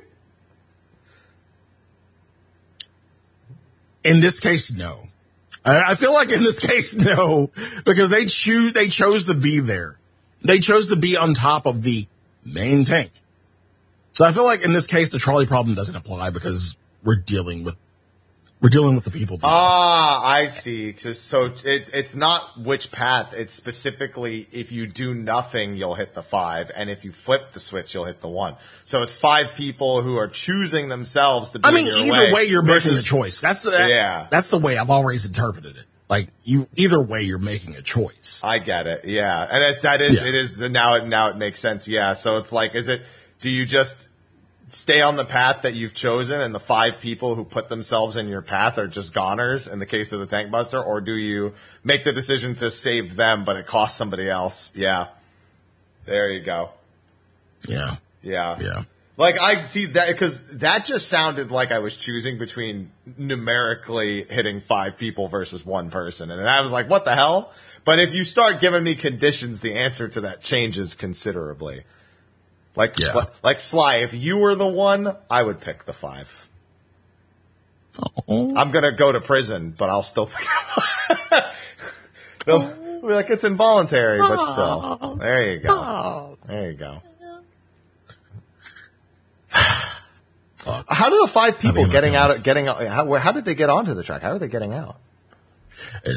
[4.04, 5.05] In this case, no.
[5.66, 7.50] I, feel like in this case, no,
[7.86, 9.98] because they choose, they chose to be there.
[10.44, 12.08] They chose to be on top of the
[12.44, 13.12] main tank.
[14.12, 17.64] So I feel like in this case, the trolley problem doesn't apply because we're dealing
[17.64, 17.76] with,
[18.66, 19.40] we're dealing with the people.
[19.44, 20.92] Ah, I see.
[20.92, 23.32] 'Cause So it's it's not which path.
[23.32, 27.60] It's specifically if you do nothing, you'll hit the five, and if you flip the
[27.60, 28.56] switch, you'll hit the one.
[28.84, 31.68] So it's five people who are choosing themselves to be.
[31.68, 33.40] I mean, either way, you're making a choice.
[33.40, 34.26] That's the, that, Yeah.
[34.32, 35.84] that's the way I've always interpreted it.
[36.10, 38.42] Like you, either way, you're making a choice.
[38.44, 39.06] I get it.
[39.06, 40.26] Yeah, and it's that is Yeah.
[40.28, 41.88] it is the now it now it makes sense.
[41.88, 43.04] Yeah, so it's like, is it?
[43.42, 44.10] Do you just
[44.68, 48.28] stay on the path that you've chosen, and the five people who put themselves in
[48.28, 51.54] your path are just goners in the case of the tank buster, or do you
[51.84, 54.72] make the decision to save them, but it costs somebody else?
[54.76, 55.08] Yeah,
[56.06, 56.72] there you go.
[57.68, 57.96] Yeah.
[58.22, 58.84] Yeah, Yeah.
[59.18, 64.60] Like I see that because that just sounded like I was choosing between numerically hitting
[64.60, 67.54] five people versus one person, and I was like, "What the hell?"
[67.86, 71.84] But if you start giving me conditions, the answer to that changes considerably.
[72.76, 73.12] Like, Yeah.
[73.14, 76.48] Sly- like Sly, if you were the one, I would pick the five.
[78.30, 80.46] I'm gonna go to prison, but I'll still pick
[81.30, 81.46] the.
[82.46, 82.60] They'll
[83.02, 85.16] be like, it's involuntary, but still.
[85.18, 86.38] There you go.
[86.46, 87.02] There you go.
[90.88, 93.54] How do the five people in my getting out, getting out, how, how did they
[93.56, 94.22] get onto the track?
[94.24, 94.98] How are they getting out?
[96.06, 96.12] Uh,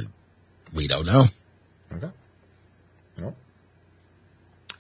[0.72, 1.26] We don't know.
[1.92, 2.08] Okay.
[3.18, 3.34] Well,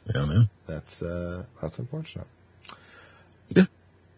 [0.06, 0.44] We don't know.
[0.68, 2.26] That's, uh, that's unfortunate.
[3.48, 3.64] Yeah.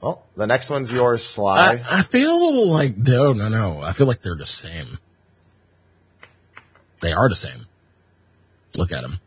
[0.02, 1.76] Well, the next one's yours, Sly.
[1.76, 3.80] I, I feel like no, no, no.
[3.80, 4.98] I feel like they're the same.
[7.00, 7.66] They are the same.
[8.76, 9.20] Look at them.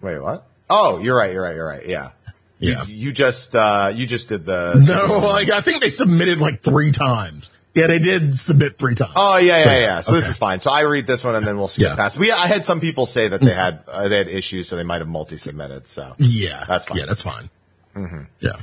[0.00, 0.46] Wait, what?
[0.68, 1.86] Oh, you're right, you're right, you're right.
[1.86, 2.10] Yeah.
[2.58, 2.84] Yeah.
[2.84, 4.74] You, you just, uh, you just did the.
[4.86, 7.50] No, like I think they submitted like three times.
[7.74, 9.12] Yeah, they did submit three times.
[9.16, 10.00] Oh yeah, yeah, So, yeah.
[10.02, 10.60] So this is fine.
[10.60, 11.96] So I read this one and then we'll skip Yeah.
[11.96, 12.16] past.
[12.16, 14.84] We I had some people say that they had uh, they had issues, so they
[14.84, 15.86] might have multi-submitted.
[15.88, 16.98] So yeah, That's fine.
[16.98, 17.50] Yeah, that's fine.
[17.96, 18.22] Mm-hmm.
[18.40, 18.56] Yeah.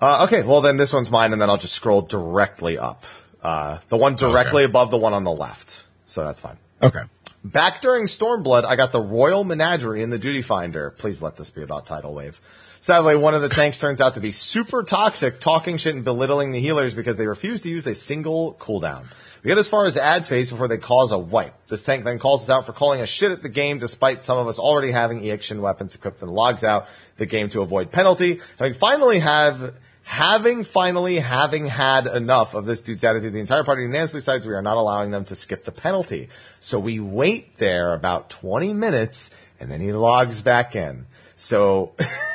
[0.00, 3.04] Uh, okay, well then this one's mine, and then I'll just scroll directly up.
[3.42, 4.70] Uh, the one directly Okay.
[4.70, 5.84] above the one on the left.
[6.06, 6.56] So that's fine.
[6.82, 7.00] Okay.
[7.44, 10.90] Back during Stormblood, I got the Royal Menagerie in the Duty Finder.
[10.90, 12.40] Please let this be about Tidal Wave.
[12.84, 16.52] Sadly, one of the tanks turns out to be super toxic, talking shit and belittling
[16.52, 19.06] the healers because they refuse to use a single cooldown.
[19.42, 21.54] We get as far as ads phase before they cause a wipe.
[21.66, 24.36] This tank then calls us out for calling a shit at the game despite some
[24.36, 26.86] of us already having EXN weapons equipped and logs out
[27.16, 28.42] the game to avoid penalty.
[28.58, 33.84] Having finally have Having finally having had enough of this dude's attitude, the entire party
[33.84, 36.28] unanimously decides we are not allowing them to skip the penalty.
[36.60, 41.06] So we wait there about 20 minutes and then he logs back in.
[41.34, 41.94] So,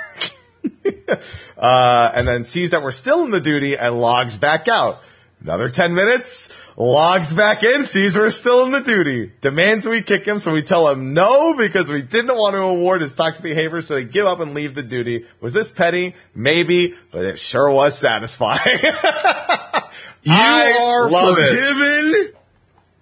[1.57, 5.01] uh, and then sees that we're still in the duty and logs back out.
[5.41, 10.25] Another 10 minutes, logs back in, sees we're still in the duty, demands we kick
[10.25, 13.81] him, so we tell him no because we didn't want to award his toxic behavior,
[13.81, 15.25] so they give up and leave the duty.
[15.39, 16.13] Was this petty?
[16.35, 18.59] Maybe, but it sure was satisfying.
[20.21, 21.47] You I are love it.
[21.47, 22.33] forgiven.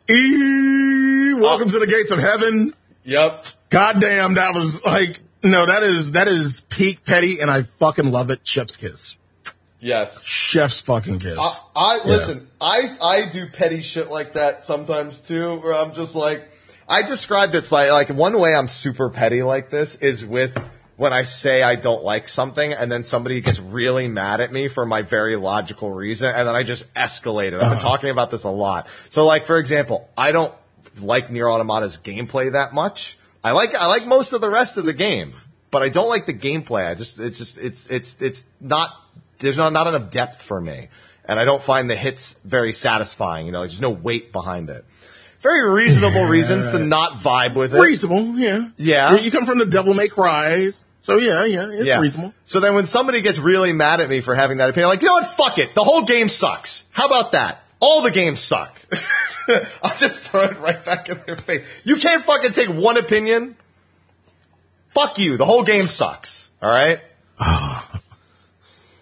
[0.09, 2.73] E- Welcome to the gates of heaven.
[3.03, 3.43] yep.
[3.71, 5.19] Goddamn, that was like,
[5.52, 8.41] no, that is, that is peak petty and I fucking love it.
[8.44, 9.18] Chef's kiss.
[9.80, 10.24] Yes.
[10.24, 11.38] Chef's fucking kiss.
[11.40, 12.49] I, I listen.
[12.60, 16.49] I I do petty shit like that sometimes too, where I'm just like,
[16.90, 20.57] I described it like like one way I'm super petty like this is with
[20.95, 24.68] when I say I don't like something, and then somebody gets really mad at me
[24.68, 27.56] for my very logical reason, and then I just escalate it.
[27.56, 27.82] I've been uh-huh.
[27.82, 28.88] talking about this a lot.
[29.11, 30.53] So, like for example, I don't
[30.99, 33.18] like Nier Automata's gameplay that much.
[33.48, 35.34] I like I like most of the rest of the game,
[35.72, 36.88] but I don't like the gameplay.
[36.90, 38.90] I just it's just it's it's it's not
[39.40, 40.90] there's not not enough depth for me,
[41.26, 43.45] and I don't find the hits very satisfying.
[43.45, 44.86] You know, there's no weight behind it.
[45.40, 47.80] Very reasonable reasons to not vibe with it.
[47.80, 48.69] reasonable, yeah.
[48.76, 49.15] Yeah.
[49.18, 50.84] You come from the Devil May Cries.
[50.99, 51.99] So yeah, yeah, it's Yeah.
[52.02, 52.34] reasonable.
[52.45, 55.07] So then when somebody gets really mad at me for having that opinion, like, you
[55.07, 55.30] know what?
[55.30, 55.76] Fuck it.
[55.76, 56.86] The whole game sucks.
[56.91, 57.64] How about that?
[57.80, 58.76] All the games suck.
[59.84, 61.66] I'll just throw it right back in their face.
[61.84, 63.56] You can't fucking take one opinion.
[64.90, 65.38] Fuck you.
[65.38, 66.49] The whole game sucks.
[66.62, 66.99] All right?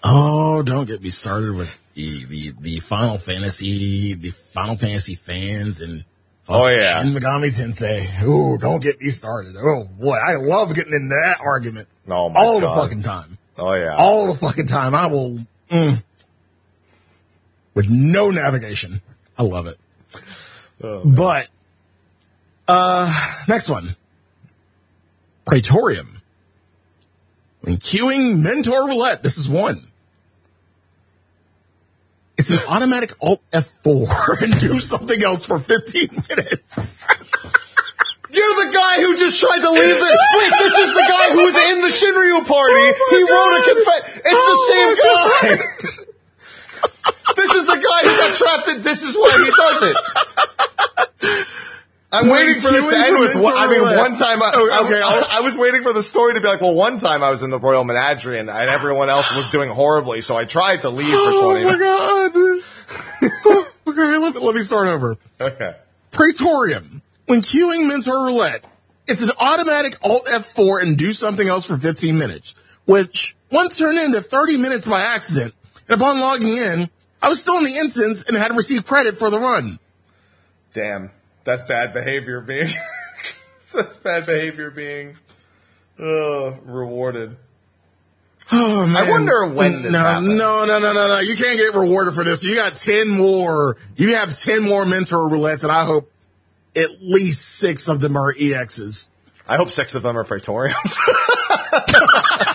[0.07, 5.81] Oh, don't get me started with the, the, the Final Fantasy, the Final Fantasy fans
[5.81, 6.05] and
[6.47, 7.01] Oh, yeah.
[7.01, 8.21] Shin Megami Tensei.
[8.23, 9.55] Ooh, don't get me started.
[9.57, 11.87] Oh boy, I love getting into that argument.
[12.07, 12.45] Oh, my god.
[12.45, 12.77] All God.
[12.77, 13.37] the fucking time.
[13.57, 13.95] Oh yeah.
[13.95, 14.93] All the fucking time.
[14.93, 15.39] I will,
[15.71, 16.03] mm,
[17.75, 19.01] with no navigation.
[19.37, 19.77] I love it.
[20.81, 21.01] Oh.
[21.05, 21.47] But,
[22.67, 23.13] uh,
[23.47, 23.95] next one.
[25.45, 26.21] Praetorium.
[27.61, 29.87] When queuing Mentor Roulette, this is one.
[32.37, 37.07] It's an automatic Alt F4 and do something else for 15 minutes.
[38.29, 40.19] You're the guy who just tried to leave the.
[40.37, 42.73] Wait, this is the guy who was in the Shinryu party.
[43.11, 44.17] he wrote a confess.
[44.17, 46.04] It's Oh the same guy.
[47.47, 48.81] this is the guy who got trapped in.
[48.81, 51.47] This is why he does it.
[52.11, 53.35] I'm waiting for this to end with.
[53.35, 54.41] One, I mean, uh, one time.
[54.41, 56.97] I, Oh, okay, I, I'll- was waiting for the story to be like, well, one
[56.97, 60.35] time I was in the Royal Menagerie and, and everyone else was doing horribly, so
[60.37, 61.83] I tried to leave for Oh 20 my minutes.
[61.83, 63.31] god.
[63.45, 65.17] Oh, okay, let me, let me start over.
[65.41, 65.75] Okay.
[66.11, 67.01] Praetorium.
[67.25, 68.65] When queuing Mentor Roulette,
[69.07, 72.55] it's an automatic Alt F4 and do something else for 15 minutes,
[72.85, 75.53] which once turned into 30 minutes by accident.
[75.87, 76.89] And upon logging in,
[77.25, 79.79] I was still in the instance and had received credit for the run.
[80.75, 81.09] Damn,
[81.43, 82.69] that's bad behavior being.
[83.73, 85.17] that's bad behavior being
[85.99, 87.35] uh, rewarded.
[88.51, 88.95] Oh man.
[88.95, 90.37] I wonder when this no, happened.
[90.37, 91.19] No, no, no, no, no.
[91.19, 92.43] You can't get rewarded for this.
[92.43, 93.77] You got 10 more.
[93.95, 96.11] You have 10 more Mentor Roulettes and I hope
[96.75, 99.07] at least six of them are EXs.
[99.47, 100.99] I hope six of them are Praetoriums.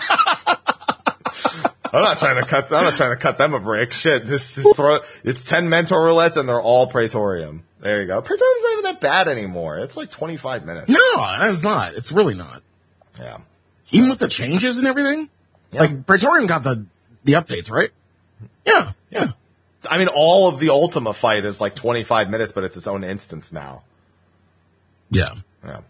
[1.93, 2.71] I'm not trying to cut.
[2.71, 3.91] I'm not trying to cut them a break.
[3.93, 4.99] Shit, just, just throw.
[5.23, 7.63] It's ten mentor roulettes and they're all Praetorium.
[7.79, 8.21] There you go.
[8.21, 9.79] Praetorium's not even that bad anymore.
[9.79, 10.89] It's like 25 minutes.
[10.89, 10.97] No,
[11.41, 11.95] it's not.
[11.95, 12.61] It's really not.
[13.19, 13.39] Yeah.
[13.91, 15.29] Even with the changes and everything?
[15.71, 15.81] Yeah.
[15.81, 16.85] Like Praetorium got the
[17.23, 17.89] the updates, right?
[18.65, 19.31] Yeah, yeah.
[19.89, 23.03] I mean, all of the Ultima fight is like 25 minutes, but it's its own
[23.03, 23.83] instance now.
[25.09, 25.33] Yeah.
[25.65, 25.81] Yeah.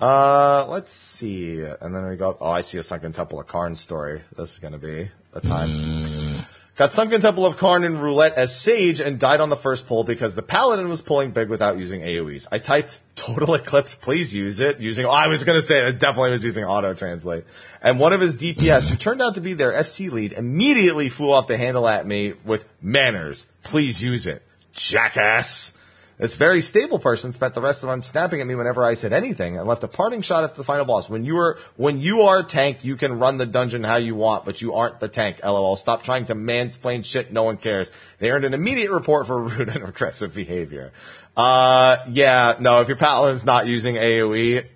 [0.00, 1.60] Uh, let's see.
[1.60, 4.22] And then we go, oh, I see a Sunken Temple of Qarn story.
[4.36, 6.44] This is going to be a time.
[6.76, 10.04] Got Sunken Temple of Qarn in roulette as Sage and died on the first pull
[10.04, 12.46] because the Paladin was pulling big without using AoEs.
[12.52, 14.78] I typed Total Eclipse, please use it.
[14.78, 17.44] Using, oh, I was going to say it definitely was using auto translate.
[17.80, 21.32] And one of his DPS, who turned out to be their FC lead, immediately flew
[21.32, 23.46] off the handle at me with manners.
[23.62, 24.42] Please use it.
[24.74, 25.72] Jackass.
[26.18, 28.94] This very stable person spent the rest of the run snapping at me whenever I
[28.94, 31.10] said anything and left a parting shot at the final boss.
[31.10, 34.46] When you are, when you are tank, you can run the dungeon how you want,
[34.46, 35.40] but you aren't the tank.
[35.44, 35.76] LOL.
[35.76, 37.32] Stop trying to mansplain shit.
[37.32, 37.92] No one cares.
[38.18, 40.92] They earned an immediate report for rude and aggressive behavior.
[41.36, 44.66] Uh, yeah, no, if your paladin's not using AoE,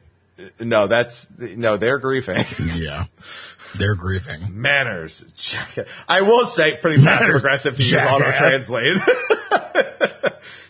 [0.59, 2.47] no, that's, no, they're griefing.
[2.81, 3.07] Yeah.
[3.77, 4.53] They're griefing.
[4.53, 5.25] Manners.
[6.09, 8.97] I will say pretty passive aggressive to use auto translate.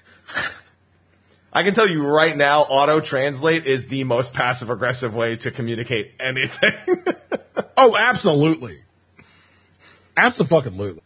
[1.53, 5.51] I can tell you right now, auto translate is the most passive aggressive way to
[5.51, 6.73] communicate anything.
[7.83, 8.83] Oh, absolutely.
[10.15, 11.01] Absolutely.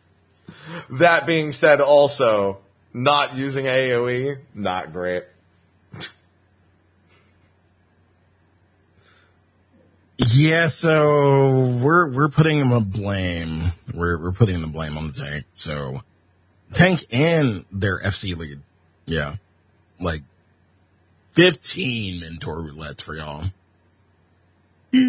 [0.90, 2.58] that being said, also,
[2.92, 5.22] not using AoE, not great.
[10.16, 13.72] Yeah, so we're we're putting them a blame.
[13.92, 15.44] We're we're putting the blame on the tank.
[15.54, 16.02] So
[16.72, 18.60] tank and their FC lead.
[19.06, 19.36] Yeah.
[20.00, 20.22] Like
[21.34, 23.50] fifteen mentor roulettes for y'all.
[24.92, 25.00] yeah,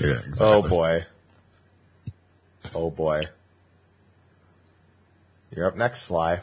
[0.00, 0.36] oh, exactly.
[0.40, 1.06] Oh boy.
[2.74, 3.20] Oh boy.
[5.54, 6.42] You're up next, Sly.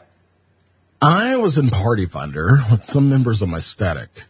[1.02, 4.24] I was in Party Finder with some members of my static,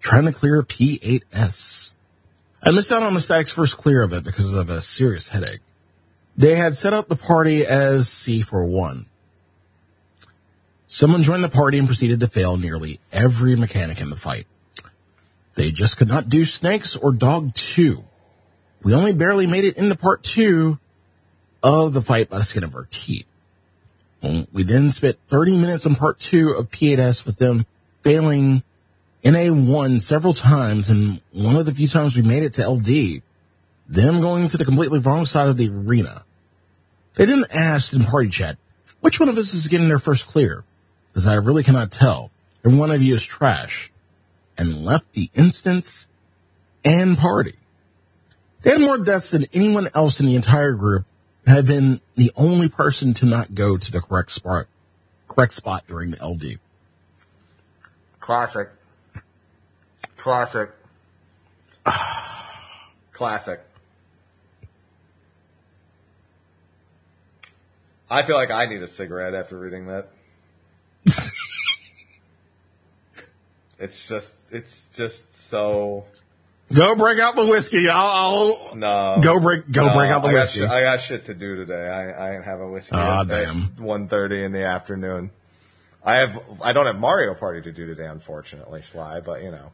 [0.00, 1.92] trying to clear P8S.
[2.62, 5.60] I missed out on the static's first clear of it because of a serious headache.
[6.36, 9.06] They had set up the party as C41.
[10.92, 14.48] Someone joined the party and proceeded to fail nearly every mechanic in the fight.
[15.54, 18.02] They just could not do snakes or dog two.
[18.82, 20.80] We only barely made it into part two
[21.62, 23.28] of the fight by the skin of our teeth.
[24.52, 27.66] We then spent 30 minutes in part two of P8S with them
[28.02, 28.64] failing
[29.24, 33.22] NA1 several times and one of the few times we made it to LD,
[33.88, 36.24] them going to the completely wrong side of the arena.
[37.14, 38.58] They then asked in party chat,
[38.98, 40.64] which one of us is getting their first clear?
[41.12, 42.30] Because I really cannot tell.
[42.64, 43.92] Every one of you is trash.
[44.56, 46.06] And left the instance
[46.84, 47.54] and party.
[48.62, 51.06] They had more deaths than anyone else in the entire group
[51.46, 54.66] and had been the only person to not go to the correct spot,
[55.28, 56.58] correct spot during the LD.
[58.20, 58.68] Classic.
[60.16, 60.70] Classic.
[63.12, 63.60] Classic.
[68.10, 70.10] I feel like I need a cigarette after reading that.
[73.80, 76.04] It's just, it's just so,
[76.72, 77.88] Go break out the whiskey.
[77.88, 78.06] I'll,
[78.70, 79.18] I'll no.
[79.20, 80.60] go break, go No, break out the I got whiskey.
[80.60, 81.88] shit- I got shit to do today.
[81.88, 83.62] I, I ain't having whiskey ah, at, damn.
[83.64, 85.30] at 1.30 in the afternoon.
[86.04, 89.72] I have, I don't have Mario Party to do today, unfortunately, Sly, but you know.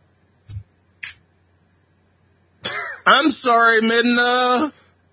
[3.06, 4.72] I'm sorry, Midna.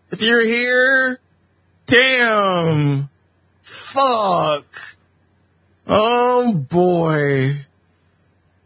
[0.10, 1.20] If you're here,
[1.86, 3.10] damn.
[3.62, 4.66] Fuck.
[5.86, 7.58] Oh boy.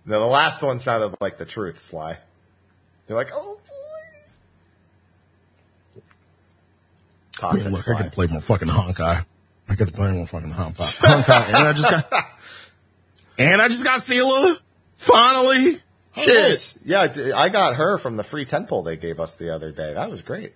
[0.08, 2.18] No, the last one sounded like the truth, Sly.
[3.10, 3.60] You're like, oh
[5.96, 6.02] boy.
[7.38, 9.26] Toxic look, I could play more fucking Honkai.
[9.68, 10.98] I could play more fucking Honkai.
[11.00, 11.48] Honkai.
[11.48, 12.30] and I just got,
[13.38, 14.58] and I just got Sela.
[14.96, 15.82] Finally.
[16.16, 16.48] Oh, Shit.
[16.50, 16.80] nice.
[16.86, 19.94] Yeah, I got her from the free temple they gave us the other day.
[19.94, 20.54] That was great.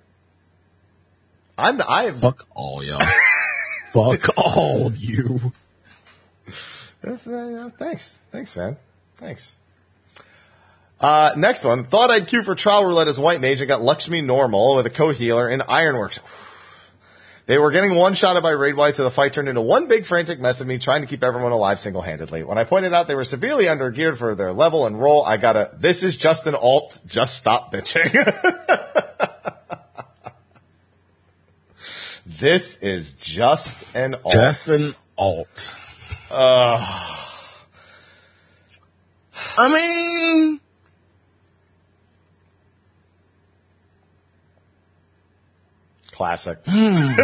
[1.57, 3.06] I'm, I, Fuck all y'all.
[3.91, 5.52] Fuck all you.
[7.02, 8.19] That's, uh, thanks.
[8.32, 8.78] Thanks, man.
[9.22, 9.53] Thanks.
[10.99, 11.84] Uh, next one.
[11.84, 14.89] Thought I'd queue for trial roulette as white mage and got Lakshmi normal with a
[14.89, 16.19] co-healer in Ironworks.
[17.48, 20.39] They were getting one-shotted by raid wide, so the fight turned into one big frantic
[20.39, 22.43] mess of me trying to keep everyone alive single-handedly.
[22.43, 25.57] When I pointed out they were severely under-geared for their level and role, I got
[25.57, 28.14] a, this is just an alt, just stop bitching.
[32.26, 34.34] this is just an alt.
[34.34, 35.76] Just an alt.
[39.57, 40.61] I mean,
[46.22, 46.59] Classic.
[46.68, 47.15] Hmm.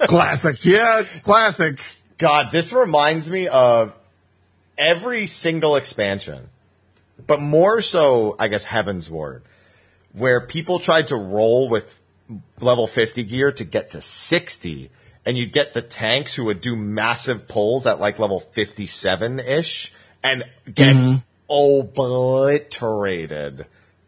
[0.06, 0.64] classic.
[0.64, 1.78] Yeah, classic.
[2.16, 3.94] God, this reminds me of
[4.78, 6.48] every single expansion,
[7.26, 9.42] but more so, I guess, Heavensward,
[10.14, 12.00] where people tried to roll with
[12.58, 14.90] level 50 gear to get to 60,
[15.26, 19.92] and you'd get the tanks who would do massive pulls at like level 57 ish
[20.26, 21.16] and get mm-hmm.
[21.50, 23.66] obliterated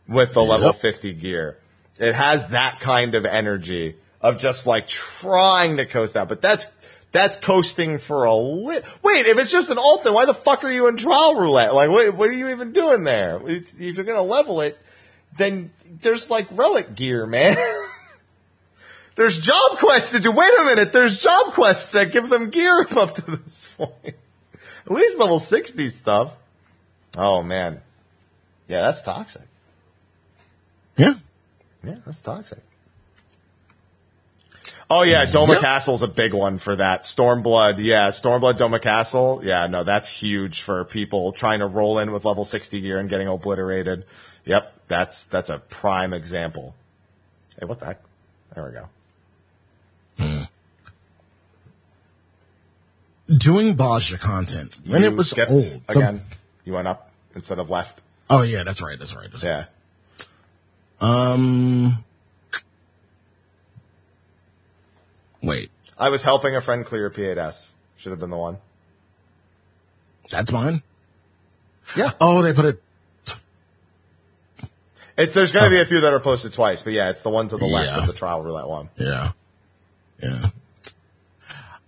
[0.08, 1.58] with the level 50 gear.
[1.98, 6.66] It has that kind of energy of just like trying to coast out, but that's
[7.10, 9.26] that's coasting for a li- wait.
[9.26, 11.74] If it's just an alt, then why the fuck are you in trial roulette?
[11.74, 13.40] Like, what, what are you even doing there?
[13.48, 14.78] It's, if you're gonna level it,
[15.36, 15.70] then
[16.00, 17.56] there's like relic gear, man.
[19.14, 20.30] There's job quests to do.
[20.30, 20.92] Wait a minute.
[20.92, 24.14] There's job quests that give them gear up to this point.
[24.88, 26.34] At least level 60 stuff.
[27.16, 27.80] Oh man.
[28.68, 29.42] Yeah, that's toxic.
[30.96, 31.14] Yeah.
[31.84, 32.60] Yeah, that's toxic.
[34.90, 35.60] Oh yeah, Doma Yep.
[35.60, 37.02] Castle's a big one for that.
[37.02, 39.40] Stormblood, yeah, Stormblood Doma Castle.
[39.44, 43.08] Yeah, no, that's huge for people trying to roll in with level 60 gear and
[43.08, 44.04] getting obliterated.
[44.46, 46.74] Yep, that's that's a prime example.
[47.60, 48.00] Hey, what the heck?
[48.54, 48.88] There we go.
[50.18, 50.42] Hmm.
[53.34, 55.62] Doing Bozja content when You it was old.
[55.62, 56.22] So- again.
[56.64, 58.00] you went up instead of left.
[58.30, 58.98] oh yeah, that's right.
[58.98, 59.30] That's right.
[59.30, 59.66] That's right.
[59.66, 60.24] Yeah.
[61.00, 62.04] Um.
[65.42, 67.72] Wait, I was helping a friend clear P8S.
[67.96, 68.58] Should have been the one.
[70.30, 70.82] that's mine.
[71.96, 72.12] Yeah.
[72.20, 72.82] Oh, they put it.
[75.16, 77.30] It's there's going to be a few that are posted twice, but yeah, it's the
[77.30, 77.98] one to the left Yeah.
[78.02, 78.88] of the trial roulette one.
[78.96, 79.32] Yeah.
[80.22, 80.50] Yeah.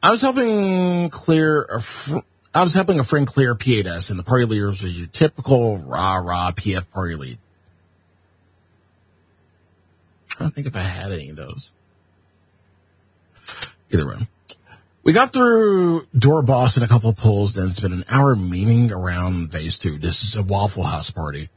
[0.02, 2.18] I was helping clear a fr-
[2.54, 6.16] I was helping a friend clear P8S and the party leaders was your typical rah
[6.16, 7.38] rah PF party lead.
[10.40, 11.74] trying to think if I had any of those.
[13.90, 14.28] Either way.
[15.02, 18.90] We got through door boss and a couple of pulls, then spent an hour memeing
[18.90, 19.98] around phase two.
[19.98, 21.48] This is a Waffle House party.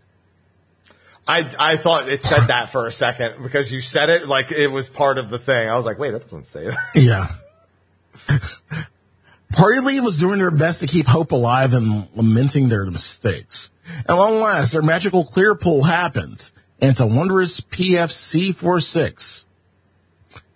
[1.28, 4.68] I, I thought it said that for a second because you said it like it
[4.68, 5.70] was part of the thing.
[5.70, 6.78] I was like, wait, that doesn't say that.
[6.96, 7.28] Yeah.
[9.54, 13.72] Party Lead was doing their best to keep hope alive and lamenting their mistakes.
[14.08, 19.46] At long last, their magical clear pull happens, and it's a wondrous PFC46.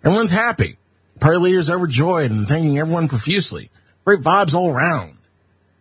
[0.02, 0.78] Everyone's happy.
[1.20, 3.70] Party leaders overjoyed and thanking everyone profusely.
[4.04, 5.18] Great vibes all around.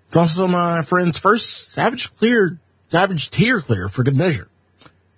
[0.07, 2.59] It's also my friend's first Savage clear,
[2.89, 4.47] Savage tier clear for good measure.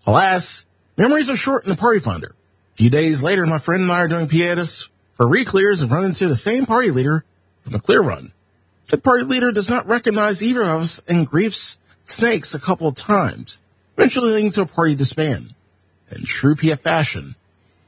[0.05, 0.65] Alas,
[0.97, 2.35] memories are short in the party finder.
[2.73, 6.05] A few days later, my friend and I are doing Pietas for re-clears and run
[6.05, 7.25] into the same party leader
[7.63, 8.31] from the clear run.
[8.85, 12.95] Said party leader does not recognize either of us and griefs snakes a couple of
[12.95, 13.61] times,
[13.97, 15.53] eventually leading to a party disband.
[16.09, 17.35] In true PF fashion,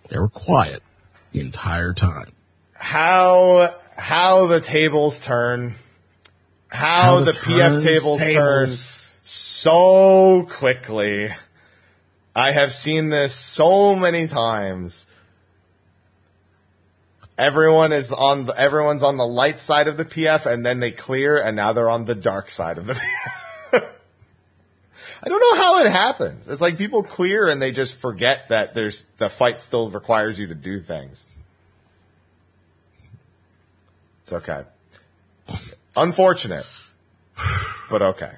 [0.09, 0.83] they were quiet
[1.31, 2.33] the entire time.
[2.73, 5.75] How, how the tables turn.
[6.67, 8.69] How, How the the, PF turns tables, turn
[9.23, 11.33] so quickly.
[12.35, 15.07] I have seen this so many times.
[17.37, 20.91] Everyone is on the, everyone's on the light side of the PF and then they
[20.91, 23.01] clear and now they're on the dark side of the PF.
[25.23, 26.47] I don't know how it happens.
[26.47, 30.47] It's like people clear and they just forget that there's the fight still requires you
[30.47, 31.25] to do things.
[34.23, 34.63] It's okay.
[35.95, 36.65] Unfortunate,
[37.89, 38.31] but okay.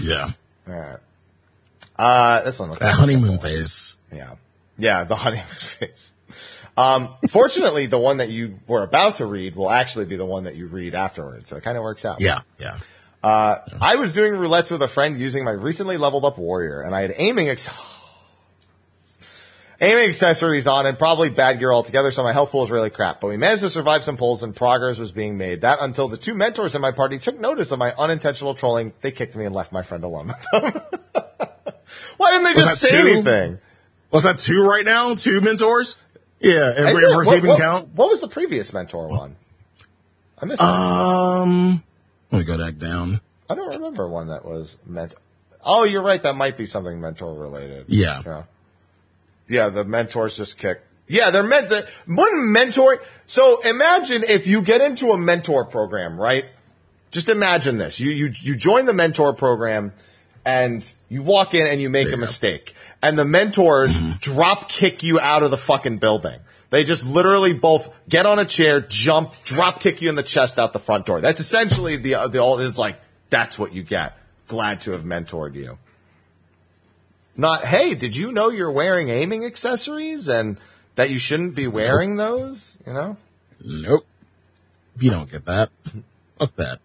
[0.00, 0.30] Yeah.
[0.68, 0.98] All right.
[1.96, 3.96] Uh, this one looks That like a honeymoon phase.
[4.12, 4.36] Yeah.
[4.78, 6.14] Yeah, the honeymoon phase.
[6.76, 10.44] Um, fortunately, the one that you were about to read will actually be the one
[10.44, 11.48] that you read afterwards.
[11.48, 12.20] So it kind of works out.
[12.20, 12.40] Yeah.
[12.58, 12.78] Yeah.
[13.22, 17.02] I was doing roulettes with a friend using my recently leveled up warrior, and I
[17.02, 17.68] had aiming ex-
[19.80, 23.20] aiming accessories on and probably bad gear altogether, so my health pool was really crap.
[23.20, 25.62] But we managed to survive some pulls and progress was being made.
[25.62, 28.92] That until the two mentors in my party took notice of my unintentional trolling.
[29.02, 30.82] They kicked me and left my friend alone with them.
[32.16, 32.96] Why didn't they just say two?
[32.96, 33.58] anything?
[34.10, 35.14] Was that two right now?
[35.14, 35.96] Two mentors?
[36.40, 36.72] Yeah.
[36.76, 37.12] Every, Is it?
[37.12, 37.88] every What, what- count?
[37.94, 39.36] what was the previous mentor one?
[40.38, 40.66] I missed it.
[40.66, 41.82] Um,
[42.32, 43.20] let me go back down.
[43.48, 45.14] I don't remember one that was meant.
[45.62, 46.22] Oh, you're right.
[46.22, 47.86] That might be something mentor related.
[47.88, 48.22] Yeah.
[48.24, 48.42] Yeah.
[49.48, 49.68] Yeah.
[49.68, 50.80] The mentors just kick.
[51.08, 51.86] Yeah, they're meant to.
[52.06, 53.00] One mentor.
[53.26, 56.44] So imagine if you get into a mentor program, right?
[57.10, 57.98] Just imagine this.
[57.98, 59.92] You, you, you join the mentor program
[60.44, 64.12] and you walk in and you make a mistake and the mentors mm-hmm.
[64.20, 66.40] drop kick you out of the fucking building.
[66.70, 70.58] They just literally both get on a chair, jump, drop kick you in the chest
[70.58, 71.20] out the front door.
[71.20, 74.16] That's essentially the, uh, the old, it's like, that's what you get.
[74.46, 75.78] Glad to have mentored you.
[77.36, 80.58] Not, hey, did you know you're wearing aiming accessories and
[80.94, 82.78] that you shouldn't be wearing those?
[82.86, 83.16] You know?
[83.64, 84.06] Nope.
[84.98, 85.70] You don't get that,
[86.38, 86.80] fuck that.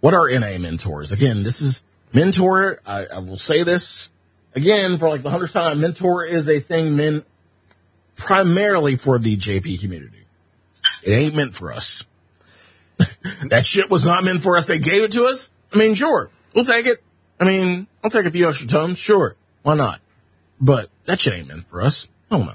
[0.00, 1.12] What are NA mentors?
[1.12, 1.82] Again, this is
[2.12, 2.80] mentor.
[2.86, 4.10] I, I will say this
[4.56, 5.80] again for like the hundredth time.
[5.80, 7.24] Mentor is a thing meant
[8.16, 10.24] primarily for the JP community.
[11.04, 12.04] It ain't meant for us.
[13.48, 14.66] that shit was not meant for us.
[14.66, 15.50] They gave it to us.
[15.72, 17.02] I mean, sure, we'll take it.
[17.38, 18.98] I mean, I'll take a few extra tons.
[18.98, 19.36] Sure.
[19.62, 20.00] Why not?
[20.60, 22.08] But that shit ain't meant for us.
[22.30, 22.54] Oh no.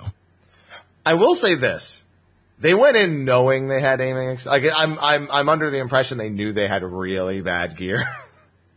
[1.05, 2.03] I will say this.
[2.59, 4.29] They went in knowing they had aiming.
[4.29, 8.05] Ex- like, I'm, I'm, I'm under the impression they knew they had really bad gear.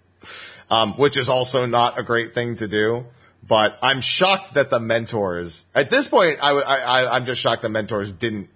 [0.70, 3.06] um, which is also not a great thing to do.
[3.46, 7.68] But I'm shocked that the mentors, at this point, I, I, I'm just shocked the
[7.68, 8.48] mentors didn't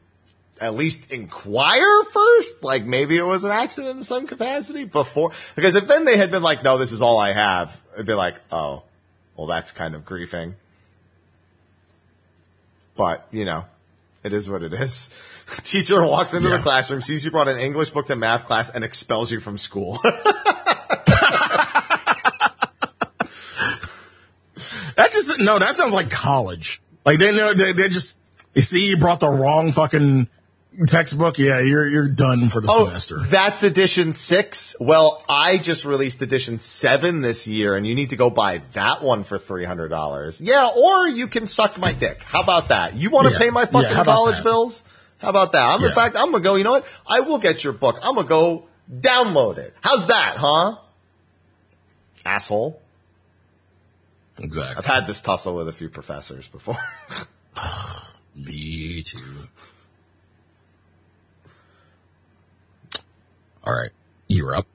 [0.60, 2.64] at least inquire first.
[2.64, 6.30] Like maybe it was an accident in some capacity before, because if then they had
[6.30, 8.82] been like, no, this is all I have, it'd be like, oh,
[9.36, 10.54] well, that's kind of griefing.
[12.96, 13.64] But, you know,
[14.24, 15.10] it is what it is.
[15.64, 16.56] Teacher walks into Yeah.
[16.56, 19.58] the classroom, sees you brought an English book to math class, and expels you from
[19.58, 20.00] school.
[24.98, 25.58] That just no.
[25.58, 26.82] That sounds like college.
[27.06, 28.18] Like they know they, they just
[28.54, 30.28] you see you brought the wrong fucking
[30.86, 31.38] textbook.
[31.38, 33.18] Yeah, you're you're done for the Oh, semester.
[33.20, 34.74] that's edition six.
[34.80, 39.00] Well, I just released edition seven this year, and you need to go buy that
[39.02, 40.40] one for three hundred dollars.
[40.40, 42.22] Yeah, or you can suck my dick.
[42.24, 42.94] How about that?
[42.96, 43.38] You want to Yeah.
[43.38, 44.44] pay my fucking about college that?
[44.44, 44.82] bills?
[45.18, 45.64] How about that?
[45.64, 46.56] I'm in fact, I'm gonna go.
[46.56, 46.86] You know what?
[47.06, 48.00] I will get your book.
[48.02, 49.74] I'm gonna go download it.
[49.80, 50.76] How's that, huh?
[52.24, 52.80] Asshole.
[54.40, 56.76] I've had this tussle with a few professors before.
[58.36, 59.48] Me too.
[63.64, 63.90] All right,
[64.28, 64.66] you're up.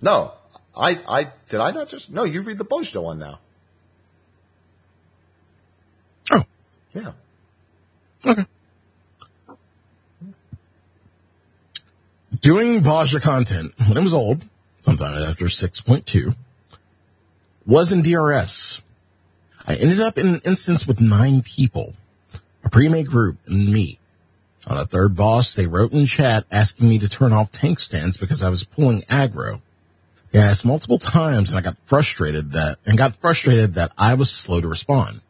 [0.00, 0.32] no,
[0.76, 1.60] I, I did.
[1.60, 2.24] I not just no.
[2.24, 3.38] You read the Bozja one now.
[6.30, 6.44] Oh,
[6.94, 7.12] Yeah.
[8.26, 8.46] okay.
[12.40, 14.44] Doing Bozja content when it was old,
[14.84, 16.34] sometime after 6.2,
[17.66, 18.82] was in DRS.
[19.66, 21.94] I ended up in an instance with nine people,
[22.64, 23.98] a pre-made group and me.
[24.66, 27.80] Uh, on a third boss, they wrote in chat asking me to turn off tank
[27.80, 29.60] stance because I was pulling aggro.
[30.30, 34.30] They asked multiple times and I got frustrated that, and got frustrated that I was
[34.30, 35.20] slow to respond.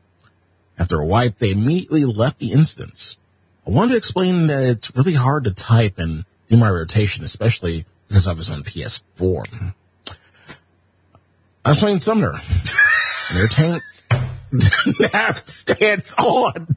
[0.78, 3.16] After a wipe, they immediately left the instance.
[3.66, 7.86] I wanted to explain that it's really hard to type and do my rotation, especially
[8.08, 9.74] because I was on PS4.
[11.66, 12.32] I was playing Summoner.
[13.30, 13.82] and their tank
[14.52, 16.76] didn't stance on.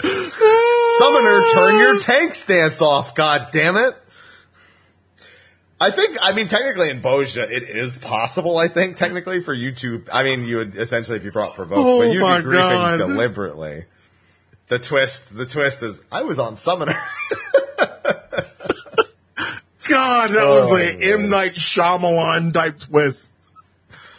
[0.00, 3.94] Summoner, turn your tank stance off, god damn it.
[5.80, 9.72] I think, I mean, technically in Bozja, it is possible, I think, technically for you
[9.76, 12.52] to, I mean, you would essentially, if you brought provoke, Oh but you'd be griefing
[12.52, 12.96] God.
[12.98, 13.84] deliberately.
[14.68, 16.96] The twist, the twist is, I was on Summoner.
[19.88, 21.02] God, that Oh, was a man.
[21.02, 21.28] M.
[21.30, 23.32] Night Shyamalan type twist.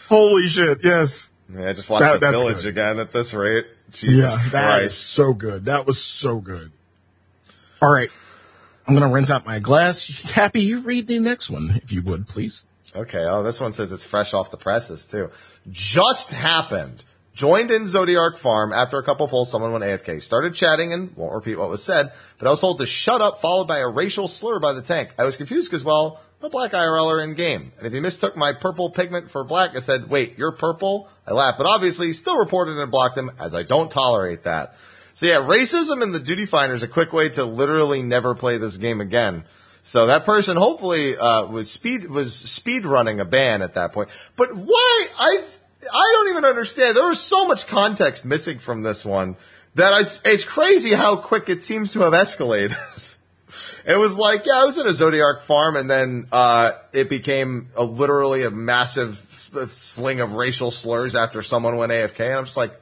[0.09, 1.29] Holy shit, yes.
[1.53, 2.65] Yeah, I just watched That- The Village good.
[2.67, 3.65] again at this rate.
[3.91, 5.65] Jesus yeah, that is so good.
[5.65, 6.71] That was so good.
[7.81, 8.09] All right.
[8.87, 10.21] I'm going to rinse out my glass.
[10.23, 12.65] Happy, you read the next one, if you would, please.
[12.95, 13.23] Okay.
[13.23, 15.29] Oh, this one says it's fresh off the presses too.
[15.69, 17.03] Just happened.
[17.33, 19.49] Joined in Zodiac Farm after a couple pulls.
[19.51, 20.21] Someone went AFK.
[20.21, 23.41] Started chatting and won't repeat what was said, but I was told to shut up,
[23.41, 25.13] followed by a racial slur by the tank.
[25.17, 28.53] I was confused because, well, A black IRLer in game, and if he mistook my
[28.53, 32.77] purple pigment for black, I said, "Wait, you're purple?" I laughed, but obviously still reported
[32.77, 34.75] and blocked him as I don't tolerate that.
[35.13, 38.57] So yeah, racism in the duty finder is a quick way to literally never play
[38.57, 39.43] this game again.
[39.81, 44.07] So that person hopefully uh, was speed was speed running a ban at that point.
[44.37, 45.07] But why?
[45.19, 45.43] I
[45.91, 46.95] I don't even understand.
[46.95, 49.35] There was so much context missing from this one
[49.75, 52.77] that it's it's crazy how quick it seems to have escalated.
[53.85, 57.69] it was like yeah, I was in a Zodiac farm, and then uh, it became
[57.75, 59.17] a, literally a massive
[59.69, 62.79] sling of racial slurs after someone went AFK, and I'm just like.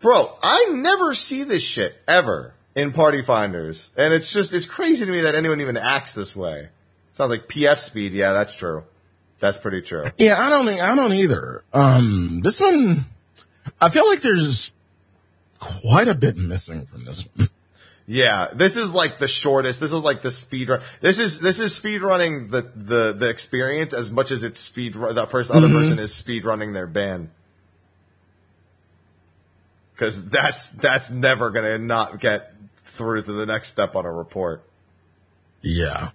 [0.00, 3.90] Bro, I never see this shit ever in Party Finders.
[3.98, 6.70] And it's just, it's crazy to me that anyone even acts this way.
[7.12, 8.12] Sounds like PF speed.
[8.12, 8.84] Yeah, that's true.
[9.40, 10.04] That's pretty true.
[10.18, 11.64] Yeah, I don't I don't either.
[11.72, 13.04] Um, this one,
[13.80, 14.72] I feel like there's
[15.58, 17.48] quite a bit missing from this one.
[18.10, 19.78] Yeah, this is like the shortest.
[19.78, 20.82] This is like the speed run.
[21.00, 24.96] This is, this is speed running the, the, the experience as much as it's speed,
[24.96, 25.76] ru- the person, other mm-hmm.
[25.76, 27.30] person is speed running their band.
[29.96, 34.64] Cause that's, that's never gonna not get through to the next step on a report.
[35.62, 36.10] Yeah.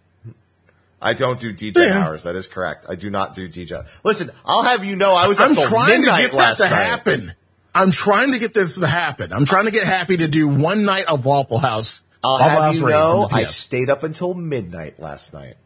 [1.01, 2.05] I don't do DJ Yeah.
[2.05, 2.23] hours.
[2.23, 2.87] That is correct.
[2.89, 3.85] I do not do DJ.
[4.03, 6.71] Listen, I'll have you know I was I'm trying to get that last to night.
[6.71, 7.33] happen.
[7.75, 9.33] I'm trying to get this to happen.
[9.33, 12.05] I'm trying to get happy to do one night of Waffle House.
[12.23, 15.57] I'll Waffle have House you know I stayed up until midnight last night.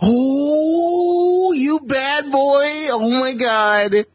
[0.00, 2.88] Oh, you bad boy.
[2.90, 4.06] Oh my God.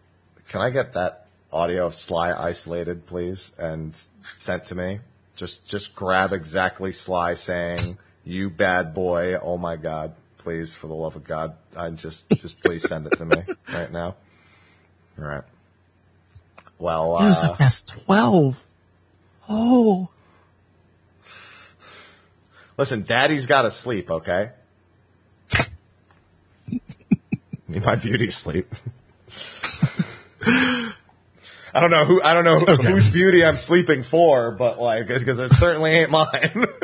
[0.48, 4.00] Can I get that audio of Sly isolated, please, and
[4.38, 5.02] sent to me?
[5.36, 10.94] Just, just grab exactly Sly saying, "You bad boy." Oh my God, please, for the
[10.94, 13.44] love of God, I just, just please send it to me
[13.74, 14.16] right now.
[15.18, 15.44] All right.
[16.84, 18.62] Well, It was uh, like past 12.
[19.48, 20.10] Oh.
[22.78, 24.12] listen, Daddy's got to sleep.
[24.12, 24.50] Okay.
[27.70, 28.76] Need my beauty sleep.
[30.46, 32.92] I don't know who I don't know who- Okay.
[32.92, 36.66] whose beauty I'm sleeping for, but like because it certainly ain't mine.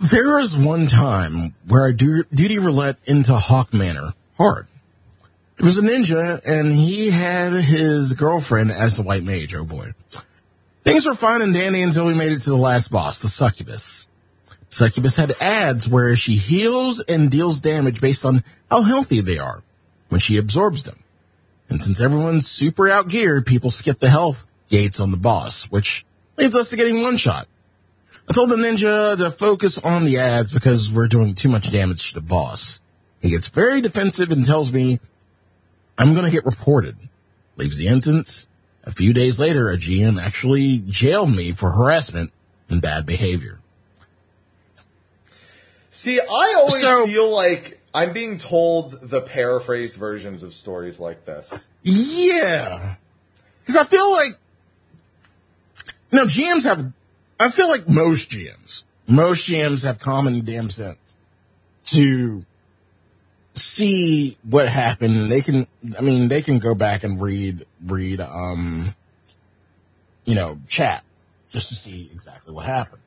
[0.00, 4.66] There was one time where I du- duty roulette into Haukke Manor hard.
[5.62, 9.54] It was a ninja, and he had his girlfriend as the white mage.
[9.54, 9.92] Oh boy.
[10.82, 14.08] Things were fine and dandy until we made it to the last boss, the succubus.
[14.70, 19.62] Succubus had ads where she heals and deals damage based on how healthy they are
[20.08, 20.98] when she absorbs them.
[21.68, 26.04] And since everyone's super outgeared, people skip the health gates on the boss, which
[26.36, 27.46] leads us to getting one shot.
[28.28, 32.08] I told the ninja to focus on the ads because we're doing too much damage
[32.08, 32.80] to the boss.
[33.20, 34.98] He gets very defensive and tells me
[35.98, 36.96] I'm going to get reported.
[37.56, 38.46] Leaves the instance.
[38.84, 42.32] A few days later, a GM actually jailed me for harassment
[42.68, 43.58] and bad behavior.
[45.90, 51.24] See, I always So- feel like I'm being told the paraphrased versions of stories like
[51.26, 51.52] this.
[51.82, 52.94] Yeah.
[53.66, 54.38] Cause I feel like,
[56.10, 56.92] no, GMs have,
[57.38, 60.98] I feel like most GMs, most GMs have common damn sense
[61.86, 62.44] to
[63.54, 65.30] see what happened.
[65.30, 65.66] They can,
[65.98, 68.94] I mean, they can go back and read, read, um,
[70.24, 71.04] you know, chat
[71.50, 73.02] just to see exactly what happened.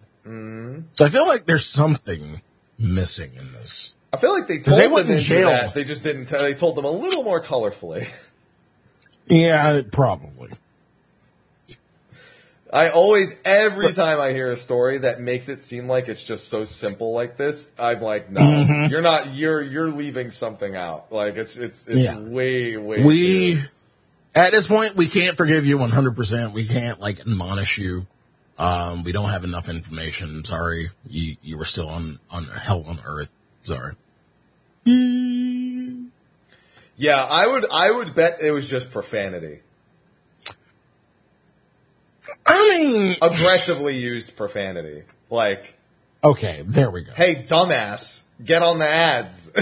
[0.94, 2.42] So I feel like there's something
[2.78, 3.94] missing in this.
[4.12, 5.50] I feel like they told they them in jail.
[5.50, 5.74] that.
[5.74, 6.28] They just didn't.
[6.28, 8.08] Tell, they told them a little more colorfully.
[9.28, 10.52] Yeah, probably.
[12.76, 16.50] I always, every time I hear a story that makes it seem like it's just
[16.50, 18.92] so simple like this, I'm like, no, Mm-hmm.
[18.92, 19.34] you're not.
[19.34, 21.12] You're you're leaving something out.
[21.12, 22.20] Like it's it's it's Yeah.
[22.20, 23.04] way way.
[23.04, 23.62] we too-
[24.36, 28.06] at this point we can't forgive you 100% we can't like admonish you
[28.58, 33.00] um we don't have enough information sorry you you were still on on hell on
[33.06, 33.34] earth
[33.64, 33.94] sorry
[36.98, 39.60] yeah, I would I would bet it was just profanity,
[42.46, 45.04] i mean aggressively used profanity.
[45.30, 45.76] Like,
[46.24, 49.52] okay there we go hey, dumbass, get on the ads.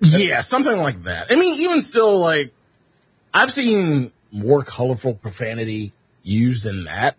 [0.00, 2.52] yeah something like that i mean even still like
[3.32, 5.92] i've seen more colorful profanity
[6.22, 7.16] used than that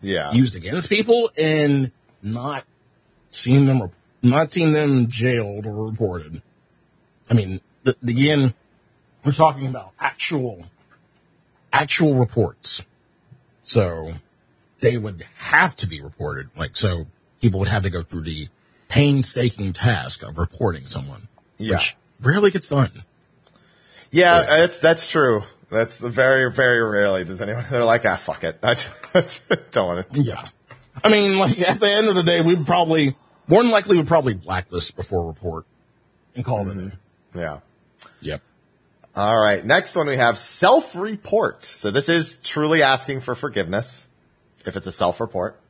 [0.00, 1.90] yeah, used against people and
[2.22, 2.64] not
[3.30, 3.90] seen them
[4.22, 6.42] not seen them jailed or reported.
[7.30, 8.54] I mean, th- again,
[9.24, 10.64] we're talking about actual
[11.72, 12.82] actual reports,
[13.68, 14.12] so
[14.80, 16.48] they would have to be reported.
[16.56, 17.06] Like, so
[17.40, 18.48] people would have to go through the
[18.88, 21.28] painstaking task of reporting someone,
[21.58, 21.76] Yeah.
[21.76, 23.04] which rarely gets done.
[24.10, 25.42] Yeah, that's that's true.
[25.70, 27.64] That's very very rarely does anyone.
[27.70, 28.58] They're like, ah, fuck it.
[28.62, 28.74] I
[29.70, 30.22] don't want to.
[30.22, 30.46] Yeah.
[31.04, 33.14] I mean, like at the end of the day, we'd probably
[33.46, 35.66] more than likely would probably blacklist before report
[36.34, 36.92] and call it in.
[37.34, 37.60] Yeah.
[38.22, 38.40] Yep.
[39.18, 39.66] All right.
[39.66, 41.64] Next one we have self-report.
[41.64, 44.06] So this is truly asking for forgiveness
[44.64, 45.60] if it's a self-report.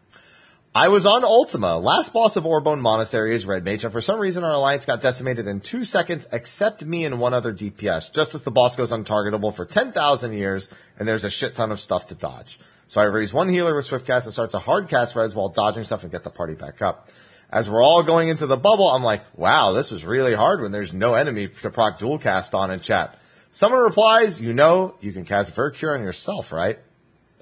[0.75, 1.79] I was on Ultima.
[1.79, 5.01] Last boss of Orbonne Monastery is Red Mage, and for some reason our alliance got
[5.01, 8.93] decimated in two seconds, except me and one other DPS, just as the boss goes
[8.93, 10.69] untargetable for 10,000 years,
[10.99, 12.61] and there's a shit ton of stuff to dodge.
[12.87, 16.03] So I raise one healer with Swiftcast and start to hardcast res while dodging stuff
[16.03, 17.09] and get the party back up.
[17.49, 20.71] As we're all going into the bubble, I'm like, wow, this was really hard when
[20.71, 23.19] there's no enemy to proc dual cast on in chat.
[23.51, 26.79] Someone replies, you know, you can cast Vercure on yourself, right?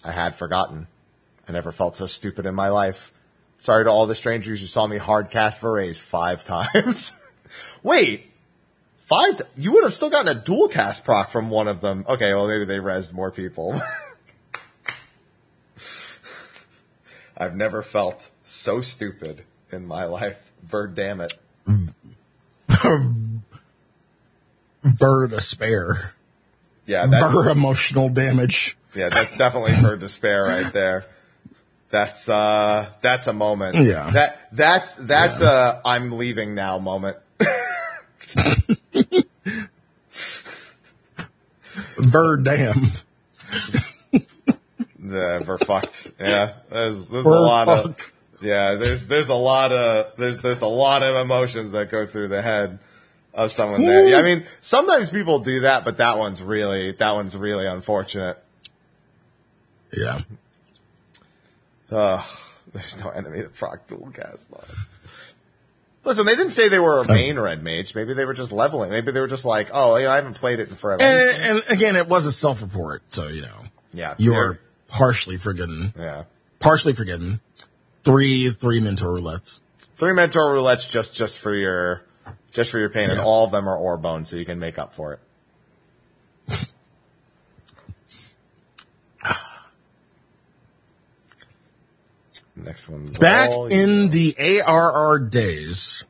[0.04, 0.86] I had forgotten.
[1.48, 3.12] I never felt so stupid in my life.
[3.58, 7.12] Sorry to all the strangers who saw me hard cast Verraise five times.
[7.82, 8.30] Wait,
[9.04, 9.36] five?
[9.36, 12.04] T- you would have still gotten a dual cast proc from one of them.
[12.08, 13.80] Okay, well maybe they rezzed more people.
[17.36, 20.52] I've never felt so stupid in my life.
[20.62, 21.34] Ver damn it.
[24.86, 26.14] Ver despair.
[26.86, 28.76] Yeah, that's Ver emotional damage.
[28.94, 31.04] yeah, that's definitely Ver despair right there.
[31.90, 33.84] That's uh that's a moment.
[33.84, 34.10] Yeah.
[34.10, 37.16] That that's that's a I'm leaving now moment.
[41.98, 43.02] Ver damned.
[44.12, 46.12] Yeah, we're fucked.
[46.18, 48.74] Yeah, there's there's a We're lot of yeah.
[48.74, 52.42] There's there's a lot of there's there's a lot of emotions that go through the
[52.42, 52.78] head
[53.36, 54.08] of someone there.
[54.08, 58.42] Yeah, I mean sometimes people do that, but that one's really that one's really unfortunate.
[59.92, 60.20] Yeah.
[61.92, 62.24] Ugh,
[62.72, 64.64] there's no enemy that proc dual cast on.
[66.04, 67.94] Listen, they didn't say they were a main red mage.
[67.94, 68.90] Maybe they were just leveling.
[68.90, 71.02] Maybe they were just like, oh, you know, I haven't played it in forever.
[71.02, 74.58] And, and again, it was a self-report, so you know yeah, you're
[74.88, 75.92] partially forgiven.
[75.98, 76.24] yeah.
[76.58, 77.40] Partially forgiven.
[78.02, 79.60] Three three mentor roulettes.
[79.96, 82.02] Three mentor roulettes just just for your
[82.56, 84.94] just for your pain, and all of them are Orbonne, so you can make up
[84.94, 85.20] for
[86.48, 86.64] it.
[92.56, 96.04] Next one's Back in the ARR days,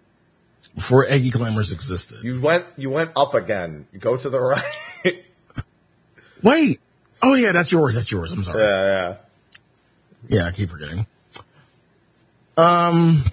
[0.76, 2.22] before Eggy Glamours existed.
[2.22, 3.88] you went you went up again.
[3.92, 4.40] You go to the
[5.04, 5.24] right.
[6.42, 6.80] Wait.
[7.22, 7.96] Oh yeah, that's yours.
[7.96, 8.30] That's yours.
[8.30, 8.62] I'm sorry.
[8.62, 9.16] yeah, yeah.
[10.28, 11.06] Yeah, I keep forgetting.
[12.56, 13.24] Um,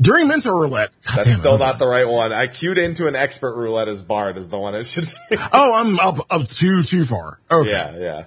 [0.00, 0.90] during mentor roulette.
[1.04, 2.32] God That's damn still I'm- not the right one.
[2.32, 5.36] I queued into an expert roulette as Bard is the one it should be.
[5.52, 7.38] Oh, I'm up, up too, too far.
[7.50, 7.70] Okay.
[7.70, 8.24] yeah, yeah.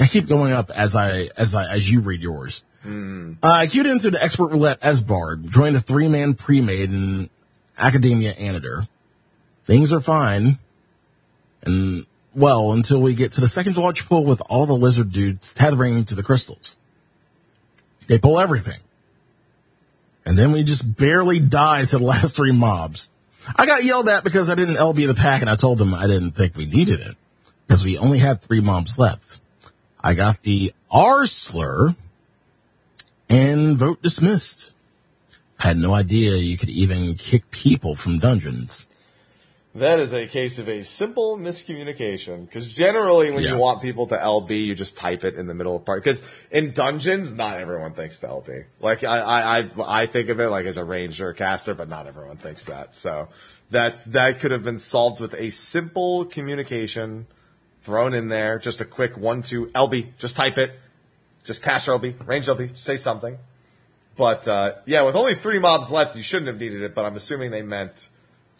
[0.00, 2.62] I keep going up as I, as I, as you read yours.
[2.84, 7.28] Uh, I queued into the expert roulette as Bard, joined a three man pre-made in
[7.76, 8.88] Akadaemia Anyder.
[9.66, 10.58] Things are fine.
[11.62, 15.52] And, well, until we get to the second large pull with all the lizard dudes
[15.52, 16.76] tethering to the crystals.
[18.06, 18.78] They pull everything.
[20.28, 23.08] And then we just barely die to the last three mobs.
[23.56, 26.06] I got yelled at because I didn't LB the pack and I told them I
[26.06, 27.16] didn't think we needed it
[27.66, 29.40] because we only had three mobs left.
[29.98, 31.96] I got the R slur
[33.30, 34.74] and vote dismissed.
[35.58, 38.86] I had no idea you could even kick people from dungeons.
[39.78, 42.46] That is a case of a simple miscommunication.
[42.46, 43.52] Because generally, when Yeah.
[43.52, 46.02] you want people to LB, you just type it in the middle of part.
[46.02, 48.64] Because in dungeons, not everyone thinks to LB.
[48.80, 52.06] Like I, I, I, think of it like as a ranger or caster, but not
[52.06, 52.94] everyone thinks that.
[52.94, 53.28] So
[53.70, 57.26] that that could have been solved with a simple communication
[57.82, 58.58] thrown in there.
[58.58, 60.16] Just a quick one, two LB.
[60.18, 60.78] Just type it.
[61.44, 62.76] Just caster LB, range LB.
[62.76, 63.38] Say something.
[64.16, 66.94] But uh, yeah, with only three mobs left, you shouldn't have needed it.
[66.94, 68.08] But I'm assuming they meant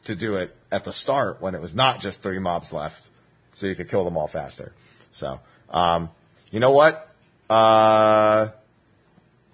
[0.04, 3.08] to do it at the start when it was not just three mobs left,
[3.52, 4.72] so you could kill them all faster.
[5.12, 5.40] So,
[5.70, 6.10] um,
[6.50, 7.08] you know what?
[7.48, 8.48] Uh,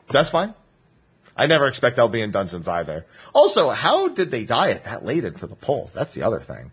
[0.09, 0.55] that's fine.
[1.36, 3.07] I never expect they'll be in dungeons either.
[3.35, 5.91] Also, how did they die at that late into the poll?
[5.95, 6.70] That's the other thing.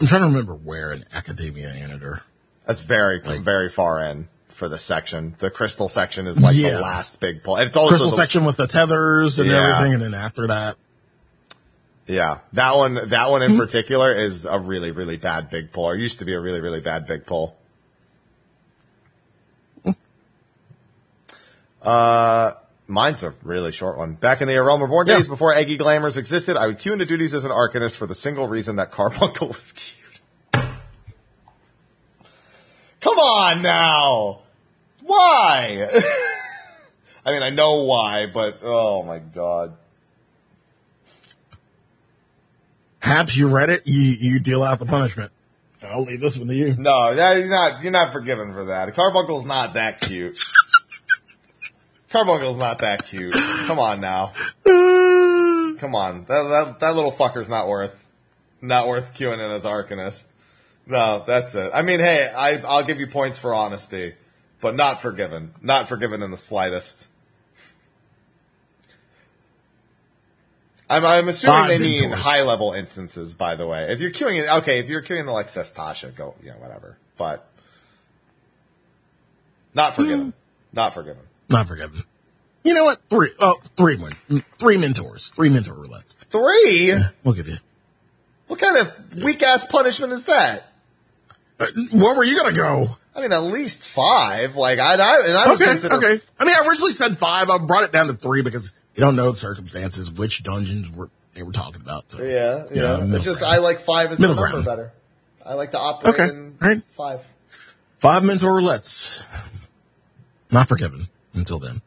[0.00, 2.20] I'm trying to remember where in Akadaemia Anyder.
[2.66, 5.34] That's very, very far in for the section.
[5.38, 6.72] The crystal section is like Yeah.
[6.76, 7.56] the last big pull.
[7.56, 9.76] And it's also Crystal the, section with the tethers and Yeah.
[9.78, 10.76] everything, and then after that,
[12.08, 15.94] Yeah, that one, that one in particular is a really, really bad big pull, or
[15.94, 17.54] used to be a really, really bad big pull.
[21.82, 22.54] Uh,
[22.86, 24.14] mine's a really short one.
[24.14, 25.16] Back in the Realm Reborn Yeah.
[25.16, 28.14] days, before Eggy Glamours existed, I would queue into duties as an Arcanist for the
[28.14, 29.94] single reason that Carbuncle was cute.
[33.00, 34.40] Come on now!
[35.02, 35.88] Why?
[37.24, 39.76] I mean, I know why, but oh my god.
[43.00, 45.32] Haps, you read it, you, you deal out the punishment.
[45.82, 46.74] I'll leave this one to you.
[46.76, 47.82] No, that, you're not.
[47.82, 48.94] You're not forgiven for that.
[48.94, 50.38] Carbuncle's not that cute.
[52.10, 53.32] Carbuncle's not that cute.
[53.32, 54.32] Come on now.
[54.64, 56.24] Come on.
[56.26, 58.06] That, that that little fucker's not worth
[58.60, 60.26] not worth queuing in as Arcanist.
[60.86, 61.70] No, that's it.
[61.72, 64.14] I mean, hey, I I'll give you points for honesty,
[64.60, 65.52] but not forgiven.
[65.62, 67.08] Not forgiven in the slightest.
[70.90, 72.24] I'm, I'm assuming they mean mentors.
[72.24, 73.92] high level instances, by the way.
[73.92, 76.96] If you're queuing it, okay, if you're queuing the like Sastasha, go, you yeah, whatever.
[77.16, 77.46] But
[79.74, 80.32] not forgiven.
[80.72, 81.22] Not forgiven.
[81.48, 82.02] Not forgiven.
[82.64, 83.00] You know what?
[83.08, 84.42] Three, oh, three win.
[84.58, 85.30] Three mentors.
[85.30, 86.14] Three mentor roulettes.
[86.16, 86.94] Three?
[87.24, 87.60] Look at it.
[88.46, 88.92] What kind of
[89.22, 90.72] weak ass punishment is that?
[91.60, 92.86] Uh, where were you gonna go?
[93.14, 94.56] I mean, at least five.
[94.56, 95.94] Like I, I and I Okay, consider.
[95.96, 96.20] okay.
[96.38, 97.50] I mean, I originally said five.
[97.50, 101.08] I brought it down to three because you don't know the circumstances, which dungeons were
[101.34, 102.10] they were talking about.
[102.10, 102.20] So.
[102.22, 102.96] Yeah, Yeah, yeah.
[102.96, 103.54] middle it's just ground.
[103.54, 104.64] I like five as a number ground.
[104.64, 104.92] better.
[105.46, 106.82] I like to operate Okay, in right.
[106.96, 107.20] five.
[107.98, 109.22] Five mentor roulettes.
[110.50, 111.80] Not forgiven until then.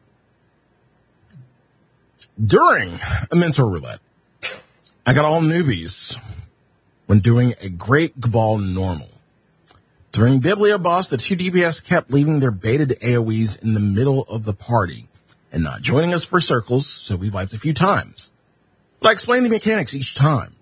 [2.42, 2.98] During
[3.30, 4.00] a mentor roulette,
[5.04, 6.18] I got all newbies
[7.06, 9.10] when doing a great Gubal normal.
[10.12, 14.44] During Biblia Boss, the two DPS kept leaving their baited AoEs in the middle of
[14.44, 15.08] the party
[15.52, 18.32] and not joining us for circles, so we wiped a few times.
[19.00, 20.56] But I explained the mechanics each time.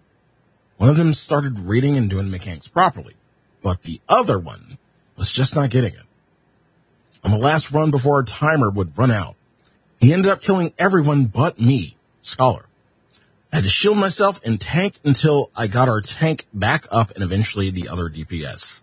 [0.76, 3.14] One of them started reading and doing mechanics properly,
[3.62, 4.78] but the other one
[5.16, 6.06] was just not getting it.
[7.22, 9.36] On the last run before our timer would run out,
[10.00, 12.64] he ended up killing everyone but me, Scholar.
[13.52, 17.22] I had to shield myself and tank until I got our tank back up and
[17.22, 18.82] eventually the other DPS.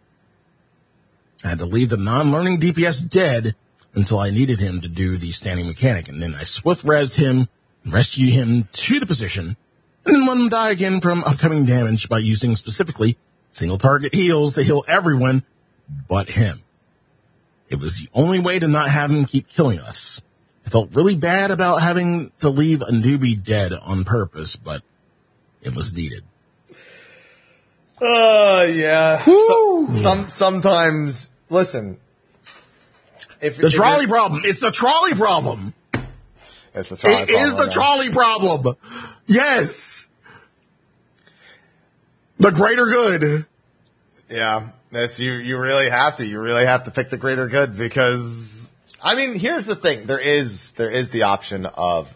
[1.44, 3.56] I had to leave the non-learning DPS dead
[3.98, 7.50] until I needed him to do the standing mechanic and then I swift resed him,
[7.84, 9.58] rescued him to the position,
[10.06, 13.18] and then let him die again from upcoming damage by using specifically
[13.50, 15.44] single target heals to heal everyone
[16.08, 16.62] but him.
[17.70, 20.22] It was the only way to not have him keep killing us.
[20.66, 24.84] I felt really bad about having to leave a newbie dead on purpose, but
[25.62, 26.24] it was needed.
[28.00, 29.24] Uh, yeah.
[29.26, 31.98] So- some sometimes listen.
[33.42, 34.42] If The if trolley you're- problem.
[34.46, 35.74] It's the trolley problem.
[36.74, 37.72] it's the trolley It is problem, the yeah.
[37.72, 38.76] trolley problem.
[39.28, 40.10] Yes.
[42.40, 43.46] The greater good.
[44.30, 45.34] Yeah, that's you.
[45.34, 46.26] You really have to.
[46.26, 50.06] You really have to pick the greater good because I mean, here's the thing.
[50.06, 52.16] There is there is the option of,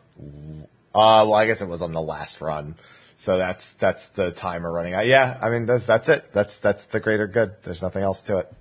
[0.94, 2.76] uh, well, I guess it was on the last run,
[3.16, 5.06] so that's that's the timer running out.
[5.08, 6.32] Yeah, I mean that's that's it.
[6.34, 7.54] That's that's the greater good.
[7.64, 8.54] There's nothing else to it.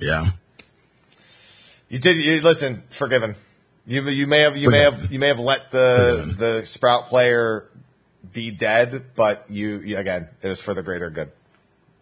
[0.00, 0.26] Yeah.
[1.88, 2.16] You did.
[2.16, 2.82] You listen.
[2.90, 3.34] Forgiven.
[3.86, 6.36] You you may have you may have you may have let the Forgiven.
[6.38, 7.68] the sprout player
[8.32, 11.30] be dead, but you, you again it is for the greater good.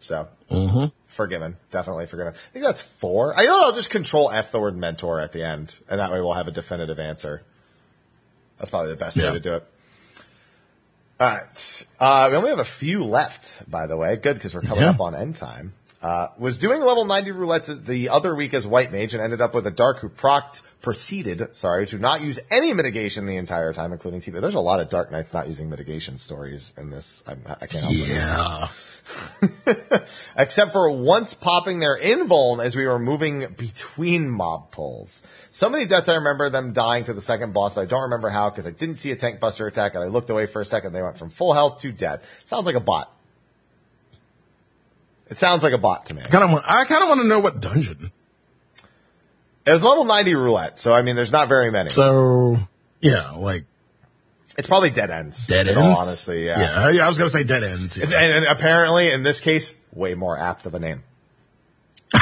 [0.00, 0.86] So Mm-hmm.
[1.08, 2.34] forgiven, definitely forgiven.
[2.34, 3.38] I think that's four.
[3.38, 6.20] I know I'll just control F the word mentor at the end, and that way
[6.20, 7.42] we'll have a definitive answer.
[8.58, 9.28] That's probably the best Yeah.
[9.28, 9.66] way to do it.
[11.20, 11.86] All right.
[11.98, 14.16] Uh, we only have a few left, by the way.
[14.16, 14.90] Good, because we're coming Yeah.
[14.90, 15.72] up on end time.
[16.04, 19.54] Uh, was doing level 90 roulettes the other week as White Mage and ended up
[19.54, 23.90] with a Dark who procced, proceeded, sorry, to not use any mitigation the entire time,
[23.90, 24.38] including TP.
[24.38, 27.22] There's a lot of Dark Knights not using mitigation stories in this.
[27.26, 28.06] I'm, I can't help it.
[28.06, 28.68] Yeah.
[30.36, 35.22] Except for once popping their invuln as we were moving between mob pulls.
[35.50, 38.28] So many deaths I remember them dying to the second boss, but I don't remember
[38.28, 40.66] how because I didn't see a tank buster attack and I looked away for a
[40.66, 40.92] second.
[40.92, 42.20] They went from full health to dead.
[42.44, 43.10] Sounds like a bot.
[45.34, 46.22] It sounds like a bot to me.
[46.22, 46.52] Kind of.
[46.52, 48.12] Want, I kind of want to know what dungeon.
[49.66, 51.88] It was level 90 roulette, so I mean, there's not very many.
[51.88, 52.56] So
[53.00, 53.64] yeah, like
[54.56, 55.48] it's probably dead ends.
[55.48, 55.76] dead ends.
[55.80, 56.60] all honesty, yeah.
[56.60, 56.90] Yeah.
[56.90, 57.04] Yeah.
[57.04, 57.96] I was gonna say dead ends.
[57.98, 58.04] yeah.
[58.04, 61.02] And, and apparently, in this case, way more apt of a name.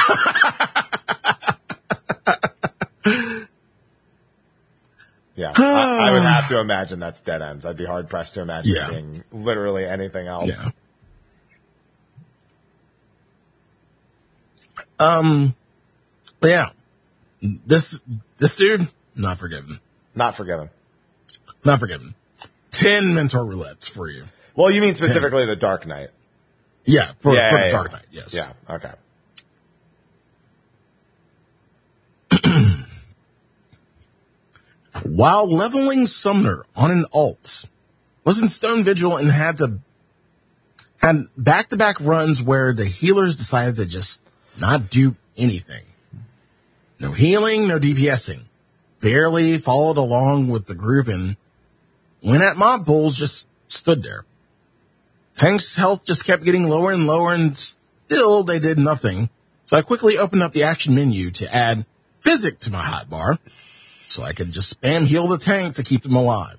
[5.35, 7.65] yeah, I, I would have to imagine that's dead ends.
[7.65, 8.87] I'd be hard pressed to imagine Yeah.
[8.87, 10.49] it being literally anything else.
[10.49, 10.69] Yeah.
[15.03, 15.55] Um,
[16.39, 16.69] but yeah,
[17.41, 17.99] this
[18.37, 19.79] this dude not forgiven,
[20.15, 20.69] Not forgiven.
[21.63, 22.15] not forgiven.
[22.71, 24.23] Ten mentor roulettes for you.
[24.55, 26.09] Well, you mean specifically the Dark Knight?
[26.85, 27.91] Yeah, for, Yeah, for yeah, Dark.
[27.91, 28.05] Knight.
[28.11, 28.33] Yes.
[28.33, 28.53] Yeah.
[28.69, 28.91] Okay.
[35.03, 37.65] While leveling Summoner on an alt,
[38.23, 39.79] was in Stone Vigil and had to
[40.97, 44.21] had back to back runs where the healers decided to just
[44.59, 45.83] not do anything.
[46.99, 48.41] No healing, no DPSing.
[48.99, 51.35] Barely followed along with the group and
[52.21, 54.25] when at mob pools just stood there.
[55.35, 59.29] Tank's health just kept getting lower and lower and still they did nothing.
[59.65, 61.85] So I quickly opened up the action menu to add
[62.21, 63.39] physic to my hotbar
[64.07, 66.57] so I could just spam heal the tank to keep them alive.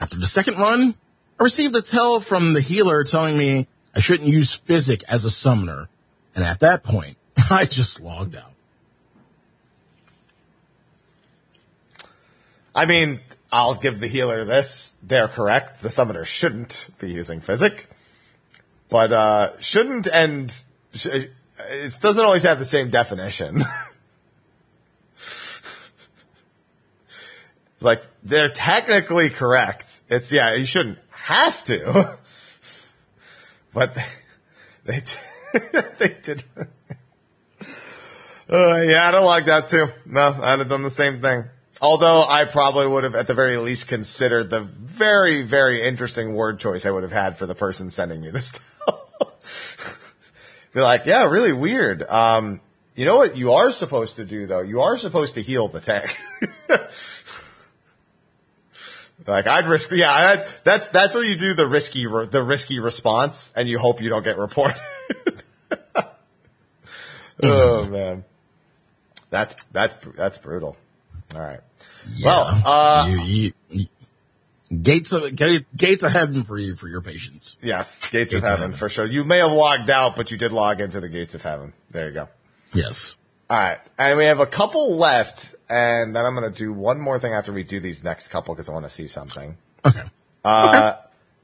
[0.00, 0.94] After the second run,
[1.38, 5.30] I received a tell from the healer telling me I shouldn't use physic as a
[5.30, 5.88] summoner.
[6.34, 7.16] And at that point,
[7.50, 8.52] I just logged out.
[12.74, 13.20] I mean,
[13.52, 14.94] I'll give the healer this.
[15.02, 15.82] They're correct.
[15.82, 17.88] The summoner shouldn't be using physic.
[18.88, 20.50] But, uh, shouldn't and
[20.94, 21.32] sh- it
[22.00, 23.64] doesn't always have the same definition.
[27.80, 30.00] like, they're technically correct.
[30.08, 32.18] It's, yeah, you shouldn't have to.
[33.74, 34.06] but they,
[34.84, 35.02] they
[36.22, 36.44] did.
[38.52, 39.86] Uh, yeah, I'd have logged that too.
[40.04, 41.44] No, I'd have done the same thing.
[41.80, 46.58] Although I probably would have at the very least considered the very, very interesting word
[46.58, 48.64] choice I would have had for the person sending me this stuff.
[50.74, 52.02] Be like, yeah, really weird.
[52.02, 52.60] Um,
[52.96, 54.60] you know what you are supposed to do though?
[54.60, 56.20] You are supposed to heal the tank.
[59.26, 63.52] like I'd risk, yeah, I'd, that's, that's where you do the risky, the risky response
[63.56, 64.82] and you hope you don't get reported.
[67.42, 68.24] oh man.
[69.30, 70.76] That's, that's, that's brutal.
[71.34, 71.60] All right.
[72.24, 73.86] Well, uh, you, you, you-
[74.82, 77.56] gates of ga- gates of heaven for you for your patience.
[77.62, 78.76] yes, gates, Gates of of heaven heaven.
[78.76, 79.06] for sure.
[79.06, 81.72] You may have logged out, but you did log into the gates of heaven.
[81.90, 82.28] There you go.
[82.72, 83.16] Yes.
[83.48, 83.78] All right.
[83.98, 87.32] And we have a couple left, and then I'm going to do one more thing
[87.32, 89.56] after we do these next couple because I want to see something.
[89.84, 90.02] Okay.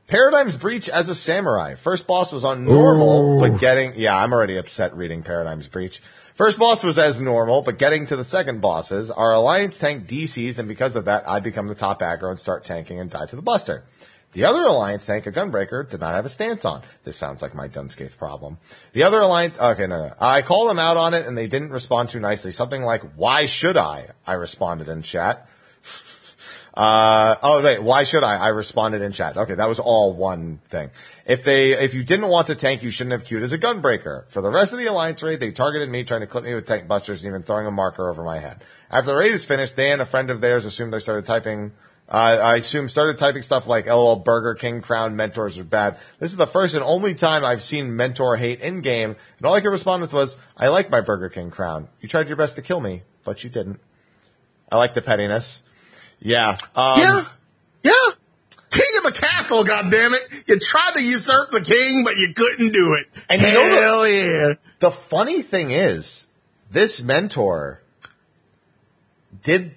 [0.06, 1.74] Paradigm's Breach as a samurai.
[1.74, 3.40] First boss was on normal, Ooh.
[3.40, 6.00] but getting, yeah, I'm already upset reading Paradigm's Breach.
[6.34, 10.60] First boss was as normal, but getting to the second bosses, our alliance tank DCs,
[10.60, 13.34] and because of that, I become the top aggro and start tanking and die to
[13.34, 13.82] the buster.
[14.30, 16.82] The other alliance tank, a gunbreaker, did not have a stance on.
[17.02, 18.58] This sounds like my Dun Scaith problem.
[18.92, 20.14] The other alliance, okay, no, no.
[20.20, 22.52] I called them out on it and they didn't respond too nicely.
[22.52, 24.10] Something like, why should I?
[24.26, 25.48] I responded in chat.
[26.76, 28.36] Uh, oh wait, why should I?
[28.36, 29.38] I responded in chat.
[29.38, 30.90] Okay, that was all one thing.
[31.24, 34.28] If they, if you didn't want to tank, you shouldn't have queued as a gunbreaker.
[34.28, 36.66] For the rest of the alliance raid, they targeted me, trying to clip me with
[36.66, 38.62] tank busters and even throwing a marker over my head.
[38.90, 41.72] After the raid is finished, they and a friend of theirs assumed I started typing.
[42.08, 46.30] Uh, I assume started typing stuff like "LOL Burger King crown mentors are bad." This
[46.30, 49.62] is the first and only time I've seen mentor hate in game, and all I
[49.62, 51.88] could respond with was, "I like my Burger King crown.
[52.02, 53.80] You tried your best to kill me, but you didn't."
[54.70, 55.62] I like the pettiness.
[56.20, 56.56] Yeah.
[56.74, 57.22] Um, yeah.
[57.82, 57.92] Yeah.
[58.70, 60.18] King of the castle, goddammit.
[60.46, 63.06] You tried to usurp the king, but you couldn't do it.
[63.28, 64.54] And you know the- Hell yeah.
[64.80, 66.26] The funny thing is,
[66.70, 67.80] this mentor
[69.42, 69.74] did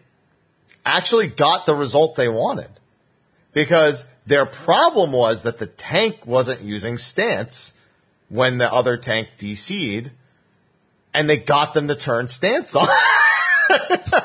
[0.86, 2.70] actually got the result they wanted
[3.53, 7.74] because their problem was that the tank wasn't using stance
[8.30, 10.11] when the other tank DC'd
[11.14, 12.88] and they got them to turn stance on.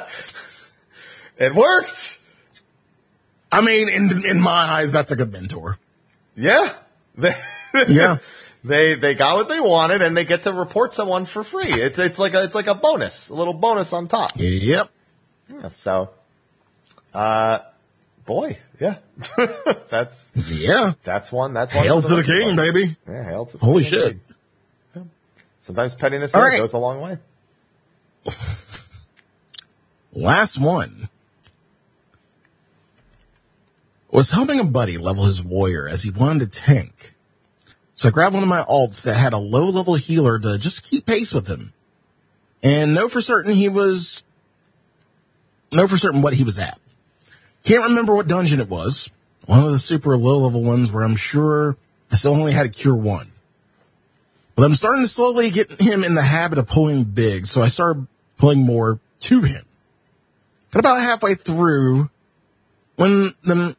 [1.38, 2.20] it worked.
[3.50, 5.78] I mean, in, in my eyes, that's a good mentor.
[6.36, 6.74] Yeah.
[7.16, 7.34] They,
[7.88, 8.18] Yeah.
[8.64, 11.72] they, they got what they wanted and they get to report someone for free.
[11.72, 14.32] It's, it's like a, it's like a bonus, a little bonus on top.
[14.36, 14.88] Yep.
[15.52, 16.10] Yeah, so,
[17.12, 17.58] uh,
[18.24, 18.96] boy, yeah,
[19.88, 20.92] that's Yeah.
[21.04, 21.52] that's one.
[21.52, 21.84] That's one.
[21.84, 22.72] Hail to the king, ones.
[22.72, 22.96] baby.
[23.06, 24.16] Yeah, hail to the Holy king, shit.
[24.96, 25.02] Yeah.
[25.60, 26.56] Sometimes pettiness right.
[26.58, 27.18] goes a long way.
[30.12, 31.08] Last one
[34.14, 37.14] was helping a buddy level his warrior as he wanted to tank.
[37.94, 40.84] So I grabbed one of my alts that had a low level healer to just
[40.84, 41.72] keep pace with him.
[42.62, 44.22] And know for certain he was,
[45.72, 46.78] know for certain what he was at.
[47.64, 49.10] Can't remember what dungeon it was.
[49.46, 51.76] One of the super low level ones where I'm sure
[52.10, 53.32] I still only had a cure one.
[54.54, 57.68] But I'm starting to slowly get him in the habit of pulling big, so I
[57.68, 58.06] started
[58.38, 59.64] pulling more to him.
[60.70, 62.10] Got about halfway through
[62.94, 63.76] when the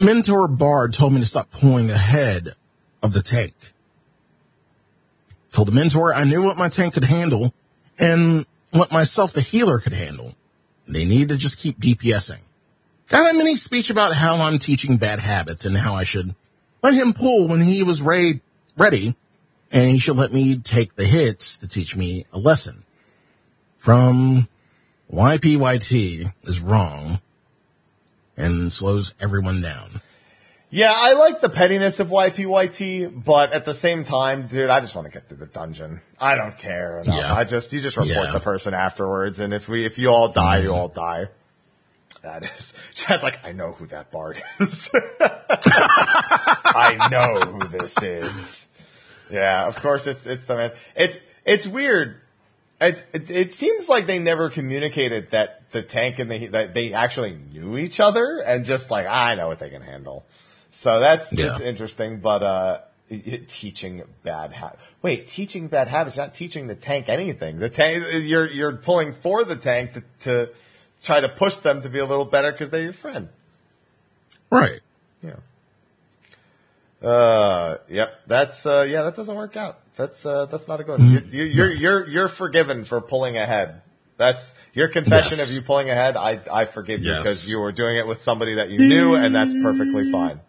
[0.00, 2.54] mentor bard told me to stop pulling ahead
[3.02, 3.54] of the tank.
[5.52, 7.54] Told the mentor I knew what my tank could handle
[7.98, 10.34] and what myself the healer could handle.
[10.88, 12.40] They need to just keep DPSing.
[13.08, 16.34] Got a mini speech about how I'm teaching bad habits and how I should
[16.82, 18.40] let him pull when he was ready,
[18.78, 19.14] ready
[19.70, 22.84] and he should let me take the hits to teach me a lesson.
[23.76, 24.48] From
[25.12, 27.20] YPYT is wrong
[28.40, 30.00] and slows everyone down.
[30.72, 34.94] Yeah, I like the pettiness of YPYT, but at the same time, dude, I just
[34.94, 36.00] want to get to the dungeon.
[36.20, 37.16] I don't care enough.
[37.16, 37.34] Yeah.
[37.34, 38.32] I just you just report Yeah.
[38.32, 40.78] the person afterwards, and if we if you all die, you mm-hmm.
[40.78, 41.26] all die.
[42.22, 44.90] That is, Chad's like, I know who that bard is.
[45.20, 48.68] I know who this is.
[49.28, 50.72] Yeah, of course it's it's the man.
[50.94, 52.20] It's it's weird.
[52.80, 56.92] It's, it, it seems like they never communicated that the tank and the that they
[56.94, 60.24] actually knew each other and just like I know what they can handle.
[60.70, 61.50] So that's Yeah.
[61.52, 62.78] it's interesting, but uh,
[63.10, 64.80] it- it- teaching bad habits.
[65.02, 67.58] Wait, teaching bad habits, not teaching the tank anything.
[67.58, 70.50] The tank you're you're pulling for the tank to, to
[71.02, 73.28] try to push them to be a little better because they're your friend.
[74.50, 74.80] Right.
[75.22, 75.36] Yeah.
[77.02, 78.20] Uh, yep.
[78.26, 79.02] That's uh, yeah.
[79.02, 79.78] That doesn't work out.
[79.96, 80.98] That's uh, that's not a good.
[81.00, 81.10] One.
[81.10, 83.82] You, you, you're you're you're forgiven for pulling ahead.
[84.18, 85.48] That's your confession Yes.
[85.48, 86.16] of you pulling ahead.
[86.16, 89.34] I I forgive you because you were doing it with somebody that you knew, and
[89.34, 90.40] that's perfectly fine.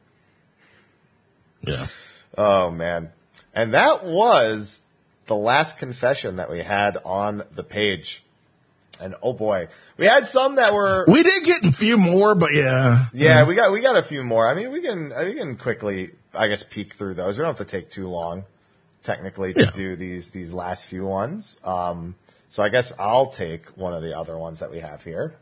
[1.61, 1.87] Yeah.
[2.37, 3.11] Oh man.
[3.53, 4.83] And that was
[5.27, 8.23] the last confession that we had on the page.
[9.01, 9.67] And oh boy,
[9.97, 13.05] we had some that were We did get a few more, but yeah.
[13.13, 14.47] Yeah, we got we got a few more.
[14.47, 17.37] I mean, we can we can quickly, I guess, peek through those.
[17.37, 18.45] We don't have to take too long,
[19.03, 19.71] technically, to Yeah.
[19.71, 21.57] do these these last few ones.
[21.63, 22.15] Um,
[22.49, 25.35] so I guess I'll take one of the other ones that we have here.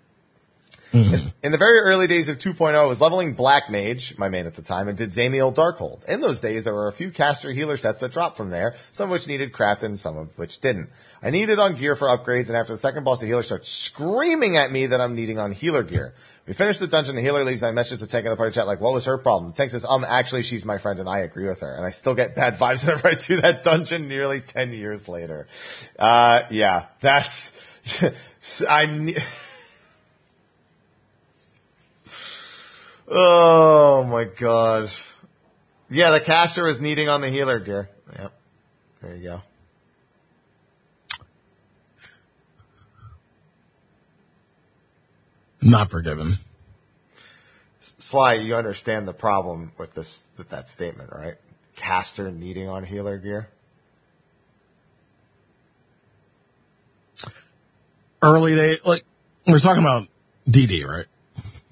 [0.91, 4.47] In, in the very early days of 2.0, I was leveling Black Mage, my main
[4.47, 6.03] at the time, and did Dzemael Darkhold.
[6.05, 9.05] In those days, there were a few caster healer sets that dropped from there, some
[9.09, 10.89] of which needed crafted and some of which didn't.
[11.21, 14.57] I needed on gear for upgrades, and after the second boss, the healer starts screaming
[14.57, 16.15] at me that I'm needing on healer gear.
[16.49, 18.55] We finish the dungeon, the healer leaves, and I message the tank in the party
[18.55, 19.51] chat like, what was her problem?
[19.51, 21.75] The tank says, um, actually, she's my friend and I agree with her.
[21.75, 25.45] And I still get bad vibes whenever I do that dungeon nearly 10 years later.
[25.99, 27.55] Uh, yeah, that's,
[28.67, 29.13] I, ne-
[33.07, 34.89] Oh my god.
[35.91, 37.91] Yeah, the caster is needing on the healer gear.
[38.17, 38.33] Yep.
[39.03, 39.41] There you go.
[45.61, 46.39] Not forgiven.
[47.97, 51.35] Sly, you understand the problem with this with that statement, right?
[51.75, 53.49] Caster needing on healer gear.
[58.21, 59.05] Early day, like,
[59.47, 60.07] we're talking about
[60.47, 61.05] DD, right?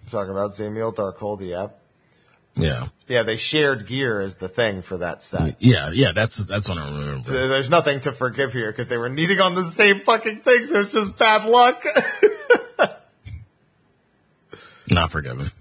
[0.10, 1.68] Talking about Dzemael Darkhold, yeah.
[2.56, 2.88] Yeah.
[3.08, 5.58] Yeah, they shared gear as the thing for that set.
[5.60, 7.24] Yeah, yeah, that's that's what I remember.
[7.24, 10.70] So there's nothing to forgive here because they were needing on the same fucking things.
[10.70, 11.86] so it's just bad luck.
[14.90, 15.52] Not forgiven.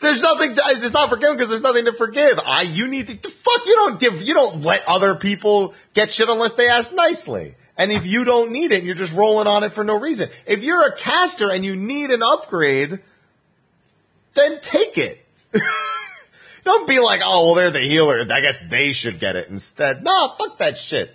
[0.00, 0.54] there's nothing.
[0.54, 2.40] To, it's not forgiven because there's nothing to forgive.
[2.44, 3.14] I, you need to.
[3.14, 4.22] the Fuck, you don't give.
[4.22, 7.54] You don't let other people get shit unless they ask nicely.
[7.76, 10.28] And if you don't need it, you're just rolling on it for no reason.
[10.46, 13.00] If you're a caster and you need an upgrade,
[14.34, 15.26] then take it.
[16.64, 18.20] don't be like, oh, well, they're the healer.
[18.20, 20.04] I guess they should get it instead.
[20.04, 21.14] Nah, fuck that shit.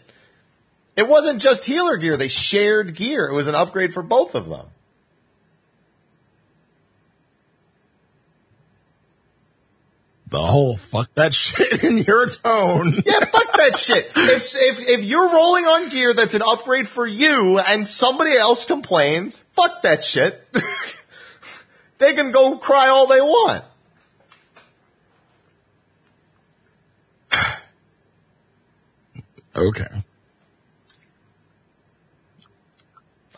[0.95, 2.17] It wasn't just healer gear.
[2.17, 3.27] They shared gear.
[3.27, 4.65] It was an upgrade for both of them.
[10.30, 13.02] The whole fuck that shit in your tone.
[13.06, 14.12] Yeah, fuck that shit.
[14.16, 18.66] If, if, if you're rolling on gear that's an upgrade for you and somebody else
[18.66, 20.45] complains, fuck that shit.
[21.98, 23.64] they can go cry all they want.
[29.56, 30.04] Okay.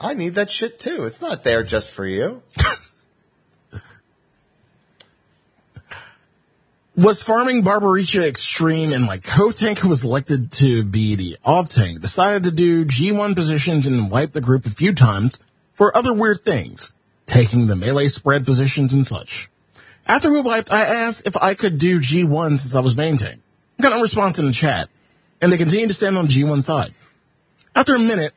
[0.02, 1.06] I need that shit too.
[1.06, 2.42] It's not there just for you.
[7.00, 12.44] Was farming Barbariccia extreme and my co-tank who was elected to be the off-tank decided
[12.44, 15.40] to do G1 positions and wipe the group a few times
[15.72, 16.94] for other weird things,
[17.26, 19.50] taking the melee spread positions and such.
[20.06, 23.40] After we wiped, I asked if I could do G1 since I was main tank.
[23.80, 24.90] Got a response in the chat,
[25.40, 26.94] and they continued to stand on G1 side.
[27.74, 28.34] After a minute,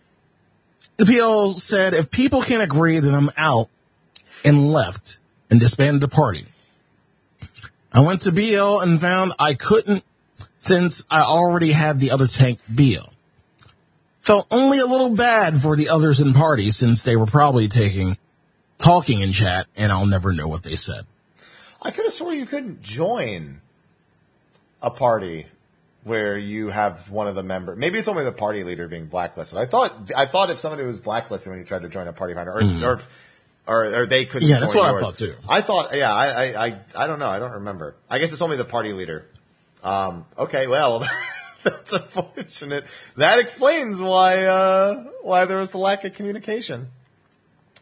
[0.98, 3.70] the PL said if people can't agree, then I'm out
[4.44, 5.18] and left
[5.50, 6.46] and disbanded the party.
[7.92, 10.04] I went to BL and found I couldn't
[10.58, 13.08] since I already had the other tank BL.
[14.20, 18.16] Felt only a little bad for the others in party since they were probably taking,
[18.78, 21.06] talking in chat and I'll never know what they said.
[21.82, 23.60] I could have swore you couldn't join
[24.80, 25.46] a party
[26.04, 27.78] where you have one of the members.
[27.78, 29.58] Maybe it's only the party leader being blacklisted.
[29.58, 32.34] I thought I thought if somebody was blacklisted when you tried to join a party
[32.34, 32.84] finder, or hmm.
[32.84, 33.00] or,
[33.66, 34.48] or, or they couldn't.
[34.48, 35.34] Yeah, that's what I thought, too.
[35.48, 37.28] I thought, yeah, I, I, I, I don't know.
[37.28, 37.94] I don't remember.
[38.10, 39.26] I guess it's only the party leader.
[39.82, 41.06] Um, okay, well,
[41.62, 42.84] that's unfortunate.
[43.16, 46.88] That explains why uh, why there was a lack of communication.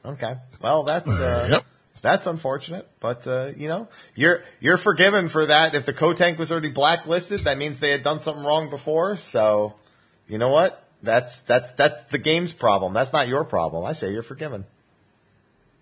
[0.04, 1.64] Okay, well, that's uh, Yep.
[2.00, 5.74] that's unfortunate, but uh, you know, you're you're forgiven for that.
[5.74, 9.16] If the co-tank was already blacklisted, that means they had done something wrong before.
[9.16, 9.74] So,
[10.26, 10.86] you know what?
[11.02, 12.94] That's that's that's the game's problem.
[12.94, 13.84] That's not your problem.
[13.84, 14.64] I say you're forgiven.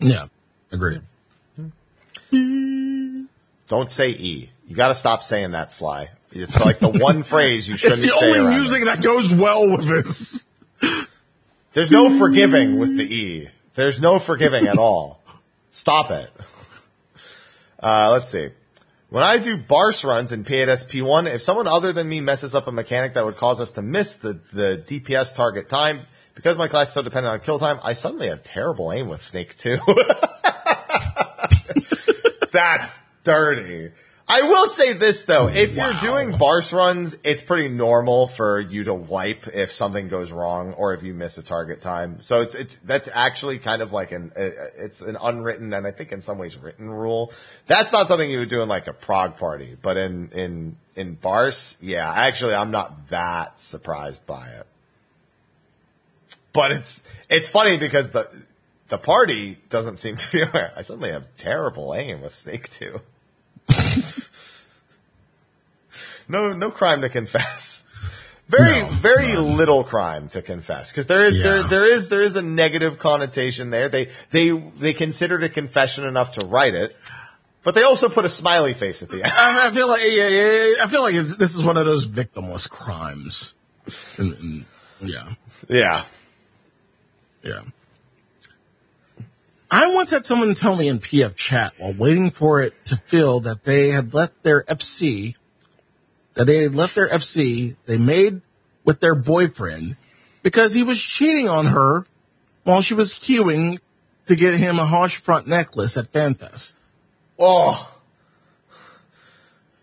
[0.00, 0.26] Yeah,
[0.70, 1.02] agreed.
[2.30, 4.50] Don't say e.
[4.66, 6.10] You got to stop saying that, Sly.
[6.32, 8.06] It's like the one phrase you shouldn't say.
[8.08, 8.38] It's the say.
[8.38, 8.84] only music it.
[8.86, 10.44] that goes well with this.
[11.72, 13.48] There's no forgiving with the e.
[13.74, 15.20] There's no forgiving at all.
[15.70, 16.30] Stop it.
[17.80, 18.50] Uh, let's see.
[19.10, 22.66] When I do parse runs in P8S P1, if someone other than me messes up
[22.66, 26.02] a mechanic that would cause us to miss the, the DPS target time,
[26.38, 29.20] because my class is so dependent on kill time, I suddenly have terrible aim with
[29.20, 29.76] Snake 2.
[32.52, 33.90] That's dirty.
[34.28, 38.84] I will say this though, if you're doing parse runs, it's pretty normal for you
[38.84, 42.20] to wipe if something goes wrong or if you miss a target time.
[42.20, 46.12] So it's it's that's actually kind of like an it's an unwritten and I think
[46.12, 47.32] in some ways written rule.
[47.66, 51.16] That's not something you would do in like a prog party, but in in in
[51.16, 54.68] parse, yeah, actually I'm not that surprised by it.
[56.58, 58.28] But it's it's funny because the
[58.88, 60.72] the party doesn't seem to be aware.
[60.76, 63.00] I suddenly have terrible aim with Snake 2.
[66.28, 67.86] no, no crime to confess.
[68.48, 72.34] Very, No, very little crime to confess because there is there there is there is
[72.34, 73.88] a negative connotation there.
[73.88, 76.96] They they they considered a confession enough to write it,
[77.62, 79.32] but they also put a smiley face at the end.
[79.32, 82.08] I, I feel like yeah, yeah, yeah, I feel like this is one of those
[82.08, 83.54] victimless crimes.
[84.16, 84.64] And, and,
[85.00, 85.34] yeah,
[85.68, 86.04] yeah,
[87.42, 87.62] yeah.
[89.70, 93.40] I once had someone tell me in PF chat while waiting for it to fill
[93.40, 95.34] that they had left their FC,
[96.34, 98.40] that they had left their FC they made
[98.84, 99.96] with their boyfriend
[100.42, 102.06] because he was cheating on her
[102.64, 103.78] while she was queuing
[104.26, 106.74] to get him a Haurchefant necklace at FanFest.
[107.38, 107.94] Oh,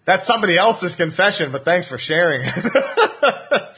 [0.06, 3.78] that's somebody else's confession, but thanks for sharing it.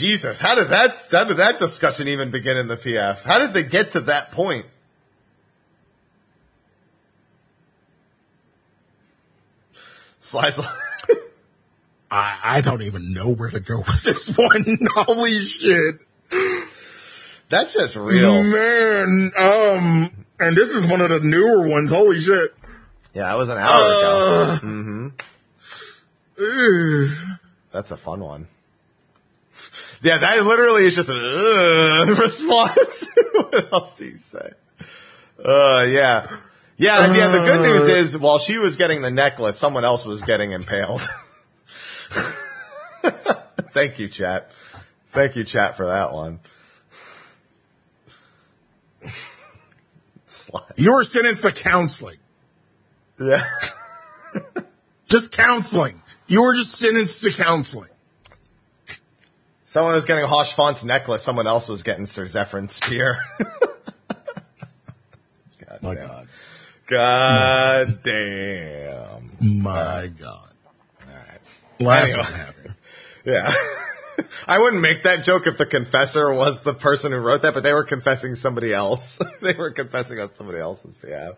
[0.00, 3.22] Jesus, how did that how did that discussion even begin in the PF?
[3.22, 4.64] How did they get to that point?
[10.20, 10.58] Slice.
[12.10, 14.78] I, I don't even know where to go with this one.
[14.94, 15.96] Holy shit.
[17.50, 18.42] That's just real.
[18.42, 21.90] Man, um, And this is one of the newer ones.
[21.90, 22.54] Holy shit.
[23.12, 24.58] Yeah, that was an hour ago.
[24.62, 25.08] Mm-hmm.
[27.72, 28.48] That's a fun one.
[30.02, 33.10] Yeah, that literally is just an uh, response.
[33.32, 34.52] what else do you say?
[35.44, 36.36] Uh, yeah.
[36.78, 40.22] Yeah, yeah, the good news is while she was getting the necklace, someone else was
[40.24, 41.02] getting impaled.
[43.72, 44.50] Thank you, chat.
[45.12, 46.40] Thank you, chat, for that one.
[50.76, 52.18] You were sentenced to counseling.
[53.20, 53.44] Yeah.
[55.06, 56.00] Just counseling.
[56.28, 57.89] You were just sentenced to counseling.
[59.70, 63.18] Someone was getting Haurchefant's necklace, someone else was getting Sir Zephyr's spear.
[65.60, 66.08] God My damn.
[66.08, 66.28] God.
[66.88, 69.30] God damn.
[69.40, 70.50] My God.
[71.06, 71.40] All right.
[71.78, 72.24] Last Anyway.
[72.24, 72.74] one happened.
[73.24, 73.54] Yeah.
[74.48, 77.62] I wouldn't make that joke if the confessor was the person who wrote that, but
[77.62, 79.20] they were confessing somebody else.
[79.40, 81.34] they were confessing on somebody else's behalf.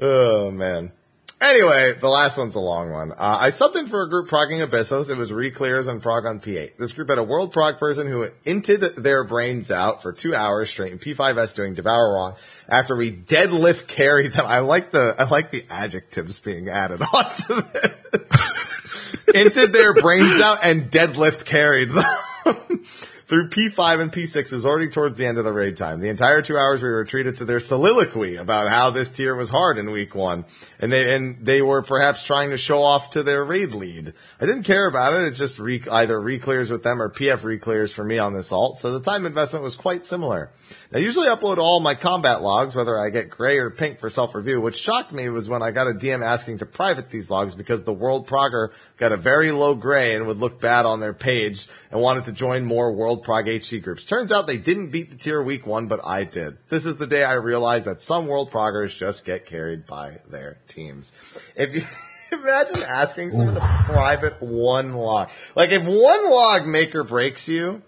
[0.00, 0.92] Oh, man.
[1.40, 3.12] Anyway, the last one's a long one.
[3.12, 5.10] Uh, I subbed in for a group progging Abyssos.
[5.10, 6.76] It was Reclears and Prog on P8.
[6.78, 10.70] This group had a world prog person who inted their brains out for two hours
[10.70, 12.34] straight in P5S doing Devour Wrong
[12.68, 14.46] after we deadlift carried them.
[14.46, 19.24] I like the, I like the adjectives being added onto this.
[19.34, 22.04] inted their brains out and deadlift carried them.
[23.26, 26.00] Through P5 and P6 is already towards the end of the raid time.
[26.00, 29.48] The entire two hours we were treated to their soliloquy about how this tier was
[29.48, 30.44] hard in week one.
[30.78, 34.12] And they, and they were perhaps trying to show off to their raid lead.
[34.38, 35.24] I didn't care about it.
[35.24, 38.76] It just re, either re-clears with them or PF re-clears for me on this alt.
[38.76, 40.50] So the time investment was quite similar.
[40.92, 44.60] I usually upload all my combat logs, whether I get gray or pink for self-review.
[44.60, 47.84] What shocked me was when I got a DM asking to private these logs because
[47.84, 51.68] the world progger got a very low gray and would look bad on their page
[51.90, 54.04] and wanted to join more world prog HC groups.
[54.06, 56.58] Turns out they didn't beat the tier week one, but I did.
[56.68, 60.58] This is the day I realized that some world proggers just get carried by their
[60.66, 61.12] teams.
[61.54, 61.84] If you
[62.38, 67.82] imagine asking someone to private one log, like if one log maker breaks you,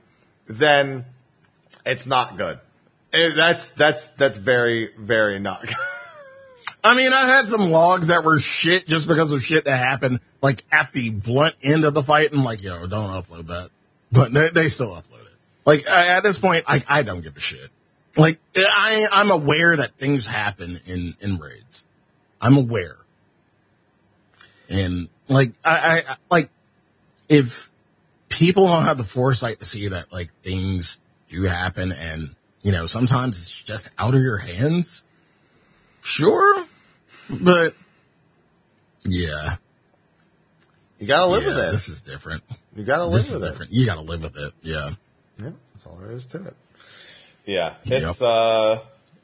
[0.47, 1.05] then
[1.85, 2.61] it's not good.
[3.13, 5.75] Eh, That's that's that's very very not good.
[6.83, 10.21] I mean, I had some logs that were shit just because of shit that happened,
[10.41, 12.33] like at the blunt end of the fight.
[12.33, 13.71] And like, yo, don't upload that.
[14.17, 15.33] But they, they still upload it.
[15.65, 17.71] Like I, at this point, I, I don't give a shit.
[18.17, 21.85] Like I, I'm aware that things happen in, in raids.
[22.41, 22.97] I'm aware.
[24.69, 26.51] And like, I, I, like,
[27.29, 27.71] if
[28.29, 32.87] people don't have the foresight to see that like things do happen and, you know,
[32.87, 35.05] sometimes it's just out of your hands.
[36.01, 36.65] Sure.
[37.29, 37.75] But
[39.03, 39.57] yeah,
[40.99, 41.73] You gotta live yeah, with it.
[41.73, 42.43] this is different.
[42.77, 43.51] You gotta live This is with it.
[43.51, 43.73] different.
[43.73, 44.53] You gotta live with it.
[44.63, 44.91] Yeah.
[45.43, 46.57] Yeah, that's all there is to it.
[47.45, 48.03] Yeah, Yep.
[48.03, 48.81] it's uh,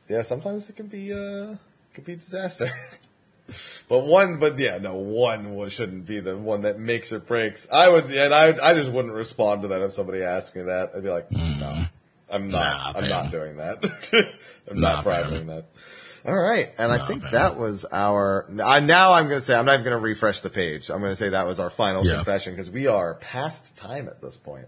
[0.09, 0.23] yeah.
[0.23, 1.59] Sometimes it can be uh, it
[1.95, 2.71] can be disaster.
[3.89, 7.67] but one, but yeah, no, one shouldn't be the one that makes or breaks.
[7.73, 10.93] I would, and I, I just wouldn't respond to that if somebody asked me that.
[10.95, 11.85] I'd be like, no,
[12.31, 13.09] I'm not, Nah, I'm fam.
[13.09, 13.85] not doing that.
[14.71, 15.23] I'm Nah, not fam.
[15.25, 15.65] privating that.
[16.25, 17.33] All right, and I think fam.
[17.33, 18.47] that was our.
[18.65, 20.89] I, now I'm going to say I'm not even going to refresh the page.
[20.89, 22.15] I'm going to say that was our final Yeah.
[22.17, 24.67] confession because we are past time at this point.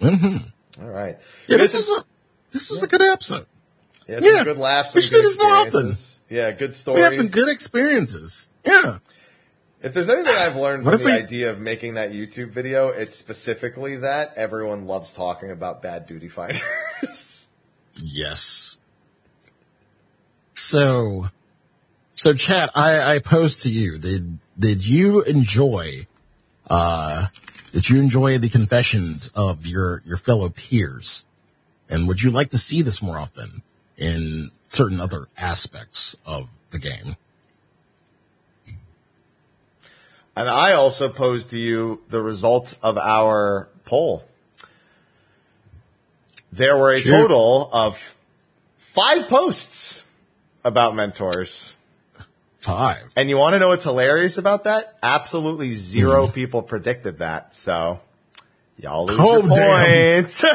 [0.00, 0.38] hmm
[0.80, 2.04] All right, Yeah, this is a,
[2.50, 3.46] this is a good episode.
[4.08, 4.42] Yeah, Yeah.
[4.44, 4.94] good laughs.
[4.94, 5.94] We should do good this more often.
[6.28, 6.96] Yeah, good stories.
[6.98, 8.48] We have some good experiences.
[8.64, 8.98] Yeah.
[9.82, 12.88] If there's anything I've learned What from the we- idea of making that YouTube video,
[12.88, 16.62] it's specifically that everyone loves talking about bad duty finders.
[17.94, 18.76] Yes.
[20.54, 21.28] So,
[22.12, 26.06] so chat, I, I posed to you, did, did you enjoy,
[26.68, 27.26] uh,
[27.72, 31.24] did you enjoy the confessions of your, your fellow peers?
[31.88, 33.62] And would you like to see this more often
[33.96, 37.16] in certain other aspects of the game?
[40.34, 44.24] and I also posed to you the result of our poll.
[46.52, 47.10] There were a Shoot.
[47.10, 48.14] total of
[48.76, 50.04] five posts
[50.64, 51.74] about mentors.
[52.58, 53.10] Five.
[53.16, 54.96] And you want to know what's hilarious about that?
[55.02, 56.32] Absolutely zero Hmm.
[56.32, 57.54] people predicted that.
[57.54, 58.00] So
[58.78, 60.22] y'all lose Oh, your damn.
[60.24, 60.42] points.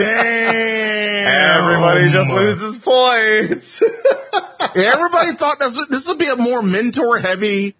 [0.00, 1.60] Damn.
[1.62, 3.82] Everybody just loses points.
[4.74, 7.74] Everybody thought this would, this would be a more mentor heavy,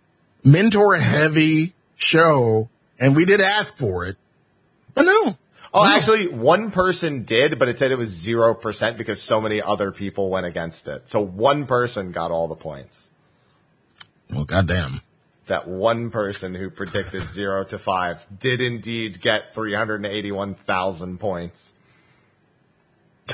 [0.44, 2.68] mentor heavy show,
[2.98, 4.16] and we did ask for it,
[4.94, 5.36] but no.
[5.72, 9.92] Oh, actually, one person did, but it said it was 0% because so many other
[9.92, 11.08] people went against it.
[11.08, 13.10] So one person got all the points.
[14.30, 15.02] Well, goddamn.
[15.46, 21.74] That one person who predicted 0 to 5 did indeed get 381,000 points.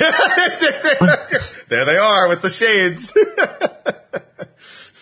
[1.69, 3.15] there they are with the shades.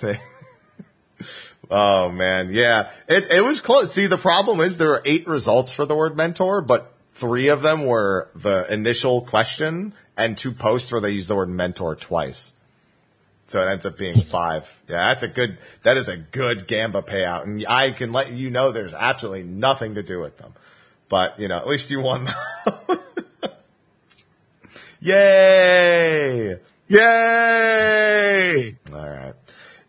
[1.70, 2.90] oh man, yeah.
[3.08, 3.92] It it was close.
[3.92, 7.62] See, the problem is there are eight results for the word mentor, but three of
[7.62, 12.52] them were the initial question and two posts where they use the word mentor twice.
[13.46, 14.82] So it ends up being five.
[14.88, 17.44] Yeah, that's a good, that is a good Gamba payout.
[17.44, 20.54] And I can let you know there's absolutely nothing to do with them.
[21.08, 22.32] But, you know, at least you won.
[25.00, 26.58] Yay!
[26.88, 28.76] Yay!
[28.92, 29.34] All right.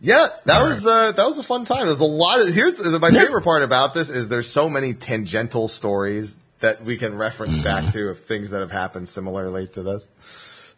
[0.01, 1.85] Yeah, that All was uh, that was a fun time.
[1.85, 5.67] There's a lot of here's my favorite part about this is there's so many tangential
[5.67, 10.07] stories that we can reference back to of things that have happened similarly to this.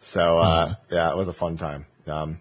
[0.00, 1.86] So uh, yeah, it was a fun time.
[2.06, 2.38] Um,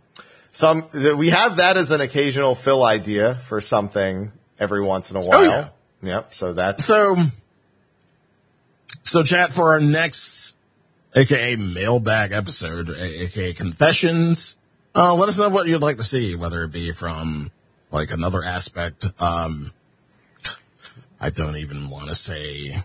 [0.52, 5.26] some we have that as an occasional fill idea for something every once in a
[5.26, 5.44] while.
[5.44, 5.70] yeah.
[6.02, 6.34] Yep.
[6.34, 7.18] So that's So,
[9.04, 10.56] so chat for our next,
[11.16, 14.58] aka mailbag episode, aka confessions.
[14.94, 17.50] Uh, let us know what you'd like to see, whether it be from
[17.92, 19.08] like another aspect.
[19.20, 19.72] Um,
[21.20, 22.84] I don't even want to say.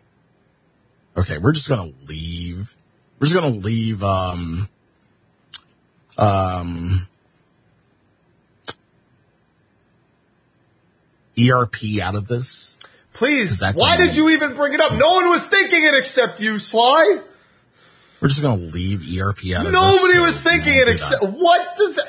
[1.16, 2.74] Okay, we're just gonna leave.
[3.18, 4.02] We're just gonna leave.
[4.02, 4.68] Um,
[6.18, 7.06] um,
[11.39, 12.78] ERP out of this.
[13.12, 13.62] please.
[13.74, 14.93] Why did you even bring it up?
[14.93, 17.20] No one was thinking it except you, Sly.
[18.20, 19.72] We're just gonna leave ERP out of this.
[19.72, 20.20] Nobody this.
[20.20, 22.06] was so thinking it except what does that?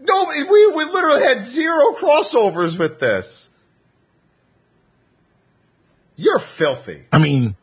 [0.00, 3.50] No, we we literally had zero crossovers with this.
[6.16, 7.04] You're filthy.
[7.10, 7.56] I mean,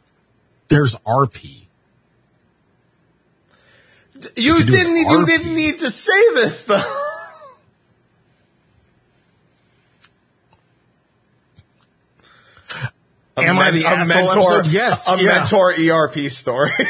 [0.69, 1.65] there's RP.
[4.35, 4.95] You you didn't.
[4.97, 6.83] You didn't need to say this though.
[13.37, 14.59] A Am I the a asshole mentor?
[14.59, 14.73] episode?
[14.73, 15.39] Yes, a yeah.
[15.39, 16.71] mentor ERP story.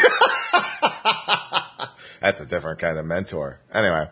[2.21, 3.59] That's a different kind of mentor.
[3.73, 4.07] Anyway,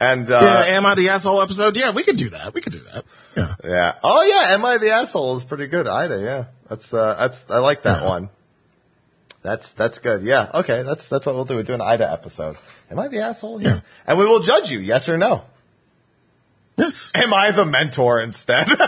[0.00, 1.76] and uh, yeah, am I the asshole episode?
[1.76, 2.52] Yeah, we could do that.
[2.54, 3.04] We could do that.
[3.36, 3.54] Yeah.
[3.64, 3.92] Yeah.
[4.02, 5.86] Oh yeah, Am I the asshole is pretty good.
[5.86, 6.44] Ida, yeah.
[6.68, 8.08] That's uh that's I like that Yeah.
[8.08, 8.30] one.
[9.48, 10.24] That's that's good.
[10.24, 10.50] Yeah.
[10.52, 11.54] Okay, that's that's what we'll do.
[11.54, 12.58] We'll do an Ida episode.
[12.90, 13.76] Am I the asshole here?
[13.76, 13.80] Yeah.
[14.06, 15.44] And we will judge you, yes or no.
[16.76, 17.10] Yes.
[17.14, 18.68] Am I the mentor instead?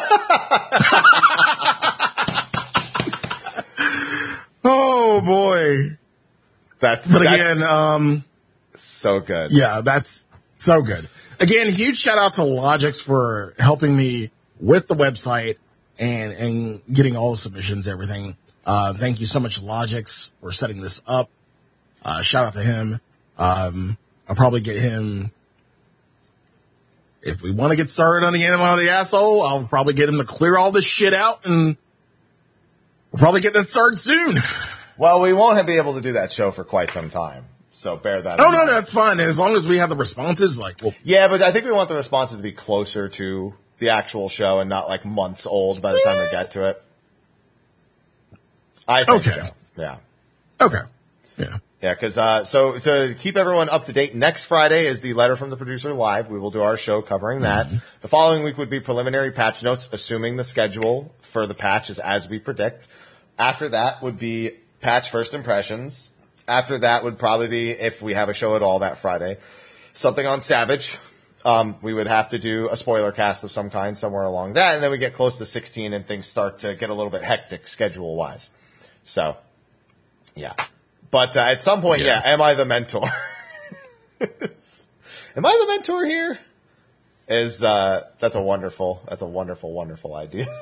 [4.62, 5.96] Oh boy.
[6.78, 8.24] that's But that's again, um,
[8.74, 9.50] so good.
[9.52, 10.26] yeah, that's
[10.58, 11.08] so good.
[11.38, 14.30] Again, huge shout out to Logix for helping me
[14.60, 15.56] with the website
[15.98, 18.36] and, and getting all the submissions, everything.
[18.70, 21.28] Uh, thank you so much, Logix, for setting this up.
[22.04, 23.00] Uh, shout out to him.
[23.36, 23.98] Um,
[24.28, 25.32] I'll probably get him.
[27.20, 30.08] If we want to get started on the Am I the Asshole, I'll probably get
[30.08, 31.76] him to clear all this shit out and
[33.10, 34.38] we'll probably get that started soon.
[34.96, 37.46] Well, we won't be able to do that show for quite some time.
[37.72, 38.68] So bear that Oh, in no, mind.
[38.68, 39.18] no, that's fine.
[39.18, 41.88] As long as we have the responses, like, well, Yeah, but I think we want
[41.88, 45.92] the responses to be closer to the actual show and not like months old by
[45.92, 46.82] the time we get to it.
[48.90, 49.40] I think Okay.
[49.40, 49.48] so.
[49.76, 49.96] Yeah.
[50.60, 50.82] okay.
[51.38, 51.58] Yeah.
[51.80, 55.34] Yeah, because uh, so to keep everyone up to date, next Friday is the letter
[55.34, 56.28] from the producer live.
[56.28, 57.68] We will do our show covering that.
[58.02, 61.98] The following week would be preliminary patch notes, assuming the schedule for the patch is
[61.98, 62.86] as we predict.
[63.38, 64.50] After that would be
[64.82, 66.10] patch first impressions.
[66.46, 69.38] After that would probably be if we have a show at all that Friday,
[69.94, 70.98] something on Savage.
[71.46, 74.74] Um, we would have to do a spoiler cast of some kind somewhere along that,
[74.74, 77.22] and then we get close to 16 and things start to get a little bit
[77.22, 78.50] hectic schedule wise.
[79.04, 79.36] So,
[80.34, 80.54] yeah.
[81.10, 82.20] But uh, at some point, yeah.
[82.24, 82.32] Yeah.
[82.32, 83.02] am I the mentor?
[84.20, 84.28] am
[85.44, 86.38] I the mentor here?
[87.28, 90.46] Is uh, that's a wonderful, that's a wonderful, wonderful idea.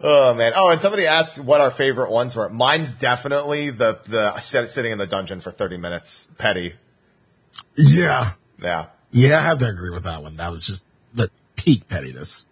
[0.00, 0.52] oh man!
[0.56, 2.48] Oh, and somebody asked what our favorite ones were.
[2.48, 6.74] Mine's definitely the the sitting in the dungeon for thirty minutes, petty.
[7.76, 8.32] Yeah.
[8.62, 10.36] Yeah, Yeah, I have to agree with that one.
[10.36, 12.44] That was just the peak pettiness.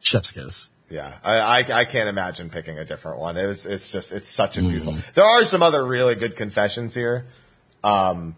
[0.00, 0.70] Chef's kiss.
[0.92, 1.14] Yeah.
[1.24, 3.38] I, I I can't imagine picking a different one.
[3.38, 4.96] It's it's just it's such a beautiful.
[5.14, 7.26] There are some other really good confessions here.
[7.82, 8.36] Um,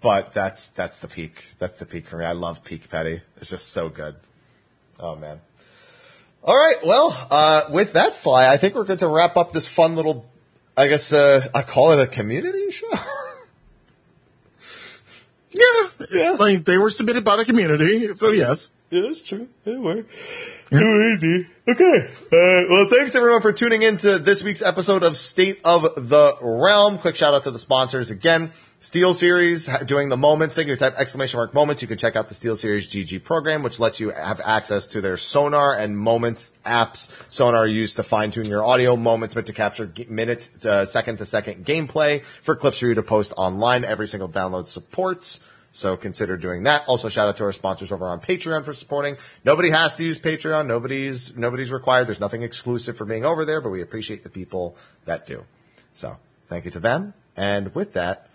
[0.00, 1.44] but that's that's the peak.
[1.58, 2.24] That's the peak for me.
[2.24, 3.22] I love peak petty.
[3.36, 4.16] It's just so good.
[4.98, 5.40] Oh man.
[6.42, 6.84] All right.
[6.84, 10.28] Well, uh, with that, Sly, I think we're good to wrap up this fun little.
[10.76, 12.90] I guess uh, I call it a community show.
[15.52, 16.06] Yeah.
[16.10, 16.30] Yeah.
[16.32, 18.14] Like they were submitted by the community.
[18.14, 18.70] So yes.
[18.90, 19.48] Yeah, that's true.
[19.64, 20.04] They were.
[21.66, 22.10] Okay.
[22.26, 26.36] Uh, well, thanks everyone for tuning in to this week's episode of State of the
[26.42, 26.98] Realm.
[26.98, 28.52] Quick shout out to the sponsors again.
[28.82, 30.66] SteelSeries doing the moments thing.
[30.66, 31.82] You type exclamation mark moments.
[31.82, 35.16] You can check out the SteelSeries GG program, which lets you have access to their
[35.16, 37.08] sonar and moments apps.
[37.30, 41.26] Sonar used to fine tune your audio moments, but to capture minute, uh, second to
[41.26, 43.84] second gameplay for clips for you to post online.
[43.84, 45.38] Every single download supports.
[45.70, 46.82] So consider doing that.
[46.88, 49.16] Also shout out to our sponsors over on Patreon for supporting.
[49.44, 50.66] Nobody has to use Patreon.
[50.66, 52.08] Nobody's, nobody's required.
[52.08, 55.44] There's nothing exclusive for being over there, but we appreciate the people that do.
[55.94, 56.16] So
[56.48, 57.14] thank you to them.
[57.36, 58.26] And with that,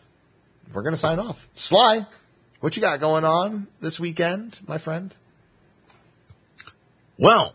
[0.74, 1.50] we're going to sign off.
[1.56, 2.06] Sly,
[2.60, 5.16] what you got going on this weekend, my friend?
[7.18, 7.54] Well,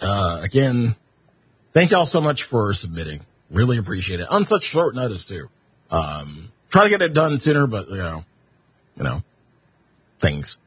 [0.00, 0.96] uh, again,
[1.72, 3.20] thank y'all so much for submitting.
[3.50, 5.48] Really appreciate it on such short notice too.
[5.90, 8.24] Um, try to get it done sooner, but you know,
[8.96, 9.22] you know,
[10.18, 10.58] things.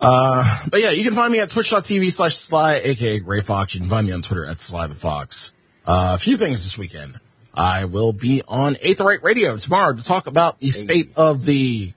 [0.00, 3.74] Uh, but yeah, you can find me at twitch.tv slash sly, aka Gray Fox.
[3.74, 5.52] You can find me on Twitter at sly the fox.
[5.86, 7.18] Uh, a few things this weekend.
[7.54, 11.92] I will be on Aetheryte Radio tomorrow to talk about the state of the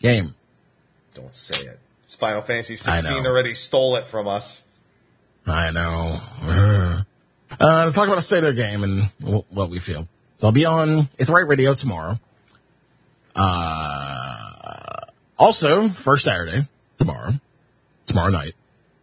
[0.00, 0.34] game.
[1.14, 1.78] Don't say it.
[2.02, 4.62] It's Final Fantasy 16 already stole it from us.
[5.46, 7.00] I know.
[7.60, 10.08] Uh, to talk about the state of the game and wh- what we feel.
[10.38, 12.18] So I'll be on Aetheryte Radio tomorrow.
[13.36, 15.00] Uh,
[15.38, 16.66] also, first Saturday,
[16.96, 17.32] tomorrow,
[18.06, 18.54] tomorrow night,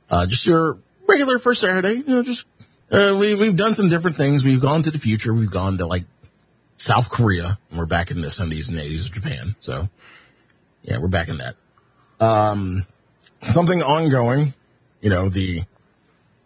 [0.10, 0.78] uh, just your
[1.08, 2.46] regular first Saturday, you know, just,
[2.92, 4.44] uh, we, we've done some different things.
[4.44, 5.34] We've gone to the future.
[5.34, 6.04] We've gone to like
[6.76, 9.56] South Korea and we're back in the 70s and 80s of Japan.
[9.60, 9.88] So
[10.84, 11.56] yeah, we're back in that.
[12.20, 12.86] Um,
[13.44, 14.54] something ongoing,
[15.00, 15.64] you know, the,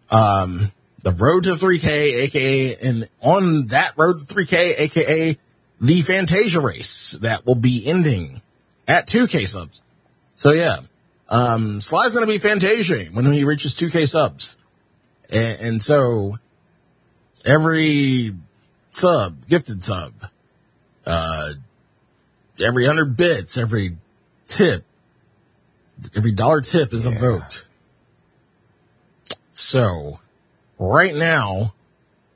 [0.09, 5.37] um, the road to 3K, aka, and on that road to 3K, aka
[5.81, 8.41] the Fantasia race that will be ending
[8.87, 9.83] at 2K subs.
[10.35, 10.79] So yeah,
[11.29, 14.57] um, Sly's gonna be Fantasia when he reaches 2K subs.
[15.29, 16.37] And, and so
[17.43, 18.35] every
[18.91, 20.13] sub, gifted sub,
[21.05, 21.53] uh,
[22.63, 23.97] every hundred bits, every
[24.47, 24.83] tip,
[26.15, 27.67] every dollar tip is a vote.
[29.51, 30.19] So
[30.77, 31.73] right now,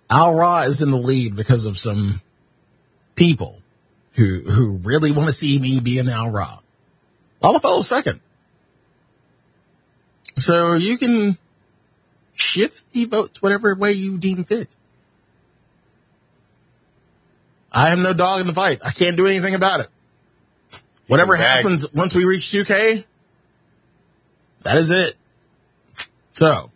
[0.10, 2.22] Au Ra is in the lead because of some
[3.16, 3.60] people
[4.14, 6.60] who, who really want to see me be an Au Ra.
[7.44, 8.20] Lalafell's second.
[10.38, 11.38] So you can
[12.40, 14.70] shift the votes whatever way you deem fit.
[17.72, 18.80] I have no dog in the fight.
[18.84, 19.90] I can't do anything about it.
[21.08, 23.04] Whatever happens once we reach 2K,
[24.64, 25.16] that is it.
[26.32, 26.72] So,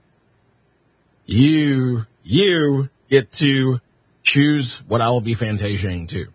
[1.25, 3.79] you, you get to
[4.23, 6.27] choose what I will be Fantasiaing to.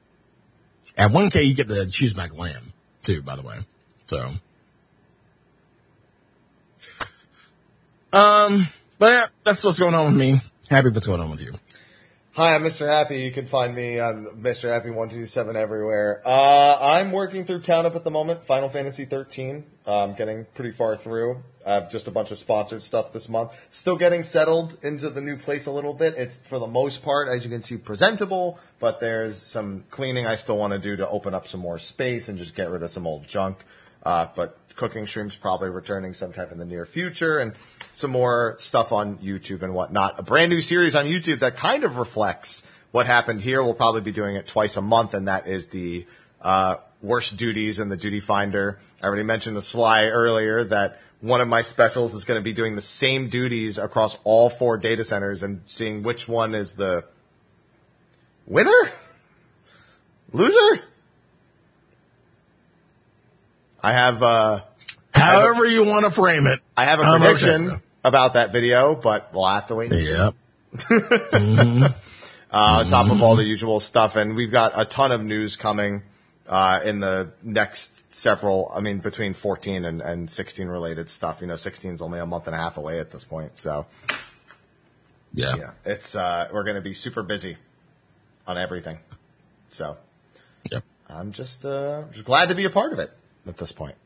[0.97, 3.59] At 1K, you get to choose my glam too, by the way.
[4.07, 4.33] So.
[8.13, 8.67] Um,
[8.99, 10.41] but yeah, that's what's going on with me.
[10.69, 11.53] Happy what's going on with you.
[12.33, 12.87] Hi, I'm Mr.
[12.87, 13.23] Happy.
[13.23, 14.73] You can find me on Mr.
[14.73, 16.23] Happy one two seven everywhere.
[16.25, 18.45] Uh, I'm working through Count Up at the moment.
[18.45, 19.65] Final Fantasy 13.
[19.87, 21.43] I'm getting pretty far through.
[21.67, 23.51] I have just a bunch of sponsored stuff this month.
[23.71, 26.15] Still getting settled into the new place a little bit.
[26.17, 30.37] It's for the most part, as you can see, presentable, but there's some cleaning I
[30.37, 32.91] still want to do to open up some more space and just get rid of
[32.93, 33.59] some old junk.
[34.05, 37.53] Uh, but cooking streams probably returning sometime in the near future and
[37.93, 40.19] some more stuff on YouTube and whatnot.
[40.19, 43.63] A brand new series on YouTube that kind of reflects what happened here.
[43.63, 46.07] We'll probably be doing it twice a month and that is the,
[46.41, 48.79] uh, worst duties in the duty finder.
[49.03, 52.53] I already mentioned the Sly earlier that one of my specials is going to be
[52.53, 57.05] doing the same duties across all four data centers and seeing which one is the
[58.47, 58.93] winner?
[60.33, 60.83] Loser?
[63.83, 64.63] I have, uh,
[65.19, 66.61] However you want to frame it.
[66.77, 67.83] I have a I'm prediction okay.
[68.05, 70.13] about that video, but we'll have to wait see.
[70.13, 70.35] Yep.
[72.51, 74.17] Uh, on top of all the usual stuff.
[74.17, 76.03] And we've got a ton of news coming,
[76.49, 81.43] uh, in the next several, I mean, between 14 and, and 16 related stuff.
[81.43, 83.59] You know, 16 is only a month and a half away at this point.
[83.59, 83.85] So
[85.35, 85.57] Yeah.
[85.57, 87.59] yeah, it's, uh, we're going to be super busy
[88.47, 88.99] on everything.
[89.69, 89.99] So
[90.71, 90.85] Yep.
[91.11, 93.13] I'm just, uh, just glad to be a part of it
[93.47, 93.97] at this point.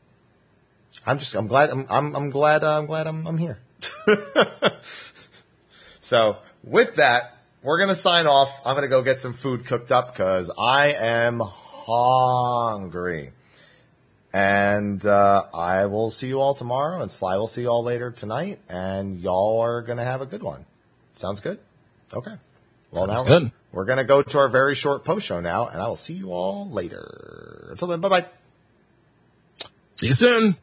[1.05, 3.59] I'm just, I'm glad, I'm, I'm, I'm glad, uh, I'm glad I'm, I'm here.
[5.99, 8.51] so with that, we're going to sign off.
[8.65, 13.31] I'm going to go get some food cooked up because I am hungry.
[14.31, 18.09] And, uh, I will see you all tomorrow and Sly will see you all later
[18.11, 20.65] tonight and y'all are going to have a good one.
[21.15, 21.59] Sounds good?
[22.11, 22.33] Okay.
[22.91, 23.51] Well, Sounds now good.
[23.71, 26.13] we're going to go to our very short post show now and I will see
[26.13, 27.67] you all later.
[27.71, 28.25] Until then, bye bye.
[29.95, 30.55] See you soon.